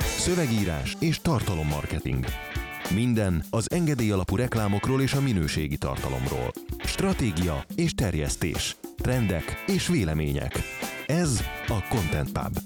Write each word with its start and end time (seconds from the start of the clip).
Szövegírás 0.00 0.96
és 1.00 1.20
tartalommarketing. 1.20 2.24
Minden 2.94 3.42
az 3.50 3.70
engedély 3.70 4.10
alapú 4.10 4.36
reklámokról 4.36 5.00
és 5.00 5.12
a 5.12 5.20
minőségi 5.20 5.76
tartalomról. 5.76 6.52
Stratégia 6.84 7.64
és 7.76 7.94
terjesztés. 7.94 8.76
Trendek 8.96 9.64
és 9.66 9.88
vélemények. 9.88 10.52
Ez 11.06 11.44
a 11.66 11.86
Content 11.88 12.32
Pub. 12.32 12.56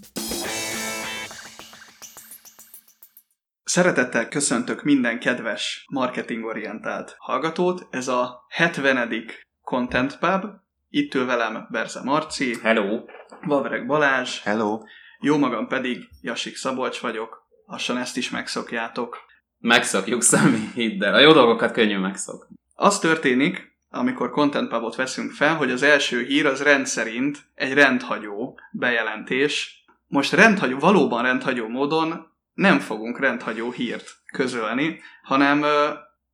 Szeretettel 3.64 4.28
köszöntök 4.28 4.82
minden 4.82 5.18
kedves 5.18 5.84
marketingorientált 5.92 7.14
hallgatót. 7.18 7.86
Ez 7.90 8.08
a 8.08 8.44
70. 8.48 9.24
Content 9.62 10.18
Pub. 10.18 10.44
Itt 10.88 11.14
ül 11.14 11.26
velem 11.26 11.66
Berze 11.70 12.00
Marci, 12.04 12.54
Hello! 12.62 13.04
Vavreg 13.46 13.86
Balázs, 13.86 14.40
Hello! 14.42 14.78
Jó 15.20 15.38
magam 15.38 15.66
pedig 15.66 16.08
Jasik 16.22 16.56
Szabolcs 16.56 16.98
vagyok. 16.98 17.46
Lassan 17.66 17.96
ezt 17.96 18.16
is 18.16 18.30
megszokjátok. 18.30 19.18
Megszokjuk 19.58 20.22
Szami, 20.22 20.70
hidd 20.74 21.04
el. 21.04 21.14
A 21.14 21.20
jó 21.20 21.32
dolgokat 21.32 21.72
könnyű 21.72 21.98
megszokni. 21.98 22.56
Az 22.74 22.98
történik, 22.98 23.76
amikor 23.90 24.30
Content 24.30 24.68
Pubot 24.68 24.96
veszünk 24.96 25.32
fel, 25.32 25.56
hogy 25.56 25.70
az 25.70 25.82
első 25.82 26.22
hír 26.22 26.46
az 26.46 26.62
rendszerint 26.62 27.38
egy 27.54 27.72
rendhagyó 27.72 28.60
bejelentés. 28.72 29.84
Most 30.06 30.32
rendhagyó, 30.32 30.78
valóban 30.78 31.22
rendhagyó 31.22 31.68
módon 31.68 32.26
nem 32.54 32.78
fogunk 32.78 33.18
rendhagyó 33.18 33.70
hírt 33.70 34.10
közölni, 34.32 35.00
hanem 35.22 35.64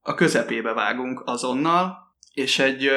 a 0.00 0.14
közepébe 0.14 0.72
vágunk 0.72 1.22
azonnal, 1.24 2.14
és 2.34 2.58
egy 2.58 2.90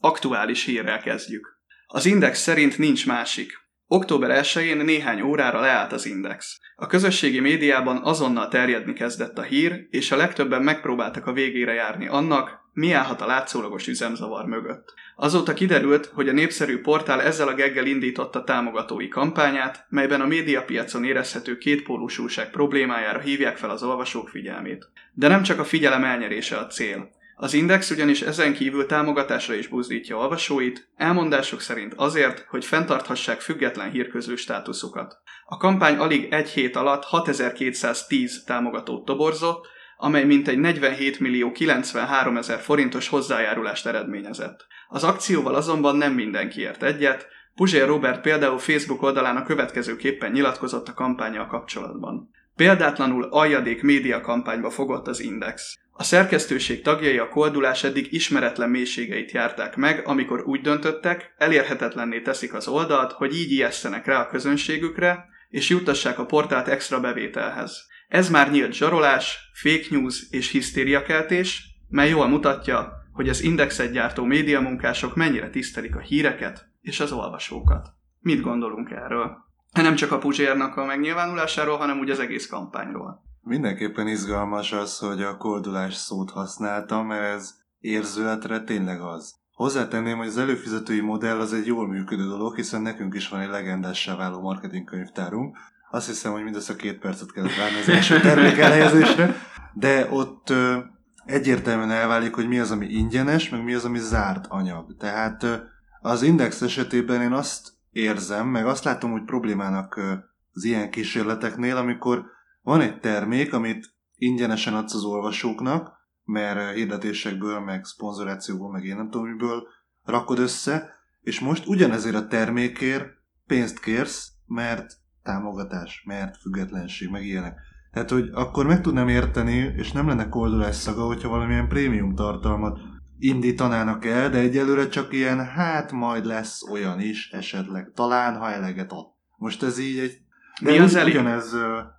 aktuális 0.00 0.64
hírrel 0.64 1.00
kezdjük. 1.00 1.58
Az 1.86 2.06
Index 2.06 2.40
szerint 2.40 2.78
nincs 2.78 3.06
másik. 3.06 3.59
Október 3.92 4.44
1-én 4.44 4.76
néhány 4.76 5.20
órára 5.20 5.60
leállt 5.60 5.92
az 5.92 6.06
Index. 6.06 6.58
A 6.76 6.86
közösségi 6.86 7.40
médiában 7.40 8.00
azonnal 8.02 8.48
terjedni 8.48 8.92
kezdett 8.92 9.38
a 9.38 9.42
hír, 9.42 9.86
és 9.90 10.12
a 10.12 10.16
legtöbben 10.16 10.62
megpróbáltak 10.62 11.26
a 11.26 11.32
végére 11.32 11.72
járni 11.72 12.06
annak, 12.06 12.60
mi 12.72 12.92
állhat 12.92 13.20
a 13.20 13.26
látszólagos 13.26 13.86
üzemzavar 13.86 14.44
mögött. 14.44 14.94
Azóta 15.16 15.52
kiderült, 15.52 16.06
hogy 16.06 16.28
a 16.28 16.32
népszerű 16.32 16.80
portál 16.80 17.22
ezzel 17.22 17.48
a 17.48 17.54
geggel 17.54 17.86
indította 17.86 18.44
támogatói 18.44 19.08
kampányát, 19.08 19.86
melyben 19.88 20.20
a 20.20 20.26
médiapiacon 20.26 21.04
érezhető 21.04 21.58
kétpólusúság 21.58 22.50
problémájára 22.50 23.18
hívják 23.18 23.56
fel 23.56 23.70
az 23.70 23.82
olvasók 23.82 24.28
figyelmét. 24.28 24.88
De 25.12 25.28
nem 25.28 25.42
csak 25.42 25.58
a 25.58 25.64
figyelem 25.64 26.04
elnyerése 26.04 26.56
a 26.56 26.66
cél. 26.66 27.10
Az 27.42 27.54
Index 27.54 27.90
ugyanis 27.90 28.22
ezen 28.22 28.52
kívül 28.52 28.86
támogatásra 28.86 29.54
is 29.54 29.66
buzdítja 29.66 30.16
olvasóit, 30.16 30.88
elmondások 30.96 31.60
szerint 31.60 31.94
azért, 31.96 32.46
hogy 32.48 32.64
fenntarthassák 32.64 33.40
független 33.40 33.90
hírközlő 33.90 34.36
státuszukat. 34.36 35.18
A 35.44 35.56
kampány 35.56 35.96
alig 35.96 36.32
egy 36.32 36.48
hét 36.48 36.76
alatt 36.76 37.04
6210 37.04 38.44
támogatót 38.44 39.04
toborzott, 39.04 39.66
amely 39.96 40.24
mintegy 40.24 40.58
47 40.58 41.20
millió 41.20 41.52
93 41.52 42.36
ezer 42.36 42.58
forintos 42.58 43.08
hozzájárulást 43.08 43.86
eredményezett. 43.86 44.66
Az 44.88 45.04
akcióval 45.04 45.54
azonban 45.54 45.96
nem 45.96 46.12
mindenki 46.12 46.60
ért 46.60 46.82
egyet, 46.82 47.28
Puzsér 47.54 47.86
Robert 47.86 48.20
például 48.20 48.58
Facebook 48.58 49.02
oldalán 49.02 49.36
a 49.36 49.42
következőképpen 49.42 50.30
nyilatkozott 50.30 50.88
a 50.88 50.94
kampányjal 50.94 51.46
kapcsolatban. 51.46 52.30
Példátlanul 52.56 53.24
aljadék 53.24 53.82
média 53.82 54.20
kampányba 54.20 54.70
fogott 54.70 55.06
az 55.06 55.20
Index. 55.20 55.78
A 56.00 56.02
szerkesztőség 56.02 56.82
tagjai 56.82 57.18
a 57.18 57.28
koldulás 57.28 57.84
eddig 57.84 58.12
ismeretlen 58.12 58.70
mélységeit 58.70 59.30
járták 59.30 59.76
meg, 59.76 60.02
amikor 60.06 60.42
úgy 60.46 60.60
döntöttek, 60.60 61.34
elérhetetlenné 61.36 62.20
teszik 62.20 62.54
az 62.54 62.68
oldalt, 62.68 63.12
hogy 63.12 63.34
így 63.34 63.50
ijesztenek 63.50 64.06
rá 64.06 64.20
a 64.20 64.26
közönségükre, 64.26 65.24
és 65.48 65.68
juttassák 65.68 66.18
a 66.18 66.24
portált 66.24 66.68
extra 66.68 67.00
bevételhez. 67.00 67.86
Ez 68.08 68.30
már 68.30 68.50
nyílt 68.50 68.72
zsarolás, 68.72 69.50
fake 69.52 69.86
news 69.90 70.26
és 70.30 70.50
hisztériakeltés, 70.50 71.64
mely 71.88 72.08
jól 72.08 72.28
mutatja, 72.28 72.92
hogy 73.12 73.28
az 73.28 73.42
indexet 73.42 73.92
gyártó 73.92 74.24
médiamunkások 74.24 75.16
mennyire 75.16 75.50
tisztelik 75.50 75.96
a 75.96 76.00
híreket 76.00 76.66
és 76.80 77.00
az 77.00 77.12
olvasókat. 77.12 77.88
Mit 78.20 78.40
gondolunk 78.40 78.90
erről? 78.90 79.36
Nem 79.72 79.94
csak 79.94 80.12
a 80.12 80.18
Puzsérnak 80.18 80.76
a 80.76 80.84
megnyilvánulásáról, 80.84 81.76
hanem 81.76 81.98
úgy 81.98 82.10
az 82.10 82.18
egész 82.18 82.46
kampányról. 82.46 83.28
Mindenképpen 83.50 84.08
izgalmas 84.08 84.72
az, 84.72 84.98
hogy 84.98 85.22
a 85.22 85.36
koldulás 85.36 85.94
szót 85.94 86.30
használtam, 86.30 87.06
mert 87.06 87.34
ez 87.34 87.54
érzületre 87.78 88.60
tényleg 88.60 89.00
az. 89.00 89.34
Hozzátenném, 89.52 90.16
hogy 90.16 90.26
az 90.26 90.38
előfizetői 90.38 91.00
modell 91.00 91.40
az 91.40 91.52
egy 91.52 91.66
jól 91.66 91.88
működő 91.88 92.26
dolog, 92.28 92.54
hiszen 92.54 92.82
nekünk 92.82 93.14
is 93.14 93.28
van 93.28 93.40
egy 93.40 93.48
legendássá 93.48 94.16
váló 94.16 94.40
marketingkönyvtárunk. 94.40 95.56
Azt 95.90 96.06
hiszem, 96.06 96.32
hogy 96.32 96.42
mindössze 96.42 96.76
két 96.76 96.98
percet 96.98 97.32
kellett 97.32 97.56
várni 97.56 97.78
az 97.78 97.88
első 97.88 98.20
termék 98.20 98.58
elhelyezésre, 98.58 99.36
de 99.74 100.06
ott 100.10 100.50
ö, 100.50 100.78
egyértelműen 101.24 101.90
elválik, 101.90 102.34
hogy 102.34 102.48
mi 102.48 102.58
az, 102.58 102.70
ami 102.70 102.86
ingyenes, 102.86 103.48
meg 103.48 103.64
mi 103.64 103.74
az, 103.74 103.84
ami 103.84 103.98
zárt 103.98 104.46
anyag. 104.48 104.96
Tehát 104.96 105.42
ö, 105.42 105.54
az 106.00 106.22
Index 106.22 106.62
esetében 106.62 107.22
én 107.22 107.32
azt 107.32 107.72
érzem, 107.90 108.46
meg 108.46 108.66
azt 108.66 108.84
látom, 108.84 109.10
hogy 109.10 109.24
problémának 109.24 109.96
ö, 109.96 110.12
az 110.52 110.64
ilyen 110.64 110.90
kísérleteknél, 110.90 111.76
amikor 111.76 112.38
van 112.62 112.80
egy 112.80 113.00
termék, 113.00 113.52
amit 113.52 113.94
ingyenesen 114.14 114.74
adsz 114.74 114.94
az 114.94 115.04
olvasóknak, 115.04 115.98
mert 116.24 116.74
hirdetésekből, 116.74 117.60
meg 117.60 117.84
szponzorációból, 117.84 118.70
meg 118.70 118.84
én 118.84 118.96
nem 118.96 119.10
tudom 119.10 119.26
miből 119.28 119.62
rakod 120.04 120.38
össze, 120.38 120.98
és 121.20 121.40
most 121.40 121.66
ugyanezért 121.66 122.14
a 122.14 122.26
termékért 122.26 123.08
pénzt 123.46 123.80
kérsz, 123.80 124.32
mert 124.46 124.92
támogatás, 125.22 126.02
mert 126.06 126.36
függetlenség, 126.36 127.10
meg 127.10 127.24
ilyenek. 127.26 127.58
Tehát, 127.92 128.10
hogy 128.10 128.28
akkor 128.32 128.66
meg 128.66 128.80
tudnám 128.80 129.08
érteni, 129.08 129.72
és 129.76 129.92
nem 129.92 130.08
lenne 130.08 130.28
koldulás 130.28 130.76
szaga, 130.76 131.06
hogyha 131.06 131.28
valamilyen 131.28 131.68
prémium 131.68 132.14
tartalmat 132.14 132.78
indítanának 133.18 134.04
el, 134.04 134.30
de 134.30 134.38
egyelőre 134.38 134.88
csak 134.88 135.12
ilyen, 135.12 135.46
hát 135.46 135.92
majd 135.92 136.24
lesz 136.24 136.62
olyan 136.70 137.00
is, 137.00 137.30
esetleg, 137.30 137.92
talán, 137.94 138.36
ha 138.36 138.50
eleget 138.50 138.92
ad. 138.92 139.06
Most 139.36 139.62
ez 139.62 139.78
így 139.78 139.98
egy... 139.98 140.18
Mi 140.60 140.78
az 140.78 140.94
elég? 140.94 141.14
Ugyanez, 141.14 141.50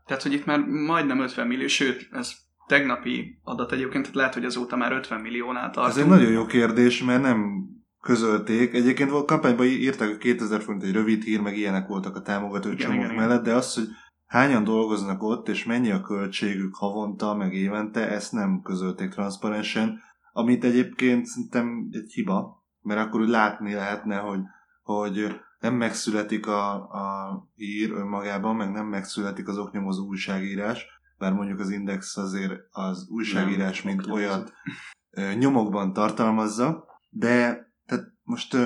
Tehát, 0.05 0.23
hogy 0.23 0.33
itt 0.33 0.45
már 0.45 0.59
majdnem 0.59 1.19
50 1.19 1.47
millió, 1.47 1.67
sőt, 1.67 2.07
ez 2.11 2.33
tegnapi 2.67 3.39
adat 3.43 3.71
egyébként, 3.71 4.01
tehát 4.01 4.15
lehet, 4.15 4.33
hogy 4.33 4.45
azóta 4.45 4.75
már 4.75 4.91
50 4.91 5.19
milliónál 5.19 5.69
tartunk. 5.71 5.87
Ez 5.87 5.97
egy 5.97 6.09
nagyon 6.09 6.31
jó 6.31 6.45
kérdés, 6.45 7.03
mert 7.03 7.21
nem 7.21 7.69
közölték. 8.01 8.73
Egyébként 8.73 9.09
volt 9.09 9.27
kampányban 9.27 9.65
írták, 9.65 10.07
hogy 10.07 10.17
2000 10.17 10.61
forint 10.61 10.83
egy 10.83 10.93
rövid 10.93 11.23
hír, 11.23 11.41
meg 11.41 11.57
ilyenek 11.57 11.87
voltak 11.87 12.15
a 12.15 12.21
támogató 12.21 12.71
Igen, 12.71 12.79
csomók 12.79 13.03
igen. 13.03 13.15
mellett, 13.15 13.43
de 13.43 13.53
az, 13.53 13.73
hogy 13.73 13.87
hányan 14.25 14.63
dolgoznak 14.63 15.23
ott, 15.23 15.47
és 15.47 15.65
mennyi 15.65 15.91
a 15.91 16.01
költségük 16.01 16.75
havonta, 16.75 17.35
meg 17.35 17.53
évente, 17.53 18.09
ezt 18.09 18.31
nem 18.31 18.61
közölték 18.63 19.09
transzparensen, 19.09 19.99
amit 20.33 20.63
egyébként 20.63 21.25
szerintem 21.25 21.89
egy 21.91 22.11
hiba, 22.11 22.65
mert 22.81 22.99
akkor 22.99 23.21
úgy 23.21 23.29
látni 23.29 23.73
lehetne, 23.73 24.15
hogy, 24.15 24.39
hogy 24.81 25.35
nem 25.61 25.73
megszületik 25.73 26.47
a, 26.47 26.73
a 26.73 27.37
hír 27.55 27.91
önmagában, 27.91 28.55
meg 28.55 28.71
nem 28.71 28.85
megszületik 28.85 29.47
az 29.47 29.57
oknyomozó 29.57 30.05
újságírás, 30.05 30.85
bár 31.17 31.33
mondjuk 31.33 31.59
az 31.59 31.69
Index 31.69 32.17
azért 32.17 32.53
az 32.71 33.07
újságírás, 33.09 33.81
Nem, 33.81 33.95
mint 33.95 34.07
olyat 34.07 34.53
nyomokban 35.37 35.93
tartalmazza, 35.93 36.85
de 37.09 37.67
tehát 37.85 38.05
most 38.23 38.57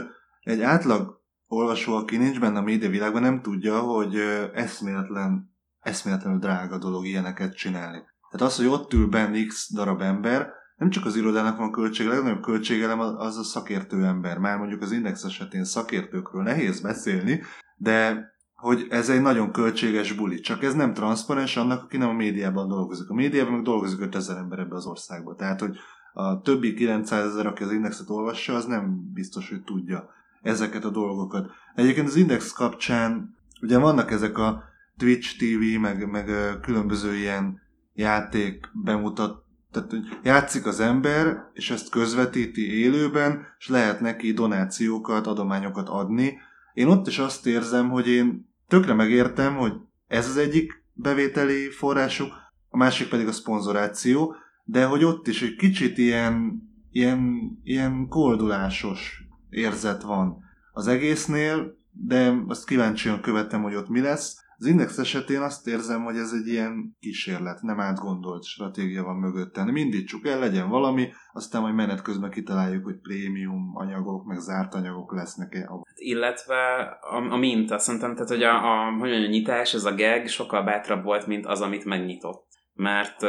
egy 0.42 0.62
átlag 0.62 1.22
olvasó, 1.48 1.96
aki 1.96 2.18
nincs 2.18 2.40
benne 2.40 2.58
a 2.58 2.62
média 2.62 2.90
világban, 2.90 3.22
nem 3.22 3.42
tudja, 3.42 3.80
hogy 3.80 4.16
eszméletlen, 4.54 5.56
eszméletlenül 5.80 6.40
drága 6.40 6.78
dolog 6.78 7.06
ilyeneket 7.06 7.56
csinálni. 7.56 8.04
Tehát 8.30 8.48
az, 8.48 8.58
hogy 8.58 8.66
ott 8.66 8.94
ül 8.94 9.08
benne 9.08 9.46
x 9.46 9.74
darab 9.74 10.02
ember, 10.02 10.50
nem 10.76 10.90
csak 10.90 11.06
az 11.06 11.16
irodának 11.16 11.58
van 11.58 11.72
költsége, 11.72 12.10
a 12.10 12.14
legnagyobb 12.14 12.42
költségelem 12.42 13.00
az 13.00 13.38
a 13.38 13.44
szakértő 13.44 14.06
ember. 14.06 14.38
Már 14.38 14.58
mondjuk 14.58 14.82
az 14.82 14.92
Index 14.92 15.24
esetén 15.24 15.64
szakértőkről 15.64 16.44
nehéz 16.44 16.82
beszélni, 16.82 17.42
de 17.78 18.30
hogy 18.56 18.86
ez 18.90 19.10
egy 19.10 19.22
nagyon 19.22 19.52
költséges 19.52 20.14
buli. 20.14 20.40
Csak 20.40 20.64
ez 20.64 20.74
nem 20.74 20.94
transzparens 20.94 21.58
annak, 21.58 21.84
aki 21.84 21.98
nem 21.98 22.10
a 22.10 22.14
médiában 22.14 22.68
dolgozik. 22.68 23.10
A 23.10 23.14
médiában 23.14 23.54
meg 23.54 23.62
dolgozik 23.62 24.00
5000 24.00 24.38
ember 24.38 24.60
ebbe 24.60 24.76
az 24.76 24.86
országba. 24.86 25.36
Tehát, 25.36 25.60
hogy 25.60 25.78
a 26.14 26.42
többi 26.42 26.74
900 26.74 27.26
ezer, 27.26 27.46
aki 27.46 27.64
az 27.64 27.72
Indexet 27.72 28.10
olvassa, 28.10 28.54
az 28.54 28.66
nem 28.66 29.12
biztos, 29.14 29.50
hogy 29.50 29.64
tudja 29.64 30.10
ezeket 30.42 30.86
a 30.86 30.90
dolgokat. 30.90 31.50
Egyébként 31.76 32.08
az 32.08 32.16
Index 32.16 32.52
kapcsán 32.52 33.36
ugye 33.62 33.78
vannak 33.78 34.12
ezek 34.12 34.38
a 34.38 34.64
Twitch 34.98 35.38
TV, 35.38 35.80
meg, 35.80 36.10
meg 36.10 36.30
különböző 36.62 37.16
ilyen 37.16 37.62
játék 37.94 38.70
bemutat, 38.84 39.45
tehát 39.76 39.90
hogy 39.90 40.20
játszik 40.24 40.66
az 40.66 40.80
ember, 40.80 41.50
és 41.54 41.72
ezt 41.72 41.90
közvetíti 41.90 42.80
élőben, 42.80 43.46
és 43.60 43.68
lehet 43.68 44.00
neki 44.00 44.34
donációkat, 44.34 45.28
adományokat 45.28 45.90
adni. 45.90 46.38
Én 46.74 46.88
ott 46.88 47.08
is 47.08 47.20
azt 47.20 47.48
érzem, 47.48 47.90
hogy 47.90 48.08
én 48.08 48.50
tökre 48.68 48.94
megértem, 48.94 49.56
hogy 49.56 49.74
ez 50.08 50.28
az 50.28 50.38
egyik 50.38 50.84
bevételi 50.94 51.70
forrásuk, 51.70 52.34
a 52.70 52.78
másik 52.78 53.10
pedig 53.10 53.28
a 53.28 53.32
szponzoráció, 53.32 54.36
de 54.64 54.86
hogy 54.86 55.04
ott 55.04 55.28
is 55.28 55.42
egy 55.42 55.56
kicsit 55.56 55.98
ilyen, 55.98 56.62
ilyen, 56.92 57.52
ilyen 57.64 58.08
koldulásos 58.08 59.24
érzet 59.50 60.02
van 60.02 60.38
az 60.74 60.88
egésznél, 60.88 61.78
de 61.92 62.34
azt 62.48 62.66
kíváncsian 62.66 63.22
követem, 63.22 63.62
hogy 63.62 63.76
ott 63.76 63.90
mi 63.90 64.02
lesz. 64.02 64.44
Az 64.58 64.66
index 64.66 64.98
esetén 64.98 65.42
azt 65.42 65.68
érzem, 65.68 66.04
hogy 66.04 66.18
ez 66.18 66.32
egy 66.32 66.48
ilyen 66.48 66.96
kísérlet, 67.00 67.62
nem 67.62 67.80
átgondolt 67.80 68.44
stratégia 68.44 69.04
van 69.04 69.16
mögötte. 69.16 69.64
Nem 69.64 69.76
indítsuk 69.76 70.28
el, 70.28 70.40
legyen 70.40 70.70
valami, 70.70 71.10
aztán 71.34 71.62
majd 71.62 71.76
menet 71.76 72.02
közben 72.02 72.30
kitaláljuk, 72.30 72.84
hogy 72.84 73.00
prémium 73.00 73.72
anyagok, 73.74 74.26
meg 74.26 74.40
zárt 74.40 74.74
anyagok 74.74 75.14
lesznek-e. 75.14 75.70
Illetve 75.96 76.82
a, 77.02 77.32
a 77.32 77.38
minta, 77.38 77.78
szerintem, 77.78 78.14
tehát 78.14 78.30
hogy 78.30 78.44
a, 78.44 78.54
a, 78.54 78.84
hogy 78.86 78.98
mondjam, 78.98 79.24
a 79.24 79.28
nyitás, 79.28 79.74
ez 79.74 79.86
a 79.86 79.96
gag 79.96 80.28
sokkal 80.28 80.64
bátrabb 80.64 81.04
volt, 81.04 81.28
mint 81.28 81.46
az, 81.46 81.62
amit 81.62 81.86
megnyitott 81.86 82.55
mert 82.76 83.22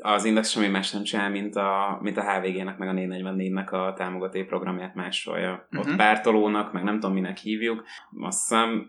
az 0.00 0.24
Index 0.24 0.50
semmi 0.50 0.68
más 0.68 0.90
nem 0.90 1.02
csinál, 1.02 1.30
mint 1.30 1.56
a, 1.56 1.98
mint 2.02 2.16
a 2.16 2.32
HVG-nek, 2.32 2.78
meg 2.78 2.88
a 2.88 2.92
444-nek 2.92 3.70
a 3.70 3.92
támogató 3.92 4.44
programját 4.44 4.94
másolja. 4.94 5.50
Uh-huh. 5.50 5.80
Ott 5.80 5.86
mhm. 5.86 5.96
pártolónak, 5.96 6.72
meg 6.72 6.82
nem 6.82 6.94
tudom, 6.94 7.14
minek 7.14 7.36
hívjuk. 7.36 7.84
Azt 8.20 8.48
hiszem, 8.48 8.86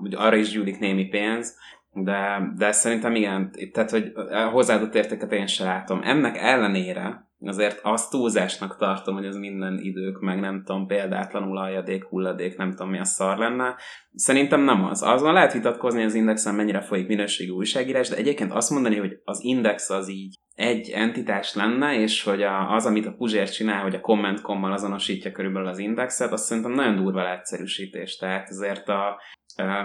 hogy 0.00 0.14
arra 0.14 0.36
is 0.36 0.50
gyűlik 0.50 0.78
némi 0.78 1.04
pénz, 1.04 1.58
de, 1.92 2.52
de 2.56 2.72
szerintem 2.72 3.14
igen, 3.14 3.52
tehát, 3.72 3.90
hogy 3.90 4.12
hozzáadott 4.52 4.94
értéket 4.94 5.32
én 5.32 5.46
sem 5.46 5.66
látom. 5.66 6.00
Ennek 6.02 6.36
ellenére 6.36 7.27
azért 7.40 7.80
azt 7.82 8.10
túlzásnak 8.10 8.76
tartom, 8.76 9.14
hogy 9.14 9.24
ez 9.24 9.36
minden 9.36 9.78
idők, 9.78 10.20
meg 10.20 10.40
nem 10.40 10.62
tudom, 10.64 10.86
példátlanul 10.86 11.58
aljadék, 11.58 12.04
hulladék, 12.04 12.56
nem 12.56 12.70
tudom 12.70 12.92
a 12.92 13.04
szar 13.04 13.38
lenne. 13.38 13.76
Szerintem 14.14 14.60
nem 14.60 14.84
az. 14.84 15.02
Azon 15.02 15.32
lehet 15.32 15.52
vitatkozni 15.52 16.04
az 16.04 16.14
indexen, 16.14 16.54
mennyire 16.54 16.80
folyik 16.80 17.06
minőségi 17.06 17.50
újságírás, 17.50 18.08
de 18.08 18.16
egyébként 18.16 18.52
azt 18.52 18.70
mondani, 18.70 18.96
hogy 18.96 19.20
az 19.24 19.44
index 19.44 19.90
az 19.90 20.08
így 20.08 20.38
egy 20.58 20.90
entitás 20.90 21.54
lenne, 21.54 22.00
és 22.00 22.22
hogy 22.22 22.42
a, 22.42 22.74
az, 22.74 22.86
amit 22.86 23.06
a 23.06 23.12
Puzsér 23.12 23.50
csinál, 23.50 23.82
hogy 23.82 23.94
a 23.94 24.00
kommentkommal 24.00 24.72
azonosítja 24.72 25.32
körülbelül 25.32 25.68
az 25.68 25.78
indexet, 25.78 26.32
azt 26.32 26.44
szerintem 26.44 26.72
nagyon 26.72 26.96
durva 26.96 27.22
leegyszerűsítés. 27.22 28.16
Tehát 28.16 28.48
azért 28.48 28.88
a, 28.88 29.20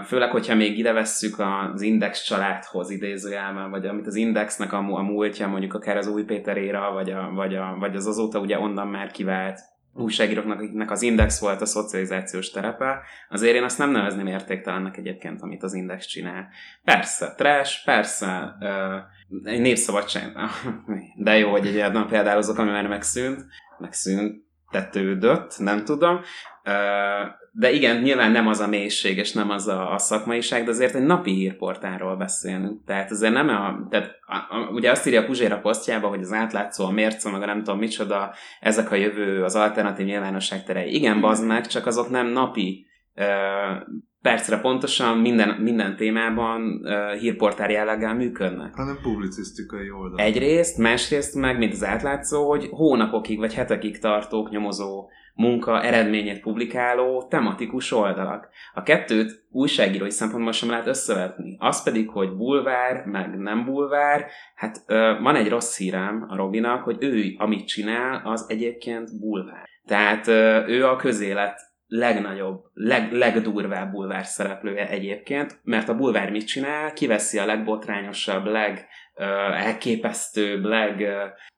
Főleg, 0.06 0.30
hogyha 0.30 0.54
még 0.54 0.78
ide 0.78 0.92
vesszük 0.92 1.38
az 1.38 1.80
Index 1.80 2.22
családhoz 2.22 2.90
idézőjelben, 2.90 3.70
vagy 3.70 3.86
amit 3.86 4.06
az 4.06 4.14
Indexnek 4.14 4.72
a, 4.72 4.78
a 4.78 5.02
múltja, 5.02 5.48
mondjuk 5.48 5.74
akár 5.74 5.96
az 5.96 6.06
új 6.06 6.22
Péter 6.22 6.56
vagy, 6.92 7.10
a, 7.10 7.30
vagy, 7.34 7.54
a, 7.54 7.76
vagy 7.78 7.96
az 7.96 8.06
azóta 8.06 8.38
ugye 8.38 8.58
onnan 8.58 8.88
már 8.88 9.10
kivált 9.10 9.58
újságíróknak, 9.94 10.58
akiknek 10.58 10.90
az 10.90 11.02
Index 11.02 11.40
volt 11.40 11.60
a 11.60 11.66
szocializációs 11.66 12.50
terepe, 12.50 13.02
azért 13.28 13.54
én 13.54 13.62
azt 13.62 13.78
nem 13.78 13.90
nevezném 13.90 14.26
értéktelennek 14.26 14.96
egyébként, 14.96 15.42
amit 15.42 15.62
az 15.62 15.74
Index 15.74 16.06
csinál. 16.06 16.48
Persze, 16.84 17.34
trash, 17.36 17.84
persze, 17.84 18.56
uh, 18.60 18.68
egy 19.42 19.60
népszabadság, 19.60 20.36
de 21.16 21.38
jó, 21.38 21.50
hogy 21.50 21.66
egy 21.66 21.76
olyan 21.76 22.06
például 22.06 22.38
azok, 22.38 22.58
ami 22.58 22.70
már 22.70 22.86
megszűnt, 22.86 23.44
megszűnt, 23.78 24.42
tetődött, 24.70 25.58
nem 25.58 25.84
tudom, 25.84 26.20
de 27.56 27.72
igen, 27.72 28.02
nyilván 28.02 28.30
nem 28.30 28.46
az 28.46 28.60
a 28.60 28.66
mélység, 28.66 29.16
és 29.16 29.32
nem 29.32 29.50
az 29.50 29.68
a, 29.68 29.92
a 29.92 29.98
szakmaiság, 29.98 30.64
de 30.64 30.70
azért 30.70 30.94
egy 30.94 31.02
napi 31.02 31.32
hírportáról 31.32 32.16
beszélünk. 32.16 32.84
Tehát 32.86 33.10
azért 33.10 33.32
nem 33.32 33.48
a, 33.48 33.86
tehát 33.90 34.10
a, 34.26 34.34
a, 34.34 34.68
ugye 34.72 34.90
azt 34.90 35.06
írja 35.06 35.20
a 35.20 35.24
Puzséra 35.24 35.58
posztjába, 35.58 36.08
hogy 36.08 36.20
az 36.20 36.32
átlátszó, 36.32 36.84
a 36.84 36.90
mérce, 36.90 37.30
meg 37.30 37.42
a 37.42 37.46
nem 37.46 37.62
tudom 37.62 37.78
micsoda, 37.78 38.34
ezek 38.60 38.90
a 38.90 38.94
jövő, 38.94 39.42
az 39.44 39.56
alternatív 39.56 40.06
nyilvánosság 40.06 40.64
terei. 40.64 40.94
Igen, 40.94 41.20
bazd 41.20 41.46
meg, 41.46 41.66
csak 41.66 41.86
azok 41.86 42.10
nem 42.10 42.26
napi 42.26 42.86
percre 44.24 44.60
pontosan 44.60 45.18
minden, 45.18 45.48
minden 45.48 45.96
témában 45.96 46.62
uh, 46.62 47.12
hírportár 47.20 47.70
jelleggel 47.70 48.14
működnek. 48.14 48.74
Hanem 48.74 48.98
publicisztikai 49.02 49.90
oldal. 49.90 50.18
Egyrészt, 50.18 50.78
másrészt 50.78 51.34
meg, 51.34 51.58
mint 51.58 51.72
az 51.72 51.84
átlátszó, 51.84 52.48
hogy 52.48 52.68
hónapokig 52.70 53.38
vagy 53.38 53.54
hetekig 53.54 53.98
tartók 53.98 54.50
nyomozó 54.50 55.08
munka 55.34 55.82
eredményét 55.82 56.40
publikáló 56.40 57.26
tematikus 57.30 57.92
oldalak. 57.92 58.48
A 58.74 58.82
kettőt 58.82 59.44
újságírói 59.50 60.10
szempontból 60.10 60.52
sem 60.52 60.70
lehet 60.70 60.86
összevetni. 60.86 61.56
Az 61.58 61.82
pedig, 61.82 62.08
hogy 62.08 62.36
bulvár, 62.36 63.04
meg 63.04 63.38
nem 63.38 63.64
bulvár, 63.64 64.26
hát 64.54 64.82
ö, 64.86 65.14
van 65.22 65.36
egy 65.36 65.48
rossz 65.48 65.78
hírem 65.78 66.26
a 66.28 66.36
Robinak, 66.36 66.82
hogy 66.82 66.96
ő, 67.00 67.34
amit 67.36 67.66
csinál, 67.66 68.20
az 68.24 68.46
egyébként 68.48 69.18
bulvár. 69.20 69.68
Tehát 69.86 70.26
ö, 70.26 70.66
ő 70.66 70.86
a 70.86 70.96
közélet 70.96 71.72
legnagyobb, 71.96 72.64
leg, 72.72 73.12
legdurvább 73.12 73.90
bulvár 73.90 74.24
szereplője 74.24 74.88
egyébként, 74.88 75.60
mert 75.62 75.88
a 75.88 75.94
bulvár 75.94 76.30
mit 76.30 76.46
csinál? 76.46 76.92
Kiveszi 76.92 77.38
a 77.38 77.46
legbotrányosabb, 77.46 78.44
leg 78.44 78.86
elképesztőbb, 79.52 80.64
leg 80.64 81.06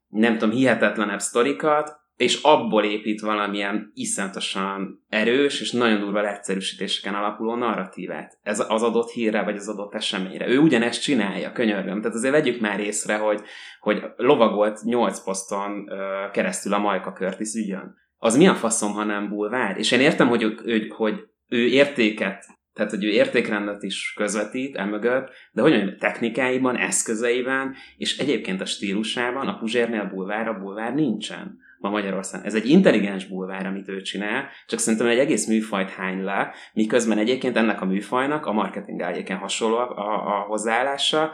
nem 0.09 0.39
tudom, 0.39 0.55
hihetetlenebb 0.55 1.21
sztorikat, 1.21 2.05
és 2.17 2.43
abból 2.43 2.85
épít 2.85 3.21
valamilyen 3.21 3.91
iszonyatosan 3.95 5.05
erős 5.09 5.61
és 5.61 5.73
nagyon 5.73 6.01
durva 6.01 6.21
leegyszerűsítéseken 6.21 7.15
alapuló 7.15 7.55
narratívát. 7.55 8.39
Ez 8.43 8.65
az 8.69 8.83
adott 8.83 9.11
hírre, 9.11 9.43
vagy 9.43 9.57
az 9.57 9.69
adott 9.69 9.95
eseményre. 9.95 10.49
Ő 10.49 10.59
ugyanezt 10.59 11.03
csinálja, 11.03 11.53
könyörgöm. 11.53 12.01
Tehát 12.01 12.17
azért 12.17 12.33
vegyük 12.33 12.61
már 12.61 12.81
észre, 12.81 13.17
hogy, 13.17 13.41
hogy 13.81 14.03
lovagolt 14.17 14.83
8 14.83 15.25
poszton 15.25 15.89
ö, 15.91 16.31
keresztül 16.33 16.73
a 16.73 16.79
Majka 16.79 17.13
Curtis 17.13 17.55
ügyön. 17.55 18.05
Az 18.19 18.37
mi 18.37 18.47
a 18.47 18.55
faszom, 18.55 18.93
ha 18.93 19.05
nem 19.05 19.29
bulvár? 19.29 19.79
És 19.79 19.91
én 19.91 20.01
értem, 20.01 20.29
hogy, 20.29 20.43
ő, 20.65 20.87
hogy 20.89 21.27
ő 21.49 21.67
értéket 21.67 22.57
tehát, 22.77 22.91
hogy 22.91 23.05
ő 23.05 23.09
értékrendet 23.09 23.83
is 23.83 24.13
közvetít 24.17 24.77
emögött, 24.77 25.31
de 25.53 25.63
hogy 25.63 25.71
mondjam, 25.73 25.97
technikáiban, 25.99 26.77
eszközeiben, 26.77 27.75
és 27.97 28.19
egyébként 28.19 28.61
a 28.61 28.65
stílusában 28.65 29.49
a 29.49 29.59
Puzsérnél 29.59 30.05
bulvár, 30.05 30.49
a 30.49 30.59
bulvár 30.59 30.95
nincsen 30.95 31.59
ma 31.79 31.91
Magyarországon. 31.91 32.47
Ez 32.47 32.55
egy 32.55 32.69
intelligens 32.69 33.27
bulvár, 33.27 33.67
amit 33.67 33.89
ő 33.89 34.01
csinál, 34.01 34.49
csak 34.67 34.79
szerintem 34.79 35.09
egy 35.09 35.19
egész 35.19 35.47
műfajt 35.47 35.91
hány 35.91 36.23
le, 36.23 36.53
miközben 36.73 37.19
egyébként 37.19 37.57
ennek 37.57 37.81
a 37.81 37.85
műfajnak 37.85 38.47
a 38.47 38.53
marketing 38.53 39.01
egyébként 39.01 39.41
hasonló 39.41 39.77
a, 39.77 39.97
a, 39.97 40.39
a 40.39 40.45
hozzáállása, 40.49 41.31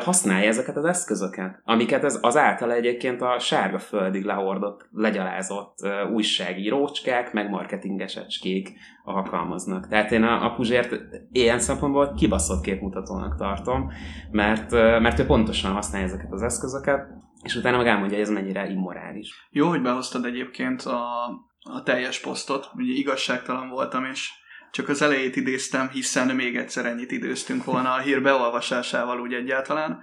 használja 0.00 0.48
ezeket 0.48 0.76
az 0.76 0.84
eszközöket, 0.84 1.60
amiket 1.64 2.04
ez 2.04 2.18
az 2.20 2.36
által 2.36 2.72
egyébként 2.72 3.20
a 3.20 3.38
sárga 3.38 3.78
földig 3.78 4.24
lehordott, 4.24 4.88
legyalázott 4.92 5.78
újságírócskák, 6.12 7.32
meg 7.32 7.50
marketingesecskék 7.50 8.72
alkalmaznak. 9.04 9.88
Tehát 9.88 10.12
én 10.12 10.22
a, 10.22 10.44
a 10.44 10.54
Puzsért 10.54 10.94
ilyen 11.32 11.58
szempontból 11.58 12.14
kibaszott 12.14 12.62
képmutatónak 12.62 13.36
tartom, 13.36 13.92
mert, 14.30 14.70
mert 14.70 15.18
ő 15.18 15.26
pontosan 15.26 15.72
használja 15.72 16.06
ezeket 16.06 16.32
az 16.32 16.42
eszközöket, 16.42 17.06
és 17.44 17.54
utána 17.54 17.76
meg 17.76 17.86
elmondja, 17.86 18.16
hogy 18.16 18.26
ez 18.26 18.32
mennyire 18.32 18.66
immorális. 18.66 19.48
Jó, 19.50 19.68
hogy 19.68 19.82
behoztad 19.82 20.24
egyébként 20.24 20.82
a, 20.82 21.24
a 21.60 21.82
teljes 21.84 22.20
posztot, 22.20 22.70
ugye 22.74 22.92
igazságtalan 22.92 23.68
voltam, 23.68 24.04
és 24.04 24.30
csak 24.70 24.88
az 24.88 25.02
elejét 25.02 25.36
idéztem, 25.36 25.88
hiszen 25.88 26.34
még 26.34 26.56
egyszer 26.56 26.86
ennyit 26.86 27.10
időztünk 27.10 27.64
volna 27.64 27.92
a 27.92 27.98
hír 27.98 28.22
beolvasásával 28.22 29.20
úgy 29.20 29.32
egyáltalán. 29.32 30.02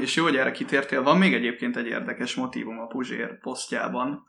És 0.00 0.16
jó, 0.16 0.24
hogy 0.24 0.36
erre 0.36 0.50
kitértél. 0.50 1.02
Van 1.02 1.18
még 1.18 1.34
egyébként 1.34 1.76
egy 1.76 1.86
érdekes 1.86 2.34
motivum 2.34 2.78
a 2.78 2.86
Puzsér 2.86 3.38
posztjában. 3.38 4.26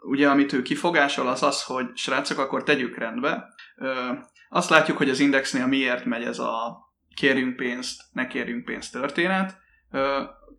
Ugye, 0.00 0.28
amit 0.28 0.52
ő 0.52 0.62
kifogásol, 0.62 1.28
az 1.28 1.42
az, 1.42 1.62
hogy 1.62 1.86
srácok, 1.94 2.38
akkor 2.38 2.62
tegyük 2.62 2.98
rendbe. 2.98 3.48
Azt 4.48 4.70
látjuk, 4.70 4.96
hogy 4.96 5.08
az 5.08 5.20
Indexnél 5.20 5.66
miért 5.66 6.04
megy 6.04 6.22
ez 6.22 6.38
a 6.38 6.78
kérjünk 7.14 7.56
pénzt, 7.56 8.02
ne 8.12 8.26
kérjünk 8.26 8.64
pénzt 8.64 8.92
történet 8.92 9.62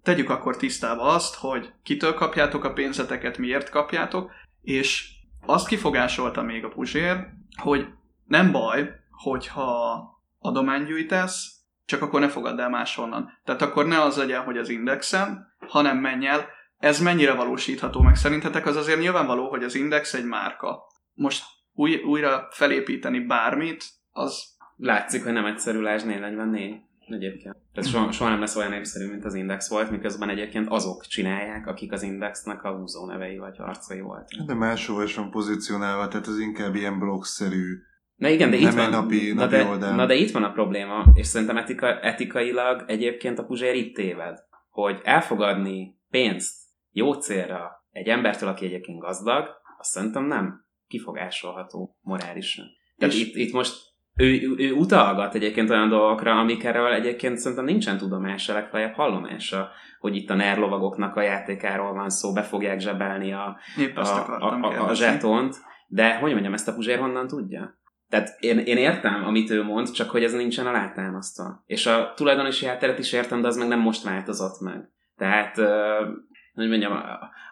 tegyük 0.06 0.30
akkor 0.30 0.58
tisztába 0.58 1.02
azt, 1.02 1.36
hogy 1.36 1.74
kitől 1.84 2.14
kapjátok 2.14 2.64
a 2.64 2.74
pénzeteket, 2.74 3.38
miért 3.38 3.70
kapjátok, 3.70 4.32
és 4.62 5.10
azt 5.46 5.68
kifogásolta 5.68 6.42
még 6.42 6.64
a 6.64 6.70
Puzsér, 6.70 7.28
hogy 7.62 7.88
nem 8.26 8.52
baj, 8.52 8.90
hogyha 9.12 10.04
adománygyűjtesz, 10.40 11.56
csak 11.86 12.02
akkor 12.02 12.20
ne 12.20 12.28
fogadd 12.28 12.60
el 12.60 12.70
máshonnan. 12.70 13.40
Tehát 13.44 13.62
akkor 13.62 13.86
ne 13.86 14.02
az 14.02 14.18
legyen, 14.18 14.44
hogy 14.44 14.58
az 14.58 14.70
indexen, 14.70 15.56
hanem 15.68 15.98
menj 15.98 16.28
el. 16.28 16.48
Ez 16.78 17.02
mennyire 17.02 17.34
valósítható 17.34 18.02
meg? 18.02 18.16
Szerintetek 18.16 18.66
az 18.66 18.76
azért 18.76 19.00
nyilvánvaló, 19.00 19.50
hogy 19.50 19.64
az 19.64 19.76
index 19.76 20.14
egy 20.14 20.26
márka. 20.26 20.82
Most 21.14 21.44
új, 21.74 22.02
újra 22.04 22.48
felépíteni 22.52 23.20
bármit, 23.20 23.84
az... 24.12 24.54
Látszik, 24.78 25.24
hogy 25.24 25.34
nem 25.34 25.46
egyszerű 25.46 25.80
Lázs 25.80 26.04
444. 26.04 26.82
Egyébként. 27.08 27.65
Tehát 27.76 27.90
soha, 27.90 28.12
soha 28.12 28.30
nem 28.30 28.40
lesz 28.40 28.56
olyan 28.56 28.72
népszerű, 28.72 29.10
mint 29.10 29.26
az 29.26 29.34
Index 29.34 29.70
volt, 29.70 29.92
miközben 29.92 30.30
egyébként 30.30 30.68
azok 30.70 31.06
csinálják, 31.06 31.68
akik 31.68 31.92
az 31.92 32.04
Indexnek 32.04 32.64
a 32.64 32.78
húzó 32.78 33.06
nevei 33.06 33.38
vagy 33.38 33.56
arcai 33.58 34.00
voltak. 34.02 34.46
De 34.46 34.54
máshol 34.54 35.04
is 35.04 35.16
van 35.16 35.32
pozícionálva, 35.32 36.08
tehát 36.08 36.28
az 36.28 36.40
inkább 36.40 36.76
ilyen 36.76 37.00
blogszerű 37.00 37.78
Na 38.16 38.28
igen, 38.28 38.50
de 38.50 38.60
nem 38.60 38.68
itt 38.68 38.74
van, 38.76 38.90
napi, 38.90 39.34
na, 39.34 39.42
napi 39.42 39.56
de, 39.56 39.66
oldal. 39.66 39.96
na 39.96 40.06
de 40.06 40.14
itt 40.14 40.32
van 40.32 40.44
a 40.44 40.52
probléma, 40.52 41.06
és 41.14 41.28
szerintem 41.28 41.58
etika, 41.58 42.00
etikailag 42.00 42.84
egyébként 42.88 43.40
a 43.40 43.44
Puzsér 43.46 43.76
itt 43.76 43.96
téved, 43.96 44.38
hogy 44.70 45.00
elfogadni 45.04 46.00
pénzt 46.10 46.56
jó 46.92 47.14
célra 47.14 47.72
egy 47.92 48.08
embertől, 48.08 48.50
aki 48.50 48.66
egyébként 48.66 49.00
gazdag, 49.00 49.48
azt 49.78 49.90
szerintem 49.92 50.26
nem 50.26 50.66
kifogásolható 50.88 51.98
morálisan. 52.02 52.66
Tehát 52.98 53.14
És- 53.14 53.22
itt, 53.22 53.36
itt 53.36 53.54
most 53.54 53.85
ő, 54.16 54.56
ő, 54.58 54.72
utalgat 54.72 55.36
egyébként 55.36 55.70
olyan 55.70 55.90
dolgokra, 55.90 56.40
amikről 56.40 56.94
egyébként 56.94 57.38
szerintem 57.38 57.66
nincsen 57.66 57.98
tudomása, 57.98 58.54
legfeljebb 58.54 58.94
hallomása, 58.94 59.70
hogy 60.00 60.16
itt 60.16 60.30
a 60.30 60.36
NER 60.36 60.58
lovagoknak 60.58 61.16
a 61.16 61.22
játékáról 61.22 61.94
van 61.94 62.10
szó, 62.10 62.34
be 62.34 62.42
fogják 62.42 62.80
zsebelni 62.80 63.34
a, 63.34 63.58
Épp 63.80 63.98
a, 63.98 64.02
a, 64.40 64.60
a, 64.62 64.90
a 64.90 64.94
zsetont, 64.94 65.56
de 65.88 66.16
hogy 66.16 66.32
mondjam, 66.32 66.54
ezt 66.54 66.68
a 66.68 66.74
Puzsér 66.74 67.00
honnan 67.00 67.28
tudja? 67.28 67.78
Tehát 68.10 68.36
én, 68.40 68.60
én 68.60 68.78
értem, 68.78 69.24
amit 69.26 69.50
ő 69.50 69.64
mond, 69.64 69.92
csak 69.92 70.10
hogy 70.10 70.24
ez 70.24 70.34
nincsen 70.34 70.68
alátámasztva. 70.68 71.64
És 71.66 71.86
a 71.86 72.14
tulajdonosi 72.16 72.66
hátteret 72.66 73.00
is 73.00 73.14
értem, 73.14 73.42
de 73.42 73.48
az 73.48 73.58
meg 73.58 73.68
nem 73.68 73.80
most 73.80 74.04
változott 74.04 74.60
meg. 74.60 74.90
Tehát, 75.18 75.56
hogy 76.54 76.68
mondjam, 76.68 77.00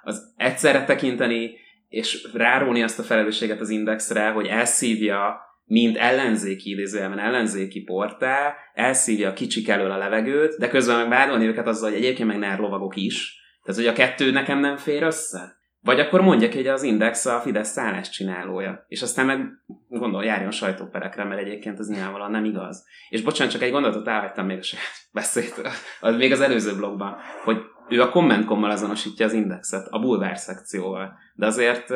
az 0.03 0.33
egyszerre 0.35 0.83
tekinteni, 0.83 1.51
és 1.87 2.27
ráróni 2.33 2.83
azt 2.83 2.99
a 2.99 3.03
felelősséget 3.03 3.59
az 3.59 3.69
indexre, 3.69 4.29
hogy 4.29 4.45
elszívja, 4.45 5.41
mint 5.65 5.97
ellenzéki 5.97 6.69
idézőjelben 6.69 7.19
ellenzéki 7.19 7.81
portál, 7.81 8.53
elszívja 8.73 9.29
a 9.29 9.33
kicsik 9.33 9.69
elől 9.69 9.91
a 9.91 9.97
levegőt, 9.97 10.57
de 10.57 10.67
közben 10.67 10.97
meg 10.97 11.09
vádolni 11.09 11.45
őket 11.45 11.67
azzal, 11.67 11.89
hogy 11.89 11.99
egyébként 11.99 12.27
meg 12.27 12.37
nár 12.37 12.59
lovagok 12.59 12.95
is. 12.95 13.41
Tehát, 13.63 13.81
hogy 13.81 13.89
a 13.89 13.93
kettő 13.93 14.31
nekem 14.31 14.59
nem 14.59 14.77
fér 14.77 15.03
össze. 15.03 15.61
Vagy 15.83 15.99
akkor 15.99 16.21
mondja 16.21 16.49
ki, 16.49 16.55
hogy 16.55 16.67
az 16.67 16.83
Index 16.83 17.25
a 17.25 17.39
Fidesz 17.39 17.71
szállás 17.71 18.09
csinálója. 18.09 18.85
És 18.87 19.01
aztán 19.01 19.25
meg 19.25 19.47
gondol, 19.89 20.23
járjon 20.23 20.51
sajtóperekre, 20.51 21.23
mert 21.23 21.41
egyébként 21.41 21.79
ez 21.79 21.89
nyilvánvalóan 21.89 22.31
nem 22.31 22.45
igaz. 22.45 22.85
És 23.09 23.21
bocsánat, 23.21 23.53
csak 23.53 23.61
egy 23.61 23.71
gondolatot 23.71 24.07
elhagytam 24.07 24.45
még 24.45 24.57
a 24.57 24.61
saját 24.61 25.07
beszéd, 25.11 25.53
az 25.99 26.15
még 26.15 26.31
az 26.31 26.41
előző 26.41 26.75
blogban, 26.75 27.17
hogy 27.43 27.57
ő 27.89 28.01
a 28.01 28.09
kommentkommal 28.09 28.69
azonosítja 28.69 29.25
az 29.25 29.33
indexet, 29.33 29.87
a 29.89 29.99
bulvár 29.99 30.37
szekcióval. 30.37 31.13
De 31.35 31.45
azért, 31.45 31.93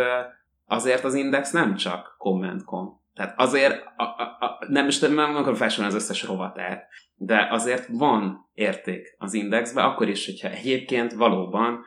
azért 0.66 1.04
az 1.04 1.14
index 1.14 1.52
nem 1.52 1.76
csak 1.76 2.16
kommentkom. 2.18 3.06
Tehát 3.18 3.34
azért, 3.40 3.84
a, 3.96 4.04
a, 4.04 4.38
a, 4.40 4.66
nem, 4.68 4.86
most 4.86 5.02
nem 5.02 5.36
akarom 5.36 5.56
felsorolni 5.56 5.96
az 5.96 6.02
összes 6.02 6.24
rovatát, 6.24 6.88
de 7.16 7.48
azért 7.52 7.88
van 7.88 8.50
érték 8.54 9.16
az 9.18 9.34
indexben, 9.34 9.86
akkor 9.86 10.10
is, 10.10 10.26
hogyha 10.26 10.50
egyébként 10.50 11.14
valóban 11.14 11.80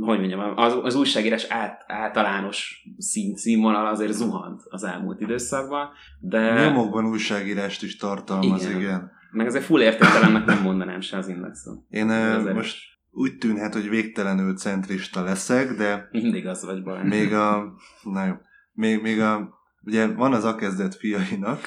hogy 0.00 0.18
mondjam, 0.18 0.52
az, 0.56 0.78
az 0.82 0.94
újságírás 0.94 1.46
át, 1.48 1.84
általános 1.86 2.86
szín, 2.98 3.36
színvonal 3.36 3.86
azért 3.86 4.12
zuhant 4.12 4.62
az 4.64 4.84
elmúlt 4.84 5.20
időszakban, 5.20 5.88
de... 6.20 6.64
Nyomokban 6.64 7.06
újságírást 7.06 7.82
is 7.82 7.96
tartalmaz, 7.96 8.64
igen. 8.64 8.80
igen. 8.80 9.10
Meg 9.30 9.46
azért 9.46 9.64
full 9.64 9.80
értéktelennek 9.80 10.44
nem 10.44 10.62
mondanám 10.62 11.00
se 11.00 11.16
az 11.16 11.28
indexon. 11.28 11.86
Én 11.88 12.08
azért 12.08 12.54
most 12.54 12.78
úgy 13.10 13.36
tűnhet, 13.36 13.74
hogy 13.74 13.88
végtelenül 13.88 14.56
centrista 14.56 15.22
leszek, 15.22 15.70
de... 15.70 16.08
Mindig 16.10 16.46
az 16.46 16.64
vagy 16.64 16.82
baj. 16.82 17.04
Még 17.04 17.32
a... 17.32 17.74
Na 18.14 18.26
jó. 18.26 18.34
Még, 18.72 19.02
még 19.02 19.20
a... 19.20 19.58
Ugye 19.84 20.14
van 20.14 20.32
az 20.32 20.44
akezdet 20.44 20.94
fiainak. 20.94 21.60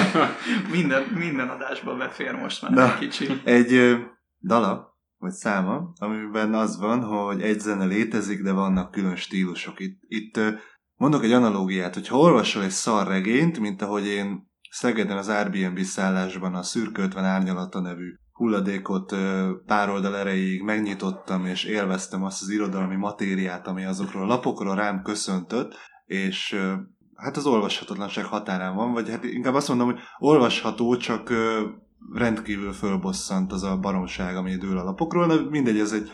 minden, 0.72 1.02
minden 1.02 1.48
adásban 1.48 1.98
befér 1.98 2.34
most 2.34 2.62
már 2.62 2.70
Na, 2.70 2.92
egy 2.92 2.98
kicsi. 2.98 3.40
Egy 3.44 3.96
dala, 4.40 4.98
vagy 5.16 5.32
száma, 5.32 5.92
amiben 5.98 6.54
az 6.54 6.78
van, 6.78 7.04
hogy 7.04 7.42
egy 7.42 7.60
zene 7.60 7.84
létezik, 7.84 8.42
de 8.42 8.52
vannak 8.52 8.90
külön 8.90 9.16
stílusok. 9.16 9.80
Itt, 9.80 10.00
itt 10.06 10.40
mondok 10.94 11.24
egy 11.24 11.32
analógiát, 11.32 11.94
hogy 11.94 12.08
ha 12.08 12.18
olvasol 12.18 12.62
egy 12.62 12.70
szar 12.70 13.06
regényt, 13.06 13.58
mint 13.58 13.82
ahogy 13.82 14.06
én 14.06 14.46
Szegeden 14.70 15.16
az 15.16 15.28
Airbnb 15.28 15.78
szállásban 15.78 16.54
a 16.54 16.62
Szürke 16.62 17.02
50 17.02 17.24
árnyalata 17.24 17.80
nevű 17.80 18.14
hulladékot 18.32 19.16
pár 19.66 19.90
oldal 19.90 20.16
erejéig 20.16 20.62
megnyitottam, 20.62 21.46
és 21.46 21.64
élveztem 21.64 22.24
azt 22.24 22.42
az 22.42 22.48
irodalmi 22.48 22.96
matériát, 22.96 23.66
ami 23.66 23.84
azokról 23.84 24.22
a 24.22 24.26
lapokról 24.26 24.74
rám 24.74 25.02
köszöntött, 25.02 25.74
és 26.04 26.60
hát 27.18 27.36
az 27.36 27.46
olvashatatlanság 27.46 28.24
határán 28.24 28.74
van, 28.74 28.92
vagy 28.92 29.10
hát 29.10 29.24
inkább 29.24 29.54
azt 29.54 29.68
mondom, 29.68 29.86
hogy 29.86 30.00
olvasható, 30.18 30.96
csak 30.96 31.32
rendkívül 32.12 32.72
fölbosszant 32.72 33.52
az 33.52 33.62
a 33.62 33.78
baromság, 33.78 34.36
ami 34.36 34.56
dől 34.56 34.78
a 34.78 34.84
lapokról, 34.84 35.26
de 35.26 35.50
mindegy, 35.50 35.78
ez 35.78 35.92
egy, 35.92 36.10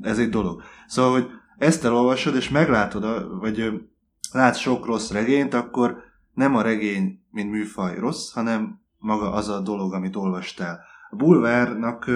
ez 0.00 0.18
egy 0.18 0.28
dolog. 0.28 0.62
Szóval, 0.86 1.12
hogy 1.12 1.30
ezt 1.58 1.84
elolvasod, 1.84 2.34
és 2.34 2.48
meglátod, 2.48 3.28
vagy 3.40 3.88
látsz 4.32 4.58
sok 4.58 4.86
rossz 4.86 5.10
regényt, 5.10 5.54
akkor 5.54 5.96
nem 6.34 6.56
a 6.56 6.62
regény, 6.62 7.22
mint 7.30 7.50
műfaj 7.50 7.98
rossz, 7.98 8.32
hanem 8.32 8.80
maga 8.98 9.32
az 9.32 9.48
a 9.48 9.60
dolog, 9.60 9.92
amit 9.92 10.16
olvastál. 10.16 10.80
A 11.10 11.16
bulvárnak 11.16 12.10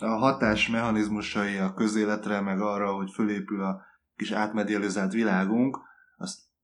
a 0.00 0.06
hatásmechanizmusai 0.06 1.56
a 1.56 1.74
közéletre, 1.74 2.40
meg 2.40 2.60
arra, 2.60 2.92
hogy 2.92 3.10
fölépül 3.10 3.62
a 3.62 3.80
kis 4.16 4.30
átmedializált 4.30 5.12
világunk, 5.12 5.78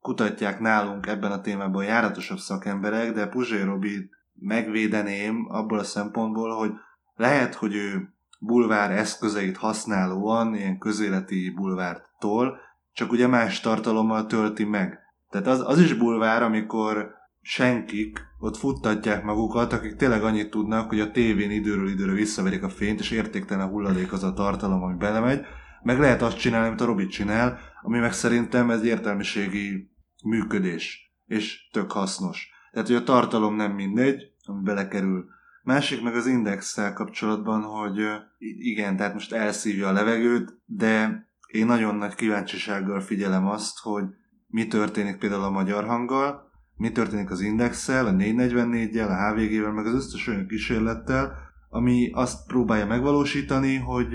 kutatják 0.00 0.60
nálunk 0.60 1.06
ebben 1.06 1.32
a 1.32 1.40
témában 1.40 1.84
járatosabb 1.84 2.38
szakemberek, 2.38 3.12
de 3.12 3.26
Puzsé 3.26 3.62
Robi 3.62 4.10
megvédeném 4.34 5.46
abból 5.50 5.78
a 5.78 5.84
szempontból, 5.84 6.56
hogy 6.56 6.72
lehet, 7.14 7.54
hogy 7.54 7.74
ő 7.74 8.14
bulvár 8.40 8.90
eszközeit 8.90 9.56
használóan, 9.56 10.54
ilyen 10.54 10.78
közéleti 10.78 11.50
bulvártól, 11.50 12.58
csak 12.92 13.12
ugye 13.12 13.26
más 13.26 13.60
tartalommal 13.60 14.26
tölti 14.26 14.64
meg. 14.64 14.98
Tehát 15.30 15.46
az, 15.46 15.62
az 15.66 15.78
is 15.78 15.94
bulvár, 15.94 16.42
amikor 16.42 17.14
senkik 17.42 18.20
ott 18.38 18.56
futtatják 18.56 19.24
magukat, 19.24 19.72
akik 19.72 19.96
tényleg 19.96 20.22
annyit 20.22 20.50
tudnak, 20.50 20.88
hogy 20.88 21.00
a 21.00 21.10
tévén 21.10 21.50
időről 21.50 21.88
időre 21.88 22.12
visszaverik 22.12 22.62
a 22.62 22.68
fényt, 22.68 23.00
és 23.00 23.10
értéktelen 23.10 23.68
hulladék 23.68 24.12
az 24.12 24.24
a 24.24 24.32
tartalom, 24.32 24.82
ami 24.82 24.94
belemegy, 24.94 25.44
meg 25.82 25.98
lehet 25.98 26.22
azt 26.22 26.38
csinálni, 26.38 26.66
amit 26.68 26.80
a 26.80 26.84
Robi 26.84 27.06
csinál, 27.06 27.58
ami 27.82 27.98
meg 27.98 28.12
szerintem 28.12 28.70
ez 28.70 28.82
értelmiségi 28.82 29.90
működés, 30.24 31.14
és 31.26 31.68
tök 31.72 31.92
hasznos. 31.92 32.50
Tehát, 32.72 32.88
hogy 32.88 32.96
a 32.96 33.04
tartalom 33.04 33.54
nem 33.54 33.72
mindegy, 33.72 34.22
ami 34.44 34.62
belekerül. 34.62 35.24
Másik 35.62 36.02
meg 36.02 36.14
az 36.14 36.26
indexsel 36.26 36.92
kapcsolatban, 36.92 37.62
hogy 37.62 37.98
igen, 38.58 38.96
tehát 38.96 39.14
most 39.14 39.32
elszívja 39.32 39.88
a 39.88 39.92
levegőt, 39.92 40.60
de 40.64 41.24
én 41.46 41.66
nagyon 41.66 41.94
nagy 41.94 42.14
kíváncsisággal 42.14 43.00
figyelem 43.00 43.46
azt, 43.46 43.78
hogy 43.78 44.04
mi 44.46 44.66
történik 44.66 45.18
például 45.18 45.42
a 45.42 45.50
magyar 45.50 45.84
hanggal, 45.84 46.50
mi 46.76 46.92
történik 46.92 47.30
az 47.30 47.40
indexel, 47.40 48.06
a 48.06 48.12
444-jel, 48.12 49.08
a 49.08 49.32
HVG-vel, 49.32 49.72
meg 49.72 49.86
az 49.86 49.94
összes 49.94 50.26
olyan 50.26 50.46
kísérlettel, 50.46 51.32
ami 51.68 52.10
azt 52.12 52.46
próbálja 52.46 52.86
megvalósítani, 52.86 53.76
hogy 53.76 54.14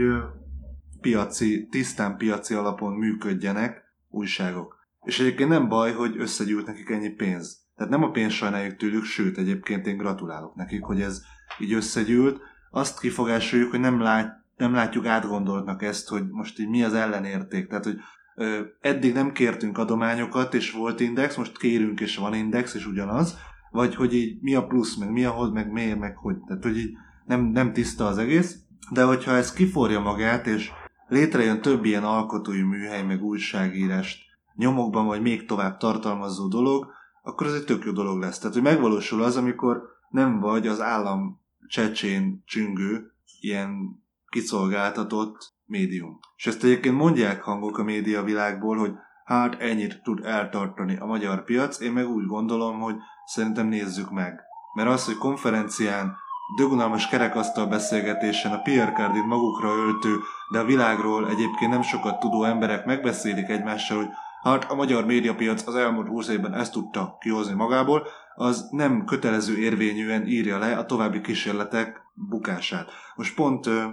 piaci, 1.06 1.68
tisztán 1.72 2.18
piaci 2.18 2.54
alapon 2.54 2.94
működjenek 2.94 3.84
újságok. 4.10 4.76
És 5.04 5.20
egyébként 5.20 5.50
nem 5.50 5.68
baj, 5.68 5.92
hogy 5.94 6.16
összegyűlt 6.18 6.66
nekik 6.66 6.90
ennyi 6.90 7.10
pénz. 7.10 7.64
Tehát 7.76 7.92
nem 7.92 8.04
a 8.04 8.12
pénzt 8.12 8.36
sajnáljuk 8.36 8.76
tőlük, 8.76 9.04
sőt, 9.04 9.38
egyébként 9.38 9.88
én 9.88 9.98
gratulálok 9.98 10.56
nekik, 10.56 10.84
hogy 10.84 11.02
ez 11.02 11.22
így 11.60 11.74
összegyűlt. 11.74 12.40
Azt 12.72 13.00
kifogásoljuk, 13.00 13.70
hogy 13.70 13.80
nem, 13.80 14.00
lát, 14.00 14.44
nem 14.58 14.74
látjuk 14.74 15.06
átgondoltnak 15.06 15.84
ezt, 15.84 16.08
hogy 16.08 16.30
most 16.30 16.60
így 16.60 16.70
mi 16.70 16.84
az 16.84 16.94
ellenérték. 16.94 17.68
Tehát, 17.68 17.84
hogy 17.84 17.98
ö, 18.36 18.62
eddig 18.82 19.14
nem 19.14 19.32
kértünk 19.32 19.78
adományokat, 19.78 20.54
és 20.54 20.72
volt 20.72 21.00
index, 21.00 21.36
most 21.36 21.58
kérünk, 21.58 22.00
és 22.00 22.18
van 22.18 22.34
index, 22.34 22.74
és 22.74 22.86
ugyanaz. 22.86 23.38
Vagy 23.72 23.96
hogy 23.96 24.14
így 24.14 24.42
mi 24.42 24.56
a 24.56 24.66
plusz, 24.66 24.96
meg 24.96 25.12
mi 25.12 25.26
a 25.26 25.32
hoz, 25.32 25.52
meg 25.52 25.72
miért, 25.72 26.00
meg 26.00 26.18
hogy. 26.18 26.38
Tehát, 26.48 26.64
hogy 26.64 26.78
így 26.78 26.92
nem, 27.26 27.46
nem 27.46 27.74
tiszta 27.74 28.06
az 28.06 28.18
egész. 28.18 28.60
De 28.92 29.04
hogyha 29.04 29.32
ez 29.32 29.54
kiforja 29.54 30.00
magát, 30.00 30.48
és 30.48 30.72
létrejön 31.08 31.62
több 31.62 31.86
ilyen 31.86 32.04
alkotói 32.04 32.62
műhely, 32.62 33.04
meg 33.04 33.24
újságírást 33.24 34.24
nyomokban, 34.56 35.06
vagy 35.06 35.22
még 35.22 35.46
tovább 35.46 35.78
tartalmazó 35.78 36.48
dolog, 36.48 36.94
akkor 37.22 37.48
ez 37.48 37.54
egy 37.54 37.66
tök 37.66 37.86
jó 37.86 37.92
dolog 37.92 38.20
lesz. 38.20 38.40
Tehát, 38.40 38.54
hogy 38.54 38.64
megvalósul 38.64 39.24
az, 39.24 39.38
amikor 39.38 39.82
nem 40.10 40.40
vagy 40.40 40.68
az 40.68 40.82
állam 40.82 41.42
csecsén 41.68 42.44
csüngő, 42.46 43.12
ilyen 43.40 44.04
kiszolgáltatott 44.30 45.54
médium. 45.66 46.20
És 46.36 46.48
ezt 46.48 46.64
egyébként 46.64 46.96
mondják 46.96 47.42
hangok 47.42 47.78
a 47.78 47.84
média 47.84 48.24
világból, 48.24 48.78
hogy 48.78 48.94
hát 49.26 49.62
ennyit 49.62 50.02
tud 50.04 50.26
eltartani 50.26 50.98
a 50.98 51.06
magyar 51.06 51.44
piac, 51.44 51.80
én 51.80 51.92
meg 51.92 52.10
úgy 52.10 52.26
gondolom, 52.26 52.80
hogy 52.80 52.96
szerintem 53.26 53.68
nézzük 53.68 54.12
meg. 54.12 54.42
Mert 54.74 54.90
az, 54.90 55.06
hogy 55.06 55.16
konferencián, 55.16 56.16
dögunalmas 56.58 57.08
kerekasztal 57.08 57.68
beszélgetésen 57.68 58.52
a 58.52 58.62
Pierre 58.62 58.92
Cardin 58.92 59.26
magukra 59.26 59.70
öltő, 59.70 60.20
de 60.52 60.60
a 60.60 60.66
világról 60.66 61.30
egyébként 61.30 61.72
nem 61.72 61.82
sokat 61.82 62.20
tudó 62.20 62.44
emberek 62.44 62.86
megbeszélik 62.86 63.50
egymással, 63.50 63.98
hogy 63.98 64.08
hát 64.44 64.72
a 64.72 64.76
magyar 64.76 65.06
médiapiac 65.06 65.68
az 65.68 65.76
elmúlt 65.76 66.08
20 66.08 66.28
évben 66.28 66.54
ezt 66.54 66.72
tudta 66.72 67.18
kihozni 67.20 67.54
magából, 67.54 68.08
az 68.36 68.68
nem 68.72 69.06
kötelező 69.06 69.58
érvényűen 69.58 70.28
írja 70.28 70.58
le 70.58 70.78
a 70.78 70.86
további 70.86 71.22
kísérletek 71.22 72.02
bukását. 72.14 72.92
Most 73.16 73.36
pont 73.36 73.66
ö, 73.66 73.84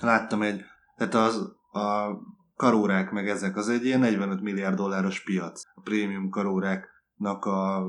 láttam 0.00 0.42
egy, 0.42 0.62
tehát 0.96 1.14
az 1.14 1.36
a 1.72 2.16
karórák 2.56 3.10
meg 3.10 3.28
ezek, 3.28 3.56
az 3.56 3.68
egy 3.68 3.84
ilyen 3.84 4.00
45 4.00 4.40
milliárd 4.40 4.76
dolláros 4.76 5.22
piac. 5.22 5.62
A 5.74 5.80
prémium 5.80 6.28
karóráknak 6.28 7.44
a 7.44 7.86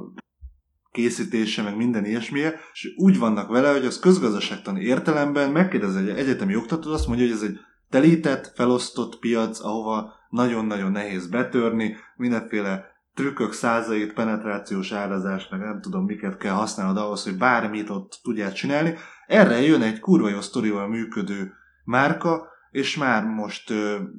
készítése, 0.92 1.62
meg 1.62 1.76
minden 1.76 2.06
ilyesmije, 2.06 2.60
és 2.74 2.94
úgy 2.98 3.20
vannak 3.20 3.50
vele, 3.50 3.72
hogy 3.72 3.86
az 3.86 4.00
közgazdaságtani 4.00 4.82
értelemben 4.82 5.52
megkérdez 5.52 5.96
egy 5.96 6.10
egyetemi 6.10 6.56
oktató, 6.56 6.92
azt 6.92 7.08
mondja, 7.08 7.26
hogy 7.26 7.36
ez 7.36 7.42
egy 7.42 7.60
telített, 7.90 8.52
felosztott 8.56 9.20
piac, 9.20 9.64
ahova 9.64 10.14
nagyon-nagyon 10.30 10.92
nehéz 10.92 11.28
betörni, 11.28 11.96
mindenféle 12.16 12.86
trükkök 13.14 13.54
százait, 13.54 14.14
penetrációs 14.14 14.92
árazás, 14.92 15.48
meg 15.50 15.60
nem 15.60 15.82
tudom 15.82 16.06
miket 16.06 16.38
kell 16.38 16.54
használnod 16.54 16.98
ahhoz, 16.98 17.24
hogy 17.24 17.38
bármit 17.38 17.90
ott 17.90 18.20
tudjál 18.24 18.54
csinálni. 18.54 18.96
Erre 19.28 19.62
jön 19.62 19.82
egy 19.82 20.00
kurva 20.00 20.30
jó 20.30 20.42
sztorival 20.42 20.88
működő 20.88 21.52
márka, 21.84 22.48
és 22.72 22.98
már 22.98 23.24
most 23.24 23.74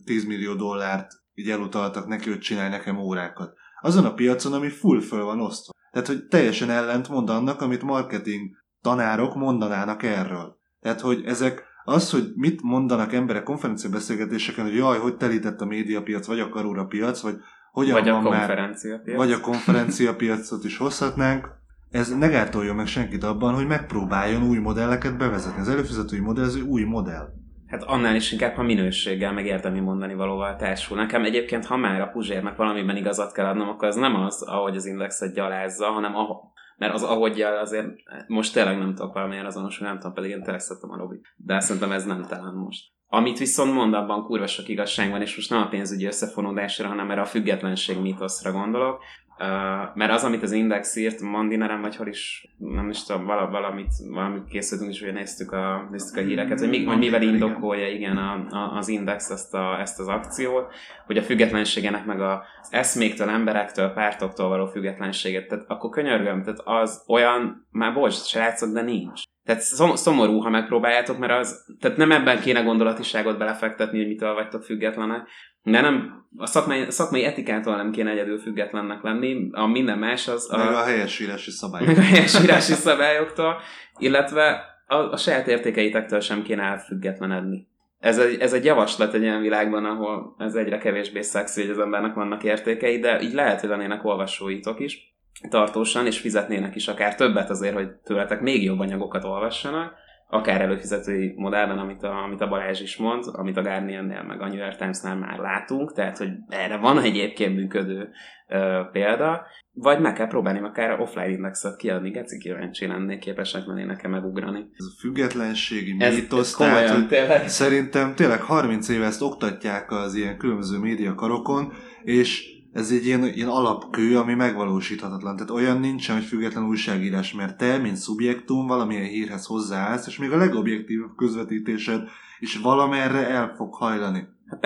10 0.04 0.24
millió 0.24 0.54
dollárt 0.54 1.12
így 1.34 1.50
elutaltak 1.50 2.06
neki, 2.06 2.28
hogy 2.28 2.38
csinálj 2.38 2.68
nekem 2.68 2.98
órákat. 2.98 3.54
Azon 3.80 4.04
a 4.04 4.14
piacon, 4.14 4.52
ami 4.52 4.68
full 4.68 5.00
föl 5.00 5.24
van 5.24 5.40
osztva. 5.40 5.71
Tehát, 5.92 6.08
hogy 6.08 6.26
teljesen 6.26 6.70
ellent 6.70 7.08
mond 7.08 7.30
annak, 7.30 7.60
amit 7.60 7.82
marketing 7.82 8.50
tanárok 8.80 9.34
mondanának 9.34 10.02
erről. 10.02 10.58
Tehát, 10.80 11.00
hogy 11.00 11.22
ezek 11.24 11.62
az, 11.84 12.10
hogy 12.10 12.32
mit 12.34 12.62
mondanak 12.62 13.12
emberek 13.12 13.42
konferenciabeszélgetéseken, 13.42 14.64
hogy 14.64 14.74
jaj, 14.74 14.98
hogy 14.98 15.16
telített 15.16 15.60
a 15.60 15.64
médiapiac, 15.66 16.26
vagy 16.26 16.40
a 16.40 16.48
karúra 16.48 16.84
piac, 16.84 17.20
vagy 17.20 17.34
hogyan 17.72 17.92
Vagy 17.92 18.08
a 18.08 18.12
van 18.12 18.22
már, 18.22 18.38
konferenciapiac. 18.38 19.16
vagy 19.16 19.32
a 19.32 19.40
konferenciapiacot 19.40 20.64
is 20.64 20.76
hozhatnánk, 20.76 21.48
ez 21.90 22.16
ne 22.16 22.28
gátoljon 22.28 22.76
meg 22.76 22.86
senkit 22.86 23.24
abban, 23.24 23.54
hogy 23.54 23.66
megpróbáljon 23.66 24.42
új 24.42 24.58
modelleket 24.58 25.16
bevezetni. 25.16 25.60
Az 25.60 25.68
előfizetői 25.68 26.20
modell 26.20 26.44
ez 26.44 26.54
egy 26.54 26.60
új 26.60 26.82
modell. 26.82 27.28
Hát 27.72 27.82
annál 27.82 28.14
is 28.14 28.32
inkább, 28.32 28.54
ha 28.54 28.62
minőséggel, 28.62 29.32
meg 29.32 29.46
érdemi 29.46 29.80
mondani 29.80 30.14
valóval 30.14 30.56
társul. 30.56 30.96
Nekem 30.96 31.24
egyébként, 31.24 31.66
ha 31.66 31.76
már 31.76 32.00
a 32.00 32.06
Puzsérnek 32.06 32.56
valamiben 32.56 32.96
igazat 32.96 33.32
kell 33.32 33.46
adnom, 33.46 33.68
akkor 33.68 33.88
az 33.88 33.96
nem 33.96 34.14
az, 34.14 34.42
ahogy 34.42 34.76
az 34.76 34.86
indexet 34.86 35.34
gyalázza, 35.34 35.86
hanem 35.86 36.16
a, 36.16 36.40
mert 36.76 36.94
az 36.94 37.02
ahogy 37.02 37.40
azért 37.40 37.86
most 38.26 38.52
tényleg 38.52 38.78
nem 38.78 38.94
tudok 38.94 39.14
valamilyen 39.14 39.46
azonosulni, 39.46 39.92
nem 39.92 40.00
tudom, 40.00 40.14
pedig 40.14 40.30
én 40.30 40.42
tényleg 40.42 40.62
a 40.80 40.96
Robi. 40.96 41.20
De 41.36 41.60
szerintem 41.60 41.92
ez 41.92 42.04
nem 42.04 42.22
talán 42.22 42.54
most. 42.54 42.90
Amit 43.06 43.38
viszont 43.38 43.72
mond, 43.72 43.94
abban 43.94 44.24
kurva 44.24 44.46
sok 44.46 44.68
igazság 44.68 45.10
van, 45.10 45.20
és 45.20 45.36
most 45.36 45.50
nem 45.50 45.62
a 45.62 45.68
pénzügyi 45.68 46.06
összefonódásra, 46.06 46.88
hanem 46.88 47.10
erre 47.10 47.20
a 47.20 47.24
függetlenség 47.24 48.00
mítoszra 48.00 48.52
gondolok, 48.52 49.02
Uh, 49.42 49.48
mert 49.94 50.12
az, 50.12 50.24
amit 50.24 50.42
az 50.42 50.52
Index 50.52 50.96
írt, 50.96 51.20
Mandinerem, 51.20 51.80
vagy 51.80 51.96
hol 51.96 52.06
is, 52.06 52.54
nem 52.58 52.90
is 52.90 53.04
tudom, 53.04 53.24
vala, 53.24 53.50
valamit, 53.50 53.92
valamit 54.10 54.48
készültünk, 54.48 54.90
és 54.90 55.02
ugye 55.02 55.12
néztük 55.12 55.52
a, 55.52 55.88
néztük 55.90 56.16
a 56.16 56.26
híreket, 56.26 56.58
hogy, 56.58 56.68
mi, 56.68 56.84
hogy 56.84 56.98
mivel 56.98 57.22
indokolja 57.22 57.88
igen, 57.88 58.16
a, 58.16 58.46
a, 58.50 58.76
az 58.76 58.88
Index 58.88 59.30
ezt, 59.30 59.54
a, 59.54 59.80
ezt 59.80 60.00
az 60.00 60.08
akciót, 60.08 60.72
hogy 61.06 61.16
a 61.16 61.22
függetlenségenek, 61.22 62.04
meg 62.04 62.20
az 62.20 62.38
eszméktől, 62.70 63.28
emberektől, 63.28 63.88
pártoktól 63.88 64.48
való 64.48 64.66
függetlenséget, 64.66 65.48
tehát 65.48 65.64
akkor 65.68 65.90
könyörgöm, 65.90 66.42
tehát 66.42 66.60
az 66.64 67.04
olyan, 67.06 67.66
már 67.70 67.94
bocs, 67.94 68.14
srácok, 68.14 68.72
de 68.72 68.82
nincs. 68.82 69.22
Tehát 69.44 69.62
szomorú, 69.96 70.38
ha 70.38 70.50
megpróbáljátok, 70.50 71.18
mert 71.18 71.32
az, 71.32 71.64
tehát 71.80 71.96
nem 71.96 72.12
ebben 72.12 72.40
kéne 72.40 72.60
gondolatiságot 72.60 73.38
belefektetni, 73.38 73.98
hogy 73.98 74.06
mitől 74.06 74.34
vagytok 74.34 74.62
függetlenek, 74.62 75.28
de 75.62 75.80
nem, 75.80 76.24
a 76.36 76.46
szakmai, 76.46 76.80
a 76.80 76.90
szakmai 76.90 77.24
etikától 77.24 77.76
nem 77.76 77.90
kéne 77.90 78.10
egyedül 78.10 78.38
függetlennek 78.38 79.02
lenni, 79.02 79.48
a 79.52 79.66
minden 79.66 79.98
más 79.98 80.28
az... 80.28 80.52
A, 80.52 80.56
meg 80.56 80.74
a 80.74 80.82
helyesírási 80.82 81.50
szabályok. 81.50 81.86
Meg 81.86 81.96
a 81.96 82.00
helyesírási 82.00 82.72
szabályoktól, 82.72 83.60
illetve 83.98 84.64
a, 84.86 84.94
a 84.96 85.16
saját 85.16 85.46
értékeitektől 85.46 86.20
sem 86.20 86.42
kéne 86.42 86.62
elfüggetlenedni. 86.62 87.66
Ez 87.98 88.18
egy, 88.18 88.40
ez 88.40 88.52
egy 88.52 88.64
javaslat 88.64 89.14
egy 89.14 89.22
olyan 89.22 89.40
világban, 89.40 89.84
ahol 89.84 90.34
ez 90.38 90.54
egyre 90.54 90.78
kevésbé 90.78 91.22
szexi, 91.22 91.60
hogy 91.60 91.70
az 91.70 91.78
embernek 91.78 92.14
vannak 92.14 92.44
értékei, 92.44 92.98
de 92.98 93.20
így 93.20 93.32
lehet, 93.32 93.60
hogy 93.60 93.68
lennének 93.68 94.04
olvasóitok 94.04 94.80
is 94.80 95.11
tartósan, 95.48 96.06
és 96.06 96.20
fizetnének 96.20 96.74
is 96.74 96.88
akár 96.88 97.14
többet 97.14 97.50
azért, 97.50 97.74
hogy 97.74 97.90
tőletek 97.90 98.40
még 98.40 98.64
jobb 98.64 98.78
anyagokat 98.78 99.24
olvassanak, 99.24 100.00
akár 100.32 100.60
előfizetői 100.60 101.32
modellben, 101.36 101.78
amit 101.78 102.02
a, 102.02 102.22
amit 102.22 102.40
a 102.40 102.48
Balázs 102.48 102.80
is 102.80 102.96
mond, 102.96 103.24
amit 103.32 103.56
a 103.56 103.62
Guardian-nél 103.62 104.22
meg 104.22 104.40
a 104.40 104.46
New 104.46 104.58
York 104.58 104.76
Times-nál 104.76 105.16
már 105.16 105.38
látunk, 105.38 105.92
tehát 105.92 106.18
hogy 106.18 106.30
erre 106.48 106.76
van 106.76 106.98
egyébként 106.98 107.54
működő 107.54 108.08
ö, 108.48 108.80
példa, 108.92 109.46
vagy 109.72 110.00
meg 110.00 110.12
kell 110.12 110.28
próbálni 110.28 110.58
akár 110.58 111.00
offline 111.00 111.28
indexet 111.28 111.76
kiadni, 111.76 112.10
geci 112.10 112.38
kíváncsi 112.38 112.86
lennék, 112.86 113.18
képesek 113.18 113.66
lennének 113.66 114.08
megugrani. 114.08 114.58
Ez 114.58 114.84
a 114.84 115.00
függetlenségi 115.00 115.96
Ez, 115.98 116.14
mítosz, 116.14 116.48
ez 116.48 116.54
komolyan, 116.54 116.84
tehát, 116.84 117.08
tényleg. 117.08 117.48
szerintem 117.48 118.14
tényleg 118.14 118.40
30 118.40 118.88
éve 118.88 119.04
ezt 119.04 119.22
oktatják 119.22 119.90
az 119.90 120.14
ilyen 120.14 120.36
különböző 120.36 120.78
médiakarokon, 120.78 121.72
és 122.02 122.51
ez 122.72 122.90
egy 122.90 123.06
ilyen, 123.06 123.24
ilyen 123.24 123.48
alapkő, 123.48 124.18
ami 124.18 124.34
megvalósíthatatlan. 124.34 125.36
Tehát 125.36 125.50
olyan 125.50 125.80
nincsen, 125.80 126.16
hogy 126.16 126.24
független 126.24 126.64
újságírás, 126.64 127.32
mert 127.32 127.56
te, 127.56 127.78
mint 127.78 127.96
szubjektum, 127.96 128.66
valamilyen 128.66 129.04
hírhez 129.04 129.46
hozzáállsz, 129.46 130.06
és 130.06 130.18
még 130.18 130.32
a 130.32 130.36
legobjektívabb 130.36 131.16
közvetítésed 131.16 132.08
is 132.38 132.56
valamerre 132.56 133.28
el 133.28 133.54
fog 133.56 133.74
hajlani. 133.74 134.26
Hát 134.46 134.60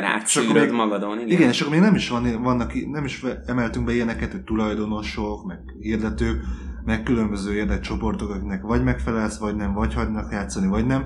még- 0.69 0.71
magadon, 0.71 1.17
igen. 1.17 1.31
Igen, 1.31 1.49
és 1.49 1.61
akkor 1.61 1.73
még 1.73 1.83
nem 1.83 1.95
is, 1.95 2.09
van, 2.09 2.43
vannak, 2.43 2.73
nem 2.91 3.05
is 3.05 3.25
emeltünk 3.47 3.87
be 3.87 3.95
ilyeneket, 3.95 4.33
hogy 4.33 4.43
tulajdonosok, 4.43 5.47
meg 5.47 5.59
hirdetők, 5.81 6.45
meg 6.85 7.03
különböző 7.03 7.55
érdekcsoportok, 7.55 8.31
akiknek 8.31 8.63
vagy 8.63 8.85
megfelelsz, 8.85 9.39
vagy 9.39 9.57
nem, 9.57 9.73
vagy 9.73 9.95
hagynak 9.95 10.33
játszani, 10.33 10.67
vagy 10.67 10.87
nem, 10.87 11.05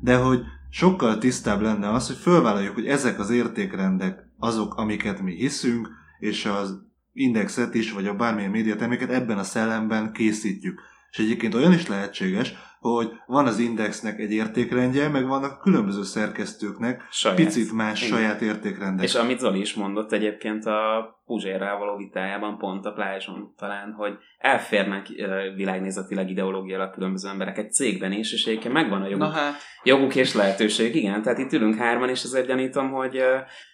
de 0.00 0.16
hogy 0.16 0.40
sokkal 0.70 1.18
tisztább 1.18 1.60
lenne 1.60 1.90
az, 1.90 2.06
hogy 2.06 2.16
fölvállaljuk, 2.16 2.74
hogy 2.74 2.86
ezek 2.86 3.18
az 3.18 3.30
értékrendek 3.30 4.26
azok, 4.38 4.74
amiket 4.74 5.22
mi 5.22 5.34
hiszünk, 5.34 5.88
és 6.22 6.44
az 6.44 6.78
indexet 7.12 7.74
is, 7.74 7.92
vagy 7.92 8.06
a 8.06 8.14
bármilyen 8.14 8.50
médiaterméket 8.50 9.10
ebben 9.10 9.38
a 9.38 9.42
szellemben 9.42 10.12
készítjük. 10.12 10.80
És 11.10 11.18
egyébként 11.18 11.54
olyan 11.54 11.72
is 11.72 11.86
lehetséges, 11.86 12.54
hogy 12.80 13.10
van 13.26 13.46
az 13.46 13.58
indexnek 13.58 14.18
egy 14.18 14.32
értékrendje, 14.32 15.08
meg 15.08 15.26
vannak 15.26 15.60
különböző 15.60 16.02
szerkesztőknek 16.02 17.08
Saját. 17.10 17.36
picit 17.36 17.72
más 17.72 18.02
Igen. 18.02 18.18
saját 18.18 18.40
értékrendek. 18.40 19.04
És 19.04 19.14
amit 19.14 19.38
Zoli 19.38 19.60
is 19.60 19.74
mondott 19.74 20.12
egyébként 20.12 20.64
a 20.64 21.10
Puzsérrel 21.26 21.76
való 21.76 21.96
vitájában, 21.96 22.58
pont 22.58 22.86
a 22.86 22.92
plázson 22.92 23.54
talán, 23.56 23.92
hogy 23.92 24.12
elférnek 24.38 25.08
világnézetileg, 25.56 26.30
ideológiailag 26.30 26.90
különböző 26.90 27.28
emberek 27.28 27.58
egy 27.58 27.72
cégben 27.72 28.12
is, 28.12 28.32
és 28.32 28.46
egyébként 28.46 28.74
megvan 28.74 29.02
a 29.02 29.08
joguk, 29.08 29.26
Na 29.26 29.32
hát, 29.32 29.54
joguk 29.82 30.14
és 30.14 30.34
lehetőség, 30.34 30.94
igen, 30.94 31.22
tehát 31.22 31.38
itt 31.38 31.52
ülünk 31.52 31.76
hárman, 31.76 32.08
és 32.08 32.24
azért 32.24 32.46
gyanítom, 32.46 32.90
hogy 32.90 33.22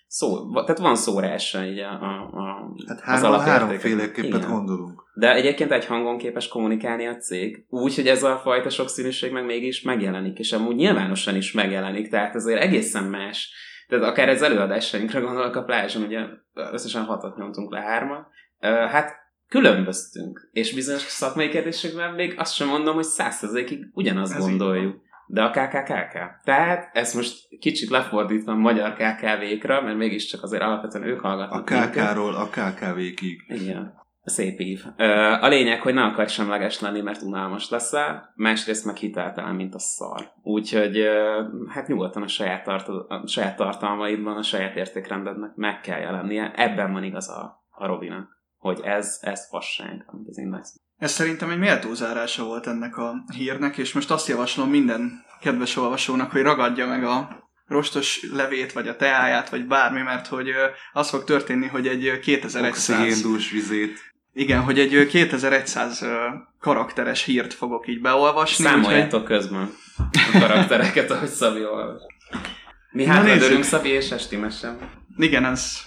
szó, 0.09 0.53
tehát 0.53 0.79
van 0.79 0.97
szórása 0.97 1.65
így 1.65 1.79
a, 1.79 1.91
a, 1.91 2.31
a 2.33 2.75
Hát 2.87 2.99
az 2.99 3.05
három, 3.05 3.25
alapértékek. 3.25 3.61
háromféleképpen 3.61 4.51
gondolunk. 4.51 5.03
De 5.15 5.35
egyébként 5.35 5.73
egy 5.73 5.87
hangon 5.87 6.19
képes 6.19 6.49
kommunikálni 6.49 7.07
a 7.07 7.17
cég, 7.17 7.65
úgy, 7.69 7.95
hogy 7.95 8.07
ez 8.07 8.23
a 8.23 8.39
fajta 8.39 8.71
sokszínűség 8.71 9.33
meg 9.33 9.45
mégis 9.45 9.83
megjelenik, 9.83 10.39
és 10.39 10.53
amúgy 10.53 10.75
nyilvánosan 10.77 11.37
is 11.37 11.53
megjelenik, 11.53 12.09
tehát 12.09 12.35
azért 12.35 12.61
egészen 12.61 13.05
más. 13.05 13.53
Tehát 13.89 14.05
akár 14.05 14.29
az 14.29 14.43
előadásainkra 14.43 15.21
gondolok 15.21 15.57
a 15.57 15.65
plázson, 15.65 16.03
ugye 16.03 16.21
összesen 16.73 17.05
hatot 17.05 17.37
nyomtunk 17.37 17.73
le 17.73 17.81
hárman, 17.81 18.27
hát 18.91 19.13
különböztünk, 19.49 20.49
és 20.53 20.75
bizonyos 20.75 21.01
szakmai 21.03 21.49
kérdésekben 21.49 22.15
még 22.15 22.35
azt 22.39 22.55
sem 22.55 22.69
mondom, 22.69 22.95
hogy 22.95 23.05
százszerzékig 23.05 23.79
ugyanazt 23.93 24.35
Ez 24.35 24.41
gondoljuk. 24.41 25.07
De 25.31 25.43
a 25.43 25.51
KKKK. 25.51 26.41
Tehát 26.45 26.91
ezt 26.93 27.15
most 27.15 27.49
kicsit 27.59 27.89
lefordítva 27.89 28.53
a 28.53 28.57
magyar 28.57 28.93
KKV-kra, 28.95 29.81
mert 29.83 29.97
mégiscsak 29.97 30.43
azért 30.43 30.63
alapvetően 30.63 31.05
ők 31.09 31.23
A 31.23 31.29
hallgatnak. 31.29 31.71
minket. 31.71 32.11
KK-ról 32.11 32.35
a 32.35 32.47
KKV-kig. 32.49 33.45
Igen. 33.49 33.97
Szép. 34.25 34.61
Ö, 34.97 35.05
A 35.41 35.49
lényeg, 35.49 35.81
hogy 35.81 35.95
ne 35.95 36.03
akarj 36.03 36.29
semleges 36.29 36.81
lenni, 36.81 37.01
mert 37.01 37.23
unalmas 37.23 37.71
leszel, 37.71 38.33
másrészt 38.35 38.85
meg 38.85 38.97
hiteltelen, 38.97 39.55
mint 39.55 39.75
a 39.75 39.79
szar. 39.79 40.31
Úgyhogy 40.43 41.07
hát 41.69 41.87
nyugodtan 41.87 42.23
a 42.23 42.29
saját, 42.29 42.65
tart- 42.65 42.89
a 42.89 43.23
saját 43.27 43.57
tartalmaidban, 43.57 44.37
a 44.37 44.43
saját 44.43 44.77
értékrendednek 44.77 45.55
meg 45.55 45.81
kell 45.81 46.01
jelennie. 46.01 46.53
Ebben 46.55 46.93
van 46.93 47.03
igaz 47.05 47.29
a, 47.29 47.65
a 47.71 47.87
Robinak, 47.87 48.29
hogy 48.57 48.81
ez, 48.85 49.19
ez 49.21 49.49
fasság, 49.49 50.05
amit 50.07 50.29
az 50.29 50.39
Index. 50.39 50.81
Ez 50.99 51.13
szerintem 51.13 51.51
egy 51.51 51.59
méltó 51.59 51.95
zárása 51.95 52.45
volt 52.45 52.67
ennek 52.67 52.97
a 52.97 53.25
hírnek, 53.35 53.77
és 53.79 53.93
most 53.93 54.11
azt 54.11 54.29
javaslom 54.29 54.71
minden 54.71 55.25
kedves 55.41 55.77
olvasónak, 55.77 56.31
hogy 56.31 56.43
ragadja 56.43 56.87
meg 56.87 57.05
a 57.05 57.47
rostos 57.67 58.21
levét, 58.33 58.73
vagy 58.73 58.89
a 58.89 58.97
teáját, 58.97 59.49
vagy 59.49 59.67
bármi, 59.67 60.01
mert 60.01 60.27
hogy 60.27 60.49
az 60.93 61.09
fog 61.09 61.25
történni, 61.25 61.67
hogy 61.67 61.87
egy 61.87 62.19
2100... 62.19 62.71
Oxigéndús 62.71 63.51
vizét. 63.51 63.99
Igen, 64.33 64.61
hogy 64.61 64.79
egy 64.79 64.95
ö, 64.95 65.07
2100 65.07 66.03
ö, 66.03 66.27
karakteres 66.61 67.25
hírt 67.25 67.55
fogok 67.55 67.89
így 67.89 68.01
beolvasni. 68.01 68.65
úgyhogy- 68.65 68.83
Számoljátok 68.83 69.25
közben 69.25 69.71
a 70.33 70.39
karaktereket, 70.39 71.11
ahogy 71.11 71.29
Szabi 71.29 71.65
olvas. 71.65 72.03
Mi 72.91 73.05
hátra 73.05 73.37
dőlünk 73.37 73.65
Szabi 73.65 73.89
és 73.89 74.11
Esti 74.11 74.37
mesem. 74.37 74.79
Igen, 75.17 75.45
ez, 75.45 75.81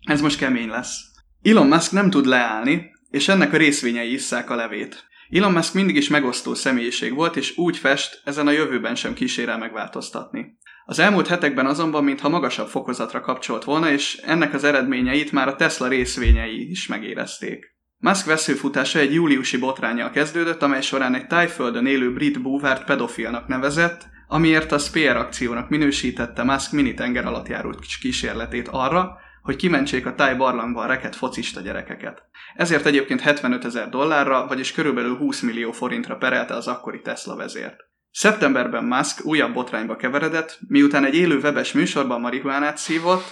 ez 0.00 0.20
most 0.20 0.38
kemény 0.38 0.68
lesz. 0.68 0.98
Elon 1.42 1.66
Musk 1.66 1.92
nem 1.92 2.10
tud 2.10 2.26
leállni, 2.26 2.90
és 3.10 3.28
ennek 3.28 3.52
a 3.52 3.56
részvényei 3.56 4.12
isszák 4.12 4.50
a 4.50 4.54
levét. 4.54 5.08
Elon 5.30 5.52
Musk 5.52 5.74
mindig 5.74 5.96
is 5.96 6.08
megosztó 6.08 6.54
személyiség 6.54 7.14
volt, 7.14 7.36
és 7.36 7.56
úgy 7.56 7.76
fest, 7.76 8.20
ezen 8.24 8.46
a 8.46 8.50
jövőben 8.50 8.94
sem 8.94 9.14
kísérel 9.14 9.58
megváltoztatni. 9.58 10.58
Az 10.84 10.98
elmúlt 10.98 11.26
hetekben 11.26 11.66
azonban 11.66 12.04
mintha 12.04 12.28
magasabb 12.28 12.68
fokozatra 12.68 13.20
kapcsolt 13.20 13.64
volna, 13.64 13.90
és 13.90 14.14
ennek 14.14 14.54
az 14.54 14.64
eredményeit 14.64 15.32
már 15.32 15.48
a 15.48 15.56
Tesla 15.56 15.88
részvényei 15.88 16.70
is 16.70 16.86
megérezték. 16.86 17.78
Musk 17.96 18.26
veszőfutása 18.26 18.98
egy 18.98 19.14
júliusi 19.14 19.56
botrányjal 19.56 20.10
kezdődött, 20.10 20.62
amely 20.62 20.82
során 20.82 21.14
egy 21.14 21.26
tájföldön 21.26 21.86
élő 21.86 22.12
brit 22.12 22.42
búvárt 22.42 22.84
pedofilnak 22.84 23.46
nevezett, 23.46 24.08
amiért 24.28 24.72
a 24.72 24.78
Spear 24.78 25.16
akciónak 25.16 25.68
minősítette 25.68 26.42
Musk 26.42 26.72
mini 26.72 26.94
tenger 26.94 27.26
alatt 27.26 27.48
járó 27.48 27.74
kísérletét 28.00 28.68
arra, 28.68 29.18
hogy 29.42 29.56
kimentsék 29.56 30.06
a 30.06 30.14
táj 30.14 30.34
barlangban 30.34 30.86
reket 30.86 31.16
focista 31.16 31.60
gyerekeket. 31.60 32.22
Ezért 32.54 32.86
egyébként 32.86 33.20
75 33.20 33.64
ezer 33.64 33.88
dollárra, 33.88 34.46
vagyis 34.46 34.72
körülbelül 34.72 35.16
20 35.16 35.40
millió 35.40 35.72
forintra 35.72 36.16
perelte 36.16 36.54
az 36.54 36.66
akkori 36.66 37.00
Tesla 37.00 37.36
vezért. 37.36 37.76
Szeptemberben 38.10 38.84
Musk 38.84 39.24
újabb 39.24 39.52
botrányba 39.52 39.96
keveredett, 39.96 40.58
miután 40.68 41.04
egy 41.04 41.14
élő 41.14 41.38
webes 41.38 41.72
műsorban 41.72 42.20
marihuánát 42.20 42.76
szívott, 42.76 43.24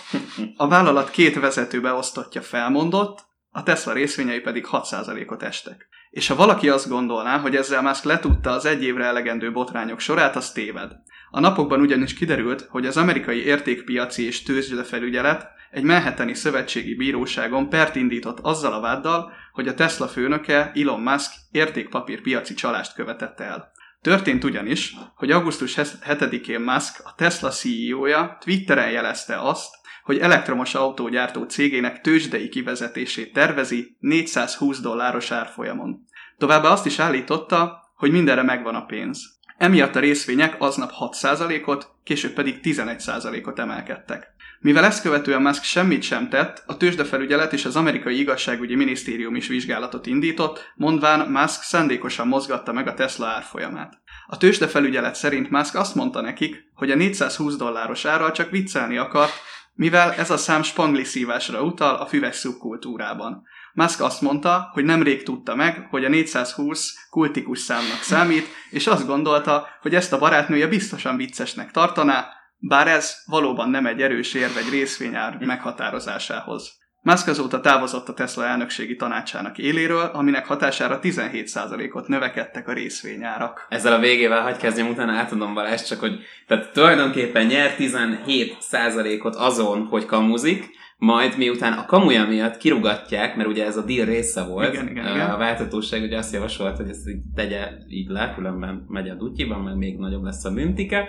a 0.57 0.69
vállalat 0.69 1.11
két 1.11 1.41
vezető 1.41 1.81
beosztottja 1.81 2.43
felmondott, 2.43 3.27
a 3.51 3.63
Tesla 3.63 3.93
részvényei 3.93 4.41
pedig 4.41 4.67
6%-ot 4.73 5.43
estek. 5.43 5.89
És 6.11 6.29
ha 6.29 6.35
valaki 6.35 6.69
azt 6.69 6.89
gondolná, 6.89 7.39
hogy 7.39 7.57
ezzel 7.57 7.83
Musk 7.83 8.05
letudta 8.05 8.51
az 8.51 8.65
egy 8.65 8.85
évre 8.85 9.05
elegendő 9.05 9.53
botrányok 9.53 10.01
sorát, 10.01 10.37
az 10.37 10.53
téved. 10.53 10.93
A 11.31 11.41
napokban 11.41 11.81
ugyanis 11.81 12.15
kiderült, 12.15 12.67
hogy 12.71 12.87
az 12.87 12.97
amerikai 12.97 13.45
értékpiaci 13.45 14.27
és 14.27 14.43
tőzsdefelügyelet 14.43 15.47
egy 15.71 15.83
Manhattani 15.83 16.35
szövetségi 16.35 16.95
bíróságon 16.95 17.69
pert 17.69 17.97
indított 17.97 18.39
azzal 18.41 18.73
a 18.73 18.81
váddal, 18.81 19.33
hogy 19.53 19.69
a 19.69 19.75
Tesla 19.75 20.09
főnöke 20.09 20.73
Elon 20.75 21.01
Musk 21.01 21.33
értékpapírpiaci 21.51 22.55
csalást 22.55 22.95
követett 22.95 23.41
el. 23.41 23.71
Történt 24.03 24.45
ugyanis, 24.45 24.95
hogy 25.15 25.31
augusztus 25.31 25.75
7-én 25.77 26.61
Musk, 26.61 27.01
a 27.05 27.15
Tesla 27.17 27.49
CEO-ja 27.49 28.37
Twitteren 28.41 28.91
jelezte 28.91 29.41
azt, 29.41 29.75
hogy 30.09 30.19
elektromos 30.19 30.75
autógyártó 30.75 31.43
cégének 31.43 32.01
tőzsdei 32.01 32.49
kivezetését 32.49 33.33
tervezi 33.33 33.97
420 33.99 34.81
dolláros 34.81 35.31
árfolyamon. 35.31 36.05
Továbbá 36.39 36.69
azt 36.69 36.87
is 36.87 36.99
állította, 36.99 37.93
hogy 37.97 38.11
mindenre 38.11 38.43
megvan 38.43 38.75
a 38.75 38.85
pénz. 38.85 39.39
Emiatt 39.59 39.97
a 39.97 40.01
részvények 40.01 40.57
aznap 40.59 40.91
6%-ot, 41.01 41.91
később 42.05 42.33
pedig 42.33 42.61
11%-ot 42.63 43.59
emelkedtek. 43.59 44.27
Mivel 44.61 44.85
ezt 44.85 45.03
követően 45.03 45.43
Musk 45.43 45.63
semmit 45.63 46.03
sem 46.03 46.29
tett, 46.29 46.63
a 46.67 46.77
tőzsdefelügyelet 46.77 47.53
és 47.53 47.65
az 47.65 47.77
amerikai 47.77 48.19
igazságügyi 48.19 48.75
minisztérium 48.75 49.35
is 49.35 49.49
vizsgálatot 49.49 50.07
indított, 50.07 50.73
mondván 50.75 51.31
Musk 51.31 51.63
szándékosan 51.63 52.29
mozgatta 52.29 52.73
meg 52.73 52.87
a 52.87 52.95
Tesla 52.95 53.27
árfolyamát. 53.27 53.99
A 54.27 54.37
tőzsdefelügyelet 54.37 55.15
szerint 55.15 55.51
Musk 55.51 55.75
azt 55.75 55.95
mondta 55.95 56.21
nekik, 56.21 56.71
hogy 56.75 56.91
a 56.91 56.97
420 56.97 57.57
dolláros 57.57 58.05
árral 58.05 58.33
csak 58.33 58.51
viccelni 58.51 58.97
akart, 58.97 59.33
mivel 59.79 60.13
ez 60.13 60.31
a 60.31 60.37
szám 60.37 60.63
spangli 60.63 61.05
szívásra 61.05 61.63
utal 61.63 61.95
a 61.95 62.07
füves 62.07 62.37
szubkultúrában. 62.37 63.43
Musk 63.73 64.01
azt 64.01 64.21
mondta, 64.21 64.71
hogy 64.73 64.85
nemrég 64.85 65.23
tudta 65.23 65.55
meg, 65.55 65.87
hogy 65.91 66.05
a 66.05 66.09
420 66.09 66.95
kultikus 67.11 67.59
számnak 67.59 68.03
számít, 68.03 68.47
és 68.71 68.87
azt 68.87 69.07
gondolta, 69.07 69.67
hogy 69.81 69.95
ezt 69.95 70.13
a 70.13 70.19
barátnője 70.19 70.67
biztosan 70.67 71.17
viccesnek 71.17 71.71
tartaná, 71.71 72.27
bár 72.59 72.89
ez 72.89 73.15
valóban 73.27 73.71
nem 73.71 73.87
egy 73.87 74.03
erős 74.03 74.35
érv 74.35 74.57
egy 74.57 74.71
részvényár 74.71 75.37
meghatározásához. 75.39 76.78
Musk 77.03 77.29
azóta 77.29 77.61
távozott 77.61 78.09
a 78.09 78.15
Tesla 78.15 78.45
elnökségi 78.45 78.97
tanácsának 78.97 79.59
éléről, 79.59 80.11
aminek 80.13 80.47
hatására 80.47 80.99
17%-ot 81.03 82.09
növekedtek 82.09 82.69
a 82.69 82.73
részvényárak. 82.73 83.67
Ezzel 83.69 83.93
a 83.93 83.99
végével 83.99 84.43
hagy 84.43 84.57
kezdjem, 84.57 84.89
utána 84.89 85.13
átadom 85.13 85.55
Balázs, 85.55 85.83
csak 85.83 86.01
hogy 86.01 86.19
tehát 86.47 86.73
tulajdonképpen 86.73 87.47
nyer 87.47 87.75
17%-ot 87.79 89.35
azon, 89.35 89.87
hogy 89.87 90.05
kamuzik, 90.05 90.77
majd 90.99 91.37
miután 91.37 91.73
a 91.73 91.85
kamuja 91.85 92.27
miatt 92.27 92.57
kirugatják, 92.57 93.37
mert 93.37 93.49
ugye 93.49 93.65
ez 93.65 93.77
a 93.77 93.85
deal 93.85 94.07
része 94.07 94.45
volt, 94.45 94.73
Igen, 94.73 94.89
igen, 94.89 95.15
igen. 95.15 95.31
a 95.31 95.37
váltatóság 95.37 96.03
ugye 96.03 96.17
azt 96.17 96.33
javasolt, 96.33 96.77
hogy 96.77 96.89
ezt 96.89 97.09
így 97.09 97.21
tegye 97.35 97.69
így 97.89 98.09
le, 98.09 98.33
különben 98.35 98.85
megy 98.89 99.09
a 99.09 99.15
dutyiban, 99.15 99.61
meg 99.61 99.77
még 99.77 99.99
nagyobb 99.99 100.25
lesz 100.25 100.45
a 100.45 100.51
büntike, 100.51 101.09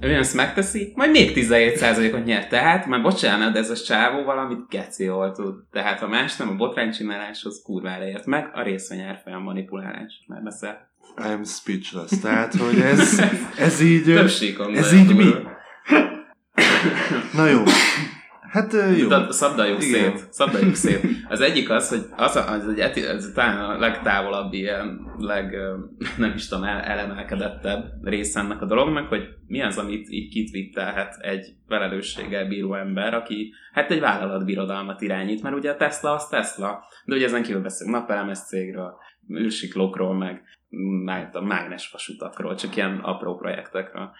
ő 0.00 0.14
ezt 0.14 0.34
megteszi, 0.34 0.92
majd 0.96 1.10
még 1.10 1.32
17%-ot 1.34 2.24
nyer. 2.24 2.46
Tehát, 2.46 2.86
már 2.86 3.02
bocsánat, 3.02 3.52
de 3.52 3.58
ez 3.58 3.70
a 3.70 3.76
csávó 3.76 4.24
valamit 4.24 4.68
geci 4.68 5.04
jól 5.04 5.32
tud. 5.32 5.54
Tehát, 5.72 5.98
ha 5.98 6.08
más 6.08 6.36
nem, 6.36 6.48
a 6.48 6.54
botránycsináláshoz 6.54 7.62
kurvára 7.64 8.06
ért 8.06 8.26
meg, 8.26 8.50
a 8.54 8.62
részvény 8.62 9.00
árfolyam 9.00 9.42
manipulálás. 9.42 10.24
Már 10.26 10.42
beszél. 10.42 10.88
I'm 11.16 11.44
speechless. 11.44 12.20
Tehát, 12.20 12.54
hogy 12.54 12.80
ez, 12.80 13.22
ez 13.58 13.80
így... 13.80 14.04
Több 14.04 14.28
síkon 14.28 14.76
ez 14.76 14.92
így 14.92 15.16
mi? 15.16 15.30
Na 17.34 17.46
jó. 17.46 17.62
Hát 18.50 18.72
jó. 18.98 19.08
De 19.08 19.32
szabdaljuk 19.32 19.82
Igen. 19.82 20.16
szét, 20.16 20.32
szabdaljuk 20.32 20.74
szét. 20.74 21.00
Az 21.28 21.40
egyik 21.40 21.70
az, 21.70 21.88
hogy 21.88 22.04
az, 22.16 22.36
a- 22.36 22.50
az 22.50 22.68
egy 22.68 22.78
eti, 22.78 23.02
ez 23.06 23.30
talán 23.34 23.70
a 23.70 23.78
legtávolabbi, 23.78 24.58
ilyen, 24.58 25.00
leg, 25.18 25.56
nem 26.16 26.32
is 26.34 26.48
tudom, 26.48 26.64
el, 26.64 26.80
elemelkedettebb 26.80 27.84
része 28.02 28.40
ennek 28.40 28.60
a 28.62 28.66
dolognak, 28.66 29.08
hogy 29.08 29.22
mi 29.46 29.62
az, 29.62 29.78
amit 29.78 30.10
így 30.10 30.32
kitvittelhet 30.32 31.14
egy 31.20 31.46
felelősséggel 31.68 32.46
bíró 32.48 32.74
ember, 32.74 33.14
aki 33.14 33.52
hát 33.72 33.90
egy 33.90 34.00
vállalatbirodalmat 34.00 35.00
irányít, 35.00 35.42
mert 35.42 35.54
ugye 35.56 35.70
a 35.70 35.76
Tesla 35.76 36.14
az 36.14 36.26
Tesla, 36.28 36.84
de 37.04 37.14
ugye 37.14 37.24
ezen 37.26 37.42
kívül 37.42 37.62
beszélünk 37.62 37.96
napelemes 37.96 38.38
cégről, 38.38 38.92
űrsiklókról, 39.34 40.14
meg 40.14 40.42
meg 41.04 41.28
a 41.32 41.40
mágnes 41.40 41.90
vasutakról, 41.92 42.54
csak 42.54 42.76
ilyen 42.76 42.98
apró 43.02 43.36
projektekről. 43.36 44.10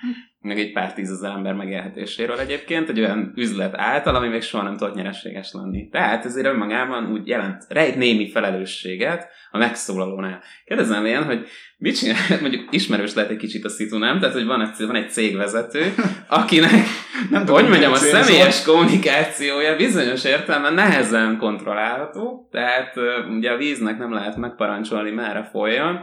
Meg 0.41 0.59
egy 0.59 0.73
pár 0.73 0.95
tízezer 0.95 1.31
ember 1.31 1.55
megélhetéséről 1.55 2.39
egyébként, 2.39 2.89
egy 2.89 2.99
olyan 2.99 3.33
üzlet 3.37 3.75
által, 3.77 4.15
ami 4.15 4.29
még 4.29 4.43
soha 4.43 4.63
nem 4.63 4.77
tudott 4.77 4.95
nyereséges 4.95 5.53
lenni. 5.53 5.89
Tehát 5.89 6.25
ezért 6.25 6.47
önmagában 6.47 7.13
úgy 7.13 7.27
jelent, 7.27 7.65
rejt 7.69 7.97
némi 7.97 8.31
felelősséget 8.31 9.29
a 9.51 9.59
megszólalónál. 9.59 10.43
Kérdezem 10.65 11.05
én, 11.05 11.25
hogy 11.25 11.47
mit 11.79 11.97
csinál, 11.97 12.17
mondjuk 12.41 12.69
ismerős 12.71 13.15
lehet 13.15 13.31
egy 13.31 13.37
kicsit 13.37 13.65
a 13.65 13.69
szitu, 13.69 13.99
nem? 13.99 14.19
Tehát, 14.19 14.35
hogy 14.35 14.47
van 14.47 14.61
egy, 14.61 14.87
van 14.87 14.97
egy 14.97 15.11
cégvezető, 15.11 15.95
akinek, 16.29 16.87
Nem 17.31 17.45
tudom, 17.45 17.61
hogy 17.61 17.69
mondjam, 17.69 17.93
a 17.93 17.97
személyes 17.97 18.65
kommunikációja 18.65 19.77
bizonyos 19.77 20.25
értelemben 20.25 20.75
nehezen 20.75 21.39
kontrollálható, 21.39 22.49
tehát 22.51 22.95
ugye 23.37 23.51
a 23.51 23.57
víznek 23.57 23.99
nem 23.99 24.13
lehet 24.13 24.37
megparancsolni, 24.37 25.11
merre 25.11 25.49
folyjon, 25.53 26.01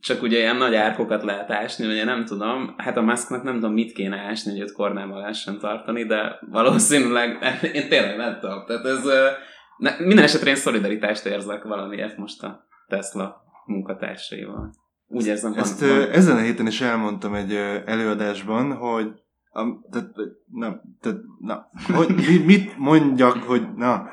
csak 0.00 0.22
ugye 0.22 0.38
ilyen 0.38 0.56
nagy 0.56 0.74
árkokat 0.74 1.22
lehet 1.22 1.50
ásni, 1.50 1.86
ugye 1.86 2.04
nem 2.04 2.24
tudom, 2.24 2.74
hát 2.76 2.96
a 2.96 3.02
Musknak 3.02 3.42
nem 3.42 3.54
tudom 3.54 3.72
mit 3.72 3.92
kéne 3.92 4.16
ásni, 4.16 4.50
hogy 4.50 4.60
őt 4.60 4.72
kornában 4.72 5.18
lehessen 5.18 5.58
tartani, 5.58 6.04
de 6.04 6.38
valószínűleg 6.50 7.38
én 7.72 7.88
tényleg 7.88 8.16
nem 8.16 8.38
tudom. 8.40 8.64
Tehát 8.66 8.84
ez 8.84 9.04
ne, 9.76 9.90
minden 9.98 10.24
esetre 10.24 10.50
én 10.50 10.56
szolidaritást 10.56 11.26
érzek 11.26 11.62
valamiért 11.62 12.16
most 12.16 12.42
a 12.42 12.66
Tesla 12.88 13.44
munkatársaival. 13.66 14.70
Úgy 15.08 15.26
érzem, 15.26 15.50
van, 15.50 15.60
Ezt 15.60 15.80
van. 15.80 16.10
ezen 16.10 16.36
a 16.36 16.40
héten 16.40 16.66
is 16.66 16.80
elmondtam 16.80 17.34
egy 17.34 17.54
előadásban, 17.84 18.72
hogy 18.72 19.06
a, 19.56 19.80
tehát, 19.90 20.10
na, 20.52 20.80
tehát, 21.00 21.18
na, 21.40 21.68
hogy 21.94 22.14
mi, 22.14 22.38
mit 22.44 22.78
mondjak, 22.78 23.36
hogy 23.36 23.74
na, 23.74 24.08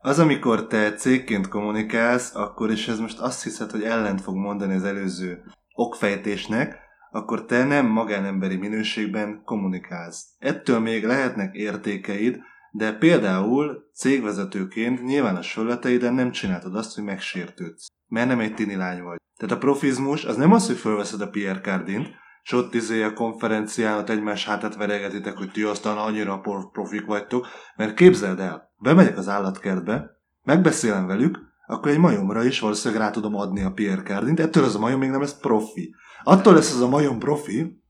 az, 0.00 0.18
amikor 0.18 0.66
te 0.66 0.92
cégként 0.92 1.48
kommunikálsz, 1.48 2.34
akkor, 2.34 2.70
és 2.70 2.88
ez 2.88 2.98
most 2.98 3.18
azt 3.18 3.42
hiszed, 3.42 3.70
hogy 3.70 3.82
ellent 3.82 4.20
fog 4.20 4.36
mondani 4.36 4.74
az 4.74 4.84
előző 4.84 5.44
okfejtésnek, 5.74 6.78
akkor 7.10 7.44
te 7.44 7.64
nem 7.64 7.86
magánemberi 7.86 8.56
minőségben 8.56 9.42
kommunikálsz. 9.44 10.26
Ettől 10.38 10.78
még 10.78 11.04
lehetnek 11.04 11.54
értékeid, 11.54 12.38
de 12.70 12.92
például 12.92 13.90
cégvezetőként 13.94 15.02
nyilvános 15.04 15.52
felületeiden 15.52 16.14
nem 16.14 16.30
csináltad 16.30 16.76
azt, 16.76 16.94
hogy 16.94 17.04
megsértődsz. 17.04 17.86
Mert 18.08 18.28
nem 18.28 18.40
egy 18.40 18.54
tini 18.54 18.74
lány 18.76 19.02
vagy. 19.02 19.18
Tehát 19.36 19.54
a 19.54 19.58
profizmus 19.58 20.24
az 20.24 20.36
nem 20.36 20.52
az, 20.52 20.66
hogy 20.66 20.76
fölveszed 20.76 21.20
a 21.20 21.28
Pierre 21.28 21.60
Cardint, 21.60 22.08
és 22.44 22.52
ott 22.52 22.74
izé 22.74 23.02
a 23.02 23.12
konferencián 23.12 23.98
ott 23.98 24.08
egymás 24.08 24.46
hátát 24.46 24.76
veregetitek, 24.76 25.36
hogy 25.36 25.50
ti 25.50 25.62
aztán 25.62 25.96
annyira 25.96 26.40
profik 26.72 27.06
vagytok, 27.06 27.46
mert 27.76 27.94
képzeld 27.94 28.38
el, 28.38 28.72
bemegyek 28.78 29.18
az 29.18 29.28
állatkertbe, 29.28 30.10
megbeszélem 30.42 31.06
velük, 31.06 31.38
akkor 31.66 31.90
egy 31.90 31.98
majomra 31.98 32.44
is 32.44 32.60
valószínűleg 32.60 33.02
rá 33.02 33.10
tudom 33.10 33.34
adni 33.34 33.62
a 33.62 33.72
Pierre 33.72 34.02
Cardint, 34.02 34.40
ettől 34.40 34.64
az 34.64 34.74
a 34.74 34.78
majom 34.78 34.98
még 34.98 35.10
nem 35.10 35.20
lesz 35.20 35.38
profi. 35.38 35.94
Attól 36.22 36.54
lesz 36.54 36.74
az 36.74 36.80
a 36.80 36.88
majom 36.88 37.18
profi, 37.18 37.82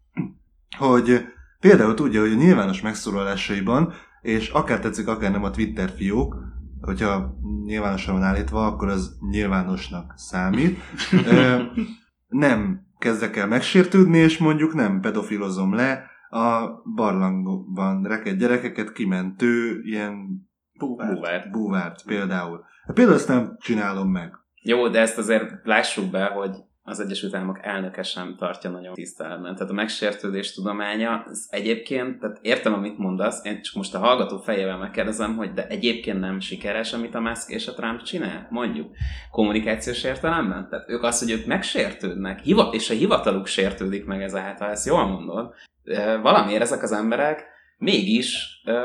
hogy 0.78 1.24
például 1.60 1.94
tudja, 1.94 2.20
hogy 2.20 2.32
a 2.32 2.36
nyilvános 2.36 2.80
megszólalásaiban, 2.80 3.92
és 4.22 4.48
akár 4.48 4.80
tetszik, 4.80 5.08
akár 5.08 5.30
nem 5.30 5.44
a 5.44 5.50
Twitter 5.50 5.90
fiók, 5.96 6.36
hogyha 6.80 7.36
nyilvánosan 7.64 8.14
van 8.14 8.22
állítva, 8.22 8.66
akkor 8.66 8.88
az 8.88 9.16
nyilvánosnak 9.30 10.12
számít. 10.16 10.78
Nem 12.26 12.86
kezdek 13.04 13.36
el 13.36 13.46
megsértődni, 13.46 14.18
és 14.18 14.38
mondjuk 14.38 14.74
nem 14.74 15.00
pedofilozom 15.00 15.74
le 15.74 16.10
a 16.30 16.68
barlangban 16.94 18.02
rekett 18.02 18.38
gyerekeket 18.38 18.92
kimentő 18.92 19.80
ilyen 19.82 20.42
Búvár. 20.78 21.14
Búvár. 21.14 21.50
búvárt 21.50 22.04
például. 22.06 22.64
Hát 22.86 22.94
például 22.94 23.16
ezt 23.16 23.28
nem 23.28 23.56
csinálom 23.58 24.10
meg. 24.10 24.32
Jó, 24.62 24.88
de 24.88 25.00
ezt 25.00 25.18
azért 25.18 25.52
lássuk 25.62 26.10
be, 26.10 26.24
hogy 26.24 26.56
az 26.86 27.00
Egyesült 27.00 27.34
Államok 27.34 27.58
elnöke 27.62 28.02
sem 28.02 28.34
tartja 28.38 28.70
nagyon 28.70 28.94
tiszteletben. 28.94 29.54
Tehát 29.54 29.70
a 29.70 29.74
megsértődés 29.74 30.54
tudománya, 30.54 31.26
ez 31.30 31.46
egyébként, 31.50 32.20
tehát 32.20 32.38
értem, 32.42 32.72
amit 32.72 32.98
mondasz, 32.98 33.44
én 33.44 33.62
csak 33.62 33.74
most 33.74 33.94
a 33.94 33.98
hallgató 33.98 34.38
fejével 34.38 34.78
megkérdezem, 34.78 35.36
hogy 35.36 35.52
de 35.52 35.66
egyébként 35.66 36.20
nem 36.20 36.40
sikeres, 36.40 36.92
amit 36.92 37.14
a 37.14 37.20
Musk 37.20 37.50
és 37.50 37.66
a 37.66 37.74
Trump 37.74 38.02
csinál, 38.02 38.46
mondjuk, 38.50 38.96
kommunikációs 39.30 40.04
értelemben? 40.04 40.68
Tehát 40.70 40.88
ők 40.88 41.02
azt, 41.02 41.22
hogy 41.22 41.30
ők 41.30 41.46
megsértődnek, 41.46 42.40
hiva- 42.40 42.74
és 42.74 42.90
a 42.90 42.94
hivataluk 42.94 43.46
sértődik 43.46 44.04
meg 44.04 44.22
ezáltal, 44.22 44.70
ezt 44.70 44.86
jól 44.86 45.06
mondod. 45.06 45.54
Valamiért 46.22 46.62
ezek 46.62 46.82
az 46.82 46.92
emberek 46.92 47.53
mégis 47.78 48.60
ö, 48.64 48.80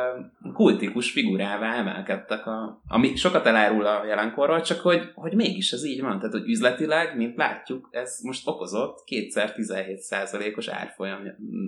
kultikus 0.53 1.11
figurává 1.11 1.75
emelkedtek, 1.75 2.45
a, 2.45 2.81
ami 2.87 3.15
sokat 3.15 3.45
elárul 3.45 3.85
a 3.85 4.05
jelenkorról, 4.05 4.61
csak 4.61 4.79
hogy, 4.79 5.01
hogy 5.13 5.33
mégis 5.35 5.71
ez 5.71 5.85
így 5.85 6.01
van. 6.01 6.17
Tehát, 6.17 6.31
hogy 6.33 6.49
üzletileg, 6.49 7.17
mint 7.17 7.35
látjuk, 7.37 7.87
ez 7.91 8.19
most 8.23 8.47
okozott 8.47 9.03
kétszer 9.05 9.53
17%-os 9.57 10.67
árfolyam 10.67 11.19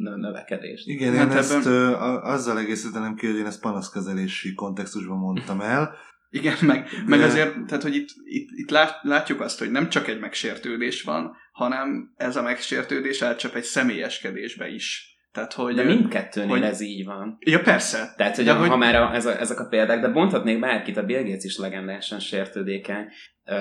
nö- 0.01 0.17
növekedést. 0.17 0.87
Igen, 0.87 1.13
én 1.13 1.19
Hát 1.19 1.33
ezt 1.33 1.51
ebben- 1.51 1.65
ö, 1.73 1.91
a- 1.91 2.23
azzal 2.23 2.59
egészítenem 2.59 3.15
ki, 3.15 3.25
hogy 3.27 3.35
én 3.37 3.45
ezt 3.45 3.61
panaszkezelési 3.61 4.53
kontextusban 4.53 5.17
mondtam 5.17 5.61
el. 5.75 5.95
Igen, 6.33 6.57
meg, 6.61 6.87
meg 7.05 7.19
De- 7.19 7.25
azért, 7.25 7.65
tehát, 7.65 7.83
hogy 7.83 7.95
itt, 7.95 8.09
itt, 8.25 8.49
itt 8.51 8.69
lát, 8.69 8.99
látjuk 9.01 9.41
azt, 9.41 9.59
hogy 9.59 9.71
nem 9.71 9.89
csak 9.89 10.07
egy 10.07 10.19
megsértődés 10.19 11.03
van, 11.03 11.35
hanem 11.51 12.13
ez 12.17 12.35
a 12.35 12.41
megsértődés 12.41 13.21
átcsap 13.21 13.55
egy 13.55 13.63
személyeskedésbe 13.63 14.67
is. 14.69 15.10
Tehát, 15.31 15.53
hogy... 15.53 15.75
De 15.75 15.83
mindkettőnél 15.83 16.49
hogy- 16.49 16.61
ez 16.63 16.81
így 16.81 17.05
van. 17.05 17.37
Ja, 17.39 17.61
persze. 17.61 18.13
Tehát, 18.17 18.35
hogy, 18.35 18.45
De 18.45 18.53
ha 18.53 18.67
hogy- 18.67 18.77
már 18.77 18.95
a, 18.95 19.13
ez 19.13 19.25
a, 19.25 19.39
ezek 19.39 19.59
a 19.59 19.67
példák, 19.67 20.01
de 20.01 20.07
mondhatnék 20.07 20.59
bárkit, 20.59 20.97
a 20.97 21.03
Bill 21.03 21.23
Gates 21.23 21.43
is 21.43 21.57
legendásan 21.57 22.19
sértődékeny. 22.19 23.05
Ö, 23.45 23.55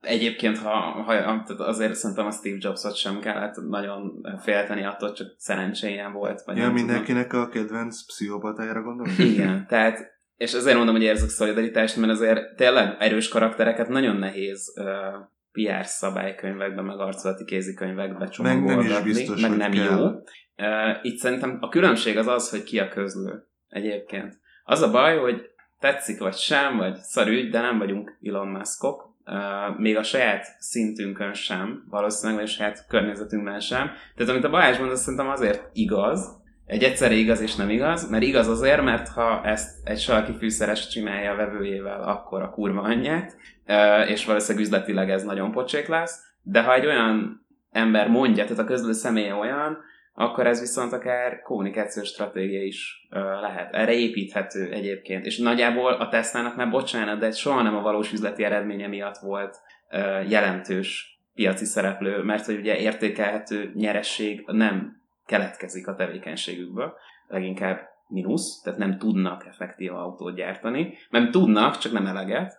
egyébként, 0.00 0.58
ha, 0.58 0.70
ha 1.02 1.12
tehát 1.14 1.50
azért 1.50 1.94
szerintem 1.94 2.26
a 2.26 2.30
Steve 2.30 2.56
Jobsot 2.60 2.96
sem 2.96 3.20
kellett 3.20 3.54
nagyon 3.68 4.12
félteni 4.42 4.84
attól, 4.84 5.12
csak 5.12 5.26
szerencséjen 5.36 6.12
volt. 6.12 6.42
Vagy 6.44 6.56
Ja, 6.56 6.62
nem 6.62 6.70
tudom. 6.70 6.86
mindenkinek 6.86 7.32
a 7.32 7.48
kedvenc 7.48 8.06
pszichopatájára 8.06 8.82
gondolom? 8.82 9.14
Igen, 9.32 9.66
tehát, 9.68 10.16
és 10.36 10.54
azért 10.54 10.76
mondom, 10.76 10.94
hogy 10.94 11.04
érzek 11.04 11.28
szolidaritást, 11.28 11.96
mert 11.96 12.12
azért 12.12 12.56
tényleg 12.56 12.96
erős 12.98 13.28
karaktereket 13.28 13.88
nagyon 13.88 14.16
nehéz 14.16 14.72
uh, 14.80 14.86
PR 15.52 15.84
szabálykönyvekbe, 15.86 16.82
meg 16.82 16.98
arculati 16.98 17.44
kézikönyvekbe 17.44 18.18
Meg 18.18 18.18
nem 18.18 18.28
is 18.28 18.34
csomagolgatni, 18.36 19.12
biztos, 19.12 19.40
meg 19.40 19.50
hogy 19.50 19.58
nem 19.58 19.70
kell. 19.70 19.98
jó. 19.98 20.06
Uh, 20.58 20.96
itt 21.02 21.18
szerintem 21.18 21.58
a 21.60 21.68
különbség 21.68 22.18
az 22.18 22.26
az, 22.26 22.50
hogy 22.50 22.62
ki 22.62 22.78
a 22.78 22.88
közlő 22.88 23.46
egyébként. 23.68 24.38
Az 24.64 24.82
a 24.82 24.90
baj, 24.90 25.18
hogy 25.18 25.50
tetszik 25.80 26.18
vagy 26.18 26.34
sem, 26.34 26.76
vagy 26.76 26.94
szarügy, 26.94 27.50
de 27.50 27.60
nem 27.60 27.78
vagyunk 27.78 28.18
Elon 28.22 28.48
Muskok, 28.48 29.08
még 29.76 29.96
a 29.96 30.02
saját 30.02 30.46
szintünkön 30.58 31.32
sem, 31.32 31.84
valószínűleg, 31.90 32.40
vagy 32.40 32.50
a 32.50 32.52
saját 32.52 32.86
környezetünkben 32.88 33.60
sem. 33.60 33.90
Tehát 34.16 34.32
amit 34.32 34.44
a 34.44 34.50
Balázs 34.50 34.78
mond, 34.78 34.90
az 34.90 35.00
szerintem 35.00 35.28
azért 35.28 35.70
igaz, 35.72 36.36
egy 36.66 36.82
egyszerre 36.82 37.14
igaz 37.14 37.40
és 37.40 37.54
nem 37.54 37.70
igaz, 37.70 38.10
mert 38.10 38.22
igaz 38.22 38.48
azért, 38.48 38.82
mert 38.82 39.08
ha 39.08 39.44
ezt 39.44 39.88
egy 39.88 39.98
sarki 39.98 40.32
fűszeres 40.38 40.88
csinálja 40.88 41.32
a 41.32 41.36
vevőjével, 41.36 42.02
akkor 42.02 42.42
a 42.42 42.50
kurva 42.50 42.80
anyját, 42.80 43.36
és 44.06 44.24
valószínűleg 44.24 44.66
üzletileg 44.66 45.10
ez 45.10 45.22
nagyon 45.22 45.52
pocsék 45.52 45.86
lesz, 45.86 46.20
de 46.42 46.62
ha 46.62 46.74
egy 46.74 46.86
olyan 46.86 47.46
ember 47.70 48.08
mondja, 48.08 48.44
tehát 48.44 48.58
a 48.58 48.64
közlő 48.64 48.92
személye 48.92 49.34
olyan, 49.34 49.78
akkor 50.20 50.46
ez 50.46 50.60
viszont 50.60 50.92
akár 50.92 51.42
kommunikációs 51.42 52.08
stratégia 52.08 52.62
is 52.62 53.06
lehet. 53.40 53.74
Erre 53.74 53.92
építhető 53.92 54.72
egyébként. 54.72 55.24
És 55.24 55.38
nagyjából 55.38 55.92
a 55.92 56.08
Tesla-nak 56.08 56.56
már 56.56 56.70
bocsánat, 56.70 57.18
de 57.18 57.30
soha 57.30 57.62
nem 57.62 57.76
a 57.76 57.80
valós 57.80 58.12
üzleti 58.12 58.44
eredménye 58.44 58.86
miatt 58.86 59.16
volt 59.16 59.56
jelentős 60.28 61.20
piaci 61.34 61.64
szereplő, 61.64 62.22
mert 62.22 62.44
hogy 62.44 62.56
ugye 62.58 62.76
értékelhető 62.76 63.72
nyeresség 63.74 64.44
nem 64.46 65.02
keletkezik 65.26 65.88
a 65.88 65.94
tevékenységükből, 65.94 66.92
leginkább 67.26 67.80
mínusz, 68.08 68.60
tehát 68.62 68.78
nem 68.78 68.98
tudnak 68.98 69.46
effektív 69.46 69.92
autót 69.94 70.34
gyártani, 70.34 70.94
nem 71.10 71.30
tudnak, 71.30 71.78
csak 71.78 71.92
nem 71.92 72.06
eleget, 72.06 72.58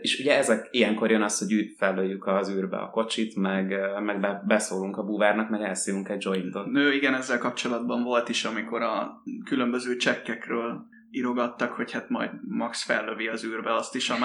és 0.00 0.18
ugye 0.18 0.36
ezek, 0.36 0.68
ilyenkor 0.70 1.10
jön 1.10 1.22
az, 1.22 1.38
hogy 1.38 1.74
fellőjük 1.78 2.26
az 2.26 2.50
űrbe 2.50 2.76
a 2.76 2.90
kocsit, 2.90 3.36
meg, 3.36 3.74
meg 4.04 4.20
be, 4.20 4.42
beszólunk 4.46 4.96
a 4.96 5.04
búvárnak, 5.04 5.50
meg 5.50 5.60
elszívunk 5.60 6.08
egy 6.08 6.22
jointot. 6.22 6.66
Nő, 6.66 6.92
igen, 6.92 7.14
ezzel 7.14 7.38
kapcsolatban 7.38 8.02
volt 8.02 8.28
is, 8.28 8.44
amikor 8.44 8.82
a 8.82 9.22
különböző 9.44 9.96
csekkekről 9.96 10.86
írogattak, 11.10 11.72
hogy 11.72 11.92
hát 11.92 12.08
majd 12.08 12.30
Max 12.48 12.82
fellövi 12.82 13.28
az 13.28 13.44
űrbe 13.44 13.74
azt 13.74 13.94
is 13.94 14.10
a. 14.10 14.16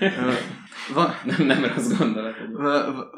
Ö, 0.00 0.06
Van, 0.94 1.10
Nem, 1.36 1.46
nem 1.46 1.64
rossz 1.64 1.98
gondolat. 1.98 2.34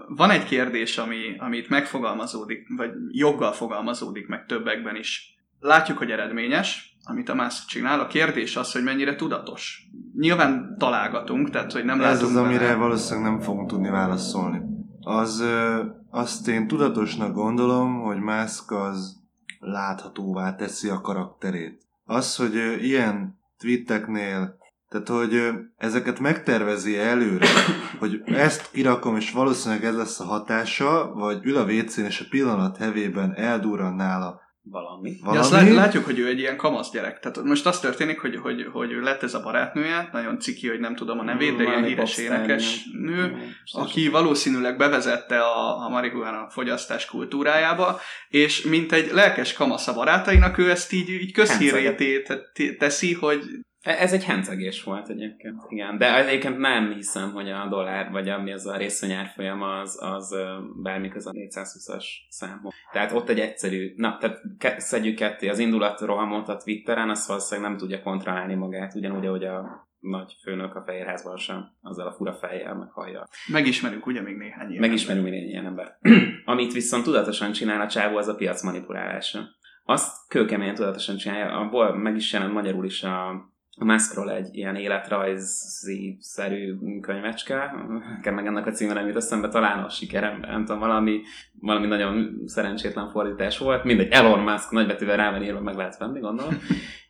van 0.09 0.31
egy 0.31 0.45
kérdés, 0.45 0.99
ami, 0.99 1.37
amit 1.39 1.69
megfogalmazódik, 1.69 2.67
vagy 2.77 2.91
joggal 3.11 3.53
fogalmazódik 3.53 4.27
meg 4.27 4.47
többekben 4.47 4.97
is. 4.97 5.39
Látjuk, 5.61 5.99
hogy 5.99 6.11
eredményes, 6.11 6.97
amit 7.05 7.29
a 7.29 7.35
Musk 7.35 7.67
csinál. 7.67 8.01
A 8.01 8.07
kérdés 8.07 8.57
az, 8.57 8.73
hogy 8.73 8.83
mennyire 8.83 9.15
tudatos. 9.15 9.83
Nyilván 10.19 10.75
találgatunk, 10.79 11.51
tehát 11.51 11.73
hogy 11.73 11.85
nem 11.85 12.01
Ez 12.01 12.05
látunk 12.21 12.31
az, 12.31 12.37
amire 12.45 12.59
bele. 12.59 12.75
valószínűleg 12.75 13.31
nem 13.31 13.41
fogunk 13.41 13.69
tudni 13.69 13.89
válaszolni. 13.89 14.61
Az, 15.01 15.41
ö, 15.41 15.83
azt 16.11 16.49
én 16.49 16.67
tudatosnak 16.67 17.35
gondolom, 17.35 18.01
hogy 18.01 18.19
Musk 18.21 18.71
az 18.71 19.17
láthatóvá 19.61 20.55
teszi 20.55 20.89
a 20.89 21.01
karakterét. 21.01 21.83
Az, 22.05 22.37
hogy 22.37 22.57
ö, 22.57 22.73
ilyen 22.75 23.39
tweeteknél, 23.59 24.57
tehát 24.89 25.09
hogy 25.09 25.35
ö, 25.35 25.51
ezeket 25.77 26.21
megtervezi 26.21 26.99
előre, 26.99 27.47
hogy 28.01 28.23
ezt 28.25 28.71
kirakom, 28.71 29.17
és 29.17 29.33
valószínűleg 29.33 29.85
ez 29.85 29.97
lesz 29.97 30.21
a 30.21 30.25
hatása, 30.25 31.13
vagy 31.15 31.39
ül 31.47 31.57
a 31.57 31.65
WC-n, 31.65 32.05
és 32.05 32.21
a 32.21 32.27
pillanat 32.31 32.77
hevében 32.77 33.35
eldurran 33.35 33.95
nála 33.95 34.41
Valami. 34.71 35.11
Ja, 35.11 35.17
valami. 35.21 35.39
azt 35.39 35.51
lát, 35.51 35.71
látjuk, 35.71 36.05
hogy 36.05 36.19
ő 36.19 36.27
egy 36.27 36.39
ilyen 36.39 36.57
kamasz 36.57 36.91
gyerek. 36.91 37.21
Tehát 37.21 37.43
most 37.43 37.67
az 37.67 37.81
történik, 37.81 38.21
hogy, 38.21 38.37
hogy, 38.37 38.67
hogy 38.73 38.93
ő 38.93 39.01
lett 39.01 39.23
ez 39.23 39.35
a 39.35 39.43
barátnője, 39.43 40.09
nagyon 40.13 40.39
ciki, 40.39 40.69
hogy 40.69 40.81
nem 40.81 40.95
tudom 40.95 41.19
a 41.19 41.23
nevét, 41.23 41.57
de 41.57 41.63
ilyen 41.63 41.85
híres 41.85 42.17
énekes 42.17 42.85
nő, 42.93 43.37
aki 43.73 44.09
valószínűleg 44.09 44.77
bevezette 44.77 45.41
a, 45.41 45.85
a 45.85 45.89
marihuana 45.89 46.51
fogyasztás 46.51 47.07
kultúrájába, 47.07 48.01
és 48.29 48.63
mint 48.63 48.93
egy 48.93 49.11
lelkes 49.13 49.53
kamasz 49.53 49.89
a 49.89 49.95
barátainak, 49.95 50.59
ő 50.59 50.71
ezt 50.71 50.93
így, 50.93 51.09
így 51.09 51.33
közhírété 51.33 52.23
te- 52.23 52.75
teszi, 52.79 53.13
hogy 53.13 53.41
Ez 53.85 54.13
egy 54.13 54.25
hencegés 54.25 54.83
volt 54.83 55.09
egyébként, 55.09 55.63
igen. 55.69 55.99
De 55.99 56.27
egyébként 56.27 56.59
nem 56.59 56.93
hiszem, 56.93 57.33
hogy 57.33 57.51
a 57.51 57.67
dollár, 57.69 58.11
vagy 58.11 58.29
ami 58.29 58.53
az 58.53 58.67
a 58.67 58.77
részvényárfolyam, 58.77 59.63
az, 59.63 59.99
az 60.03 60.37
bármi 60.83 61.09
köz 61.09 61.27
a 61.27 61.31
420-as 61.31 62.05
számhoz. 62.29 62.75
Tehát 62.93 63.13
ott 63.13 63.29
egy 63.29 63.41
egyszerű, 63.41 63.93
na, 63.97 64.17
tehát 64.21 64.41
ke- 64.59 64.81
szedjük 64.81 65.17
ketté 65.17 65.49
az 65.49 65.59
indulat 65.59 66.01
rohamot 66.01 66.49
a 66.49 66.57
Twitteren, 66.57 67.11
az 67.11 67.27
valószínűleg 67.27 67.71
nem 67.71 67.79
tudja 67.79 68.03
kontrollálni 68.03 68.55
magát, 68.55 68.95
ugyanúgy, 68.95 69.27
ahogy 69.27 69.45
a 69.45 69.89
nagy 70.01 70.37
főnök 70.43 70.75
a 70.75 70.83
Fehérházban 70.87 71.37
sem, 71.37 71.71
azzal 71.83 72.07
a 72.07 72.13
fura 72.13 72.33
fejjel, 72.33 72.75
meg 72.75 72.91
hajjal. 72.91 73.29
megismerünk 73.53 74.07
ugye 74.07 74.21
még 74.21 74.37
néhány 74.37 74.69
ilyen 74.69 74.81
Megismerünk 74.81 75.25
még 75.25 75.35
egy 75.35 75.49
ilyen 75.49 75.67
ember. 75.67 75.99
Amit 76.45 76.73
viszont 76.73 77.05
tudatosan 77.05 77.53
csinál 77.53 77.81
a 77.81 77.89
csávó, 77.89 78.17
az 78.17 78.29
a 78.29 78.35
piac 78.35 78.63
manipulálása. 78.63 79.41
Azt 79.85 80.29
kőkeményen 80.29 80.75
tudatosan 80.75 81.17
csinálja, 81.17 81.59
abból 81.59 81.97
meg 81.97 82.17
is 82.17 82.33
jelent 82.33 82.53
magyarul 82.53 82.85
is 82.85 83.03
a, 83.03 83.53
a 83.79 83.85
Muskról 83.85 84.33
egy 84.33 84.49
ilyen 84.57 84.77
életrajzi-szerű 84.77 86.75
könyvecske, 87.01 87.75
nekem 88.17 88.35
meg 88.35 88.47
ennek 88.47 88.67
a 88.67 88.71
címe 88.71 88.93
nem 88.93 89.07
jut 89.07 89.17
eszembe, 89.17 89.49
talán 89.49 89.85
a 89.85 89.89
sikerem, 89.89 90.41
nem 90.41 90.65
tudom, 90.65 90.81
valami, 90.81 91.21
valami 91.61 91.87
nagyon 91.87 92.43
szerencsétlen 92.47 93.11
fordítás 93.11 93.59
volt, 93.59 93.85
mindegy, 93.85 94.11
Elon 94.11 94.41
Musk 94.41 94.71
nagybetűvel 94.71 95.17
rá 95.17 95.31
van 95.31 95.43
írva, 95.43 95.61
meg 95.61 95.77
lehet 95.77 95.99
venni, 95.99 96.21
gondolom. 96.21 96.59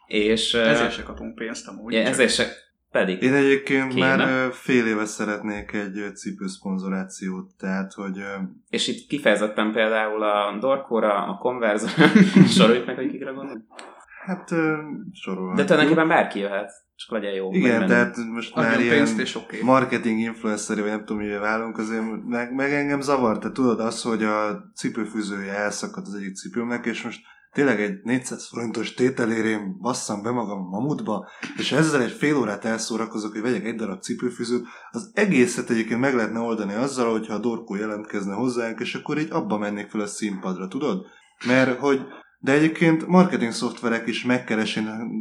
És 0.07 0.55
Ezért 0.55 0.92
se 0.92 1.03
kapunk 1.03 1.35
pénzt 1.35 1.68
amúgy. 1.68 1.92
ja, 1.92 2.00
ezért 2.00 2.33
se, 2.33 2.46
pedig. 2.90 3.22
Én 3.22 3.35
egyébként 3.35 3.94
Kéne. 3.94 4.16
már 4.16 4.53
fél 4.53 4.87
éve 4.87 5.05
szeretnék 5.05 5.72
egy 5.72 6.14
cipőszponzorációt, 6.14 7.50
tehát 7.59 7.92
hogy 7.92 8.22
És 8.70 8.88
itt 8.88 9.07
kifejezetten 9.07 9.72
például 9.72 10.22
a 10.22 10.57
Dorkóra, 10.61 11.14
a 11.27 11.38
Converse, 11.38 11.88
soroljuk 12.57 12.87
meg, 12.87 12.96
hogy 12.96 13.11
kikre 13.11 13.31
gondolunk. 13.31 13.64
Hát 14.26 14.48
sorolhatjuk. 15.12 15.56
De 15.56 15.64
tulajdonképpen 15.64 16.08
bárki 16.08 16.38
jöhet, 16.38 16.70
csak 16.96 17.10
legyen 17.10 17.32
jó. 17.32 17.52
Igen, 17.52 17.87
tehát 17.87 18.16
most 18.16 18.54
már 18.54 18.80
ilyen 18.80 18.94
pénzt 18.94 19.18
és 19.18 19.34
oké. 19.34 19.62
marketing 19.62 20.18
influencer, 20.18 20.80
vagy 20.80 20.90
nem 20.90 21.04
tudom, 21.04 21.22
mivel 21.22 21.40
válunk, 21.40 21.78
azért 21.78 22.02
meg, 22.26 22.54
meg 22.54 22.72
engem 22.72 23.00
zavar. 23.00 23.38
Te 23.38 23.52
tudod 23.52 23.80
az, 23.80 24.02
hogy 24.02 24.24
a 24.24 24.70
cipőfűzője 24.74 25.52
elszakadt 25.52 26.06
az 26.06 26.14
egyik 26.14 26.34
cipőmnek, 26.34 26.87
és 26.87 27.02
most 27.02 27.20
tényleg 27.52 27.80
egy 27.80 28.00
400 28.02 28.48
forintos 28.48 28.94
tételérén 28.94 29.78
basszam 29.80 30.22
be 30.22 30.30
magam 30.30 30.58
a 30.58 30.68
mamutba, 30.68 31.28
és 31.56 31.72
ezzel 31.72 32.02
egy 32.02 32.10
fél 32.10 32.37
órát 32.37 32.64
elszórakozok, 32.64 33.32
hogy 33.32 33.42
vegyek 33.42 33.64
egy 33.64 33.74
darab 33.74 34.00
cipőfűzőt, 34.00 34.66
az 34.90 35.10
egészet 35.14 35.70
egyébként 35.70 36.00
meg 36.00 36.14
lehetne 36.14 36.38
oldani 36.38 36.74
azzal, 36.74 37.10
hogyha 37.10 37.34
a 37.34 37.38
dorkó 37.38 37.74
jelentkezne 37.74 38.34
hozzánk, 38.34 38.80
és 38.80 38.94
akkor 38.94 39.18
így 39.18 39.30
abba 39.30 39.58
mennék 39.58 39.90
fel 39.90 40.00
a 40.00 40.06
színpadra, 40.06 40.68
tudod? 40.68 41.06
Mert 41.46 41.78
hogy 41.78 42.00
de 42.44 42.52
egyébként 42.52 43.07
marketing 43.07 43.52
szoftverek 43.52 44.07
is 44.07 44.24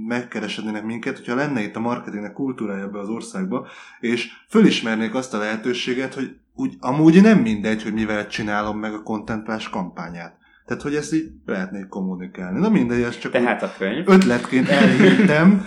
megkeresednének 0.08 0.84
minket, 0.84 1.18
hogyha 1.18 1.36
lenne 1.36 1.62
itt 1.62 1.76
a 1.76 1.80
marketingnek 1.80 2.34
kultúrája 2.34 2.84
ebbe 2.84 3.00
az 3.00 3.10
országba, 3.10 3.68
és 4.00 4.30
fölismernék 4.48 5.16
azt 5.16 5.34
a 5.34 5.38
lehetőséget, 5.38 6.14
hogy 6.14 6.36
úgy, 6.56 6.74
amúgy 6.80 7.22
nem 7.22 7.40
mindegy, 7.40 7.84
hogy 7.84 7.94
mivel 7.94 8.28
csinálom 8.28 8.80
meg 8.80 8.94
a 8.94 9.04
Content 9.04 9.44
Plus 9.44 9.70
kampányát. 9.70 10.38
Tehát, 10.66 10.82
hogy 10.84 10.96
ezt 10.96 11.14
így 11.14 11.32
lehetnék 11.46 11.88
kommunikálni. 11.88 12.60
Na 12.60 12.70
mindegy, 12.70 13.02
ez 13.02 13.18
csak 13.18 13.32
Tehát 13.32 13.64
a 13.64 13.74
könyv. 13.78 14.08
ötletként 14.08 14.70
elhittem. 14.70 15.50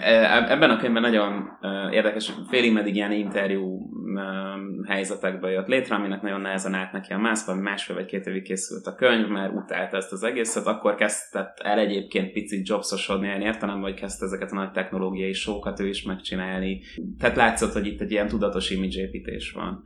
E- 0.00 0.50
Ebben 0.52 0.70
a 0.70 0.78
könyvben 0.78 1.02
nagyon 1.02 1.50
e, 1.60 1.92
érdekes, 1.92 2.32
félig 2.48 2.72
meddig 2.72 2.94
ilyen 2.94 3.12
interjú 3.12 3.78
e, 3.78 4.05
helyzetekbe 4.86 5.50
jött 5.50 5.66
létre, 5.66 5.94
aminek 5.94 6.22
nagyon 6.22 6.40
nehezen 6.40 6.74
állt 6.74 6.92
neki 6.92 7.12
a 7.12 7.18
mász, 7.18 7.46
vagy 7.46 7.56
másfél 7.56 7.96
vagy 7.96 8.06
két 8.06 8.26
évig 8.26 8.42
készült 8.42 8.86
a 8.86 8.94
könyv, 8.94 9.28
mert 9.28 9.54
utálta 9.54 9.96
ezt 9.96 10.12
az 10.12 10.22
egészet, 10.22 10.66
akkor 10.66 10.94
kezdett 10.94 11.58
el 11.58 11.78
egyébként 11.78 12.32
picit 12.32 12.68
jobsosodni 12.68 13.28
olyan 13.28 13.40
értelemben, 13.40 13.90
hogy 13.90 14.00
kezdte 14.00 14.24
ezeket 14.24 14.52
a 14.52 14.54
nagy 14.54 14.72
technológiai 14.72 15.32
sókat 15.32 15.80
ő 15.80 15.88
is 15.88 16.02
megcsinálni. 16.02 16.80
Tehát 17.18 17.36
látszott, 17.36 17.72
hogy 17.72 17.86
itt 17.86 18.00
egy 18.00 18.10
ilyen 18.10 18.28
tudatos 18.28 18.70
image-építés 18.70 19.52
van 19.52 19.84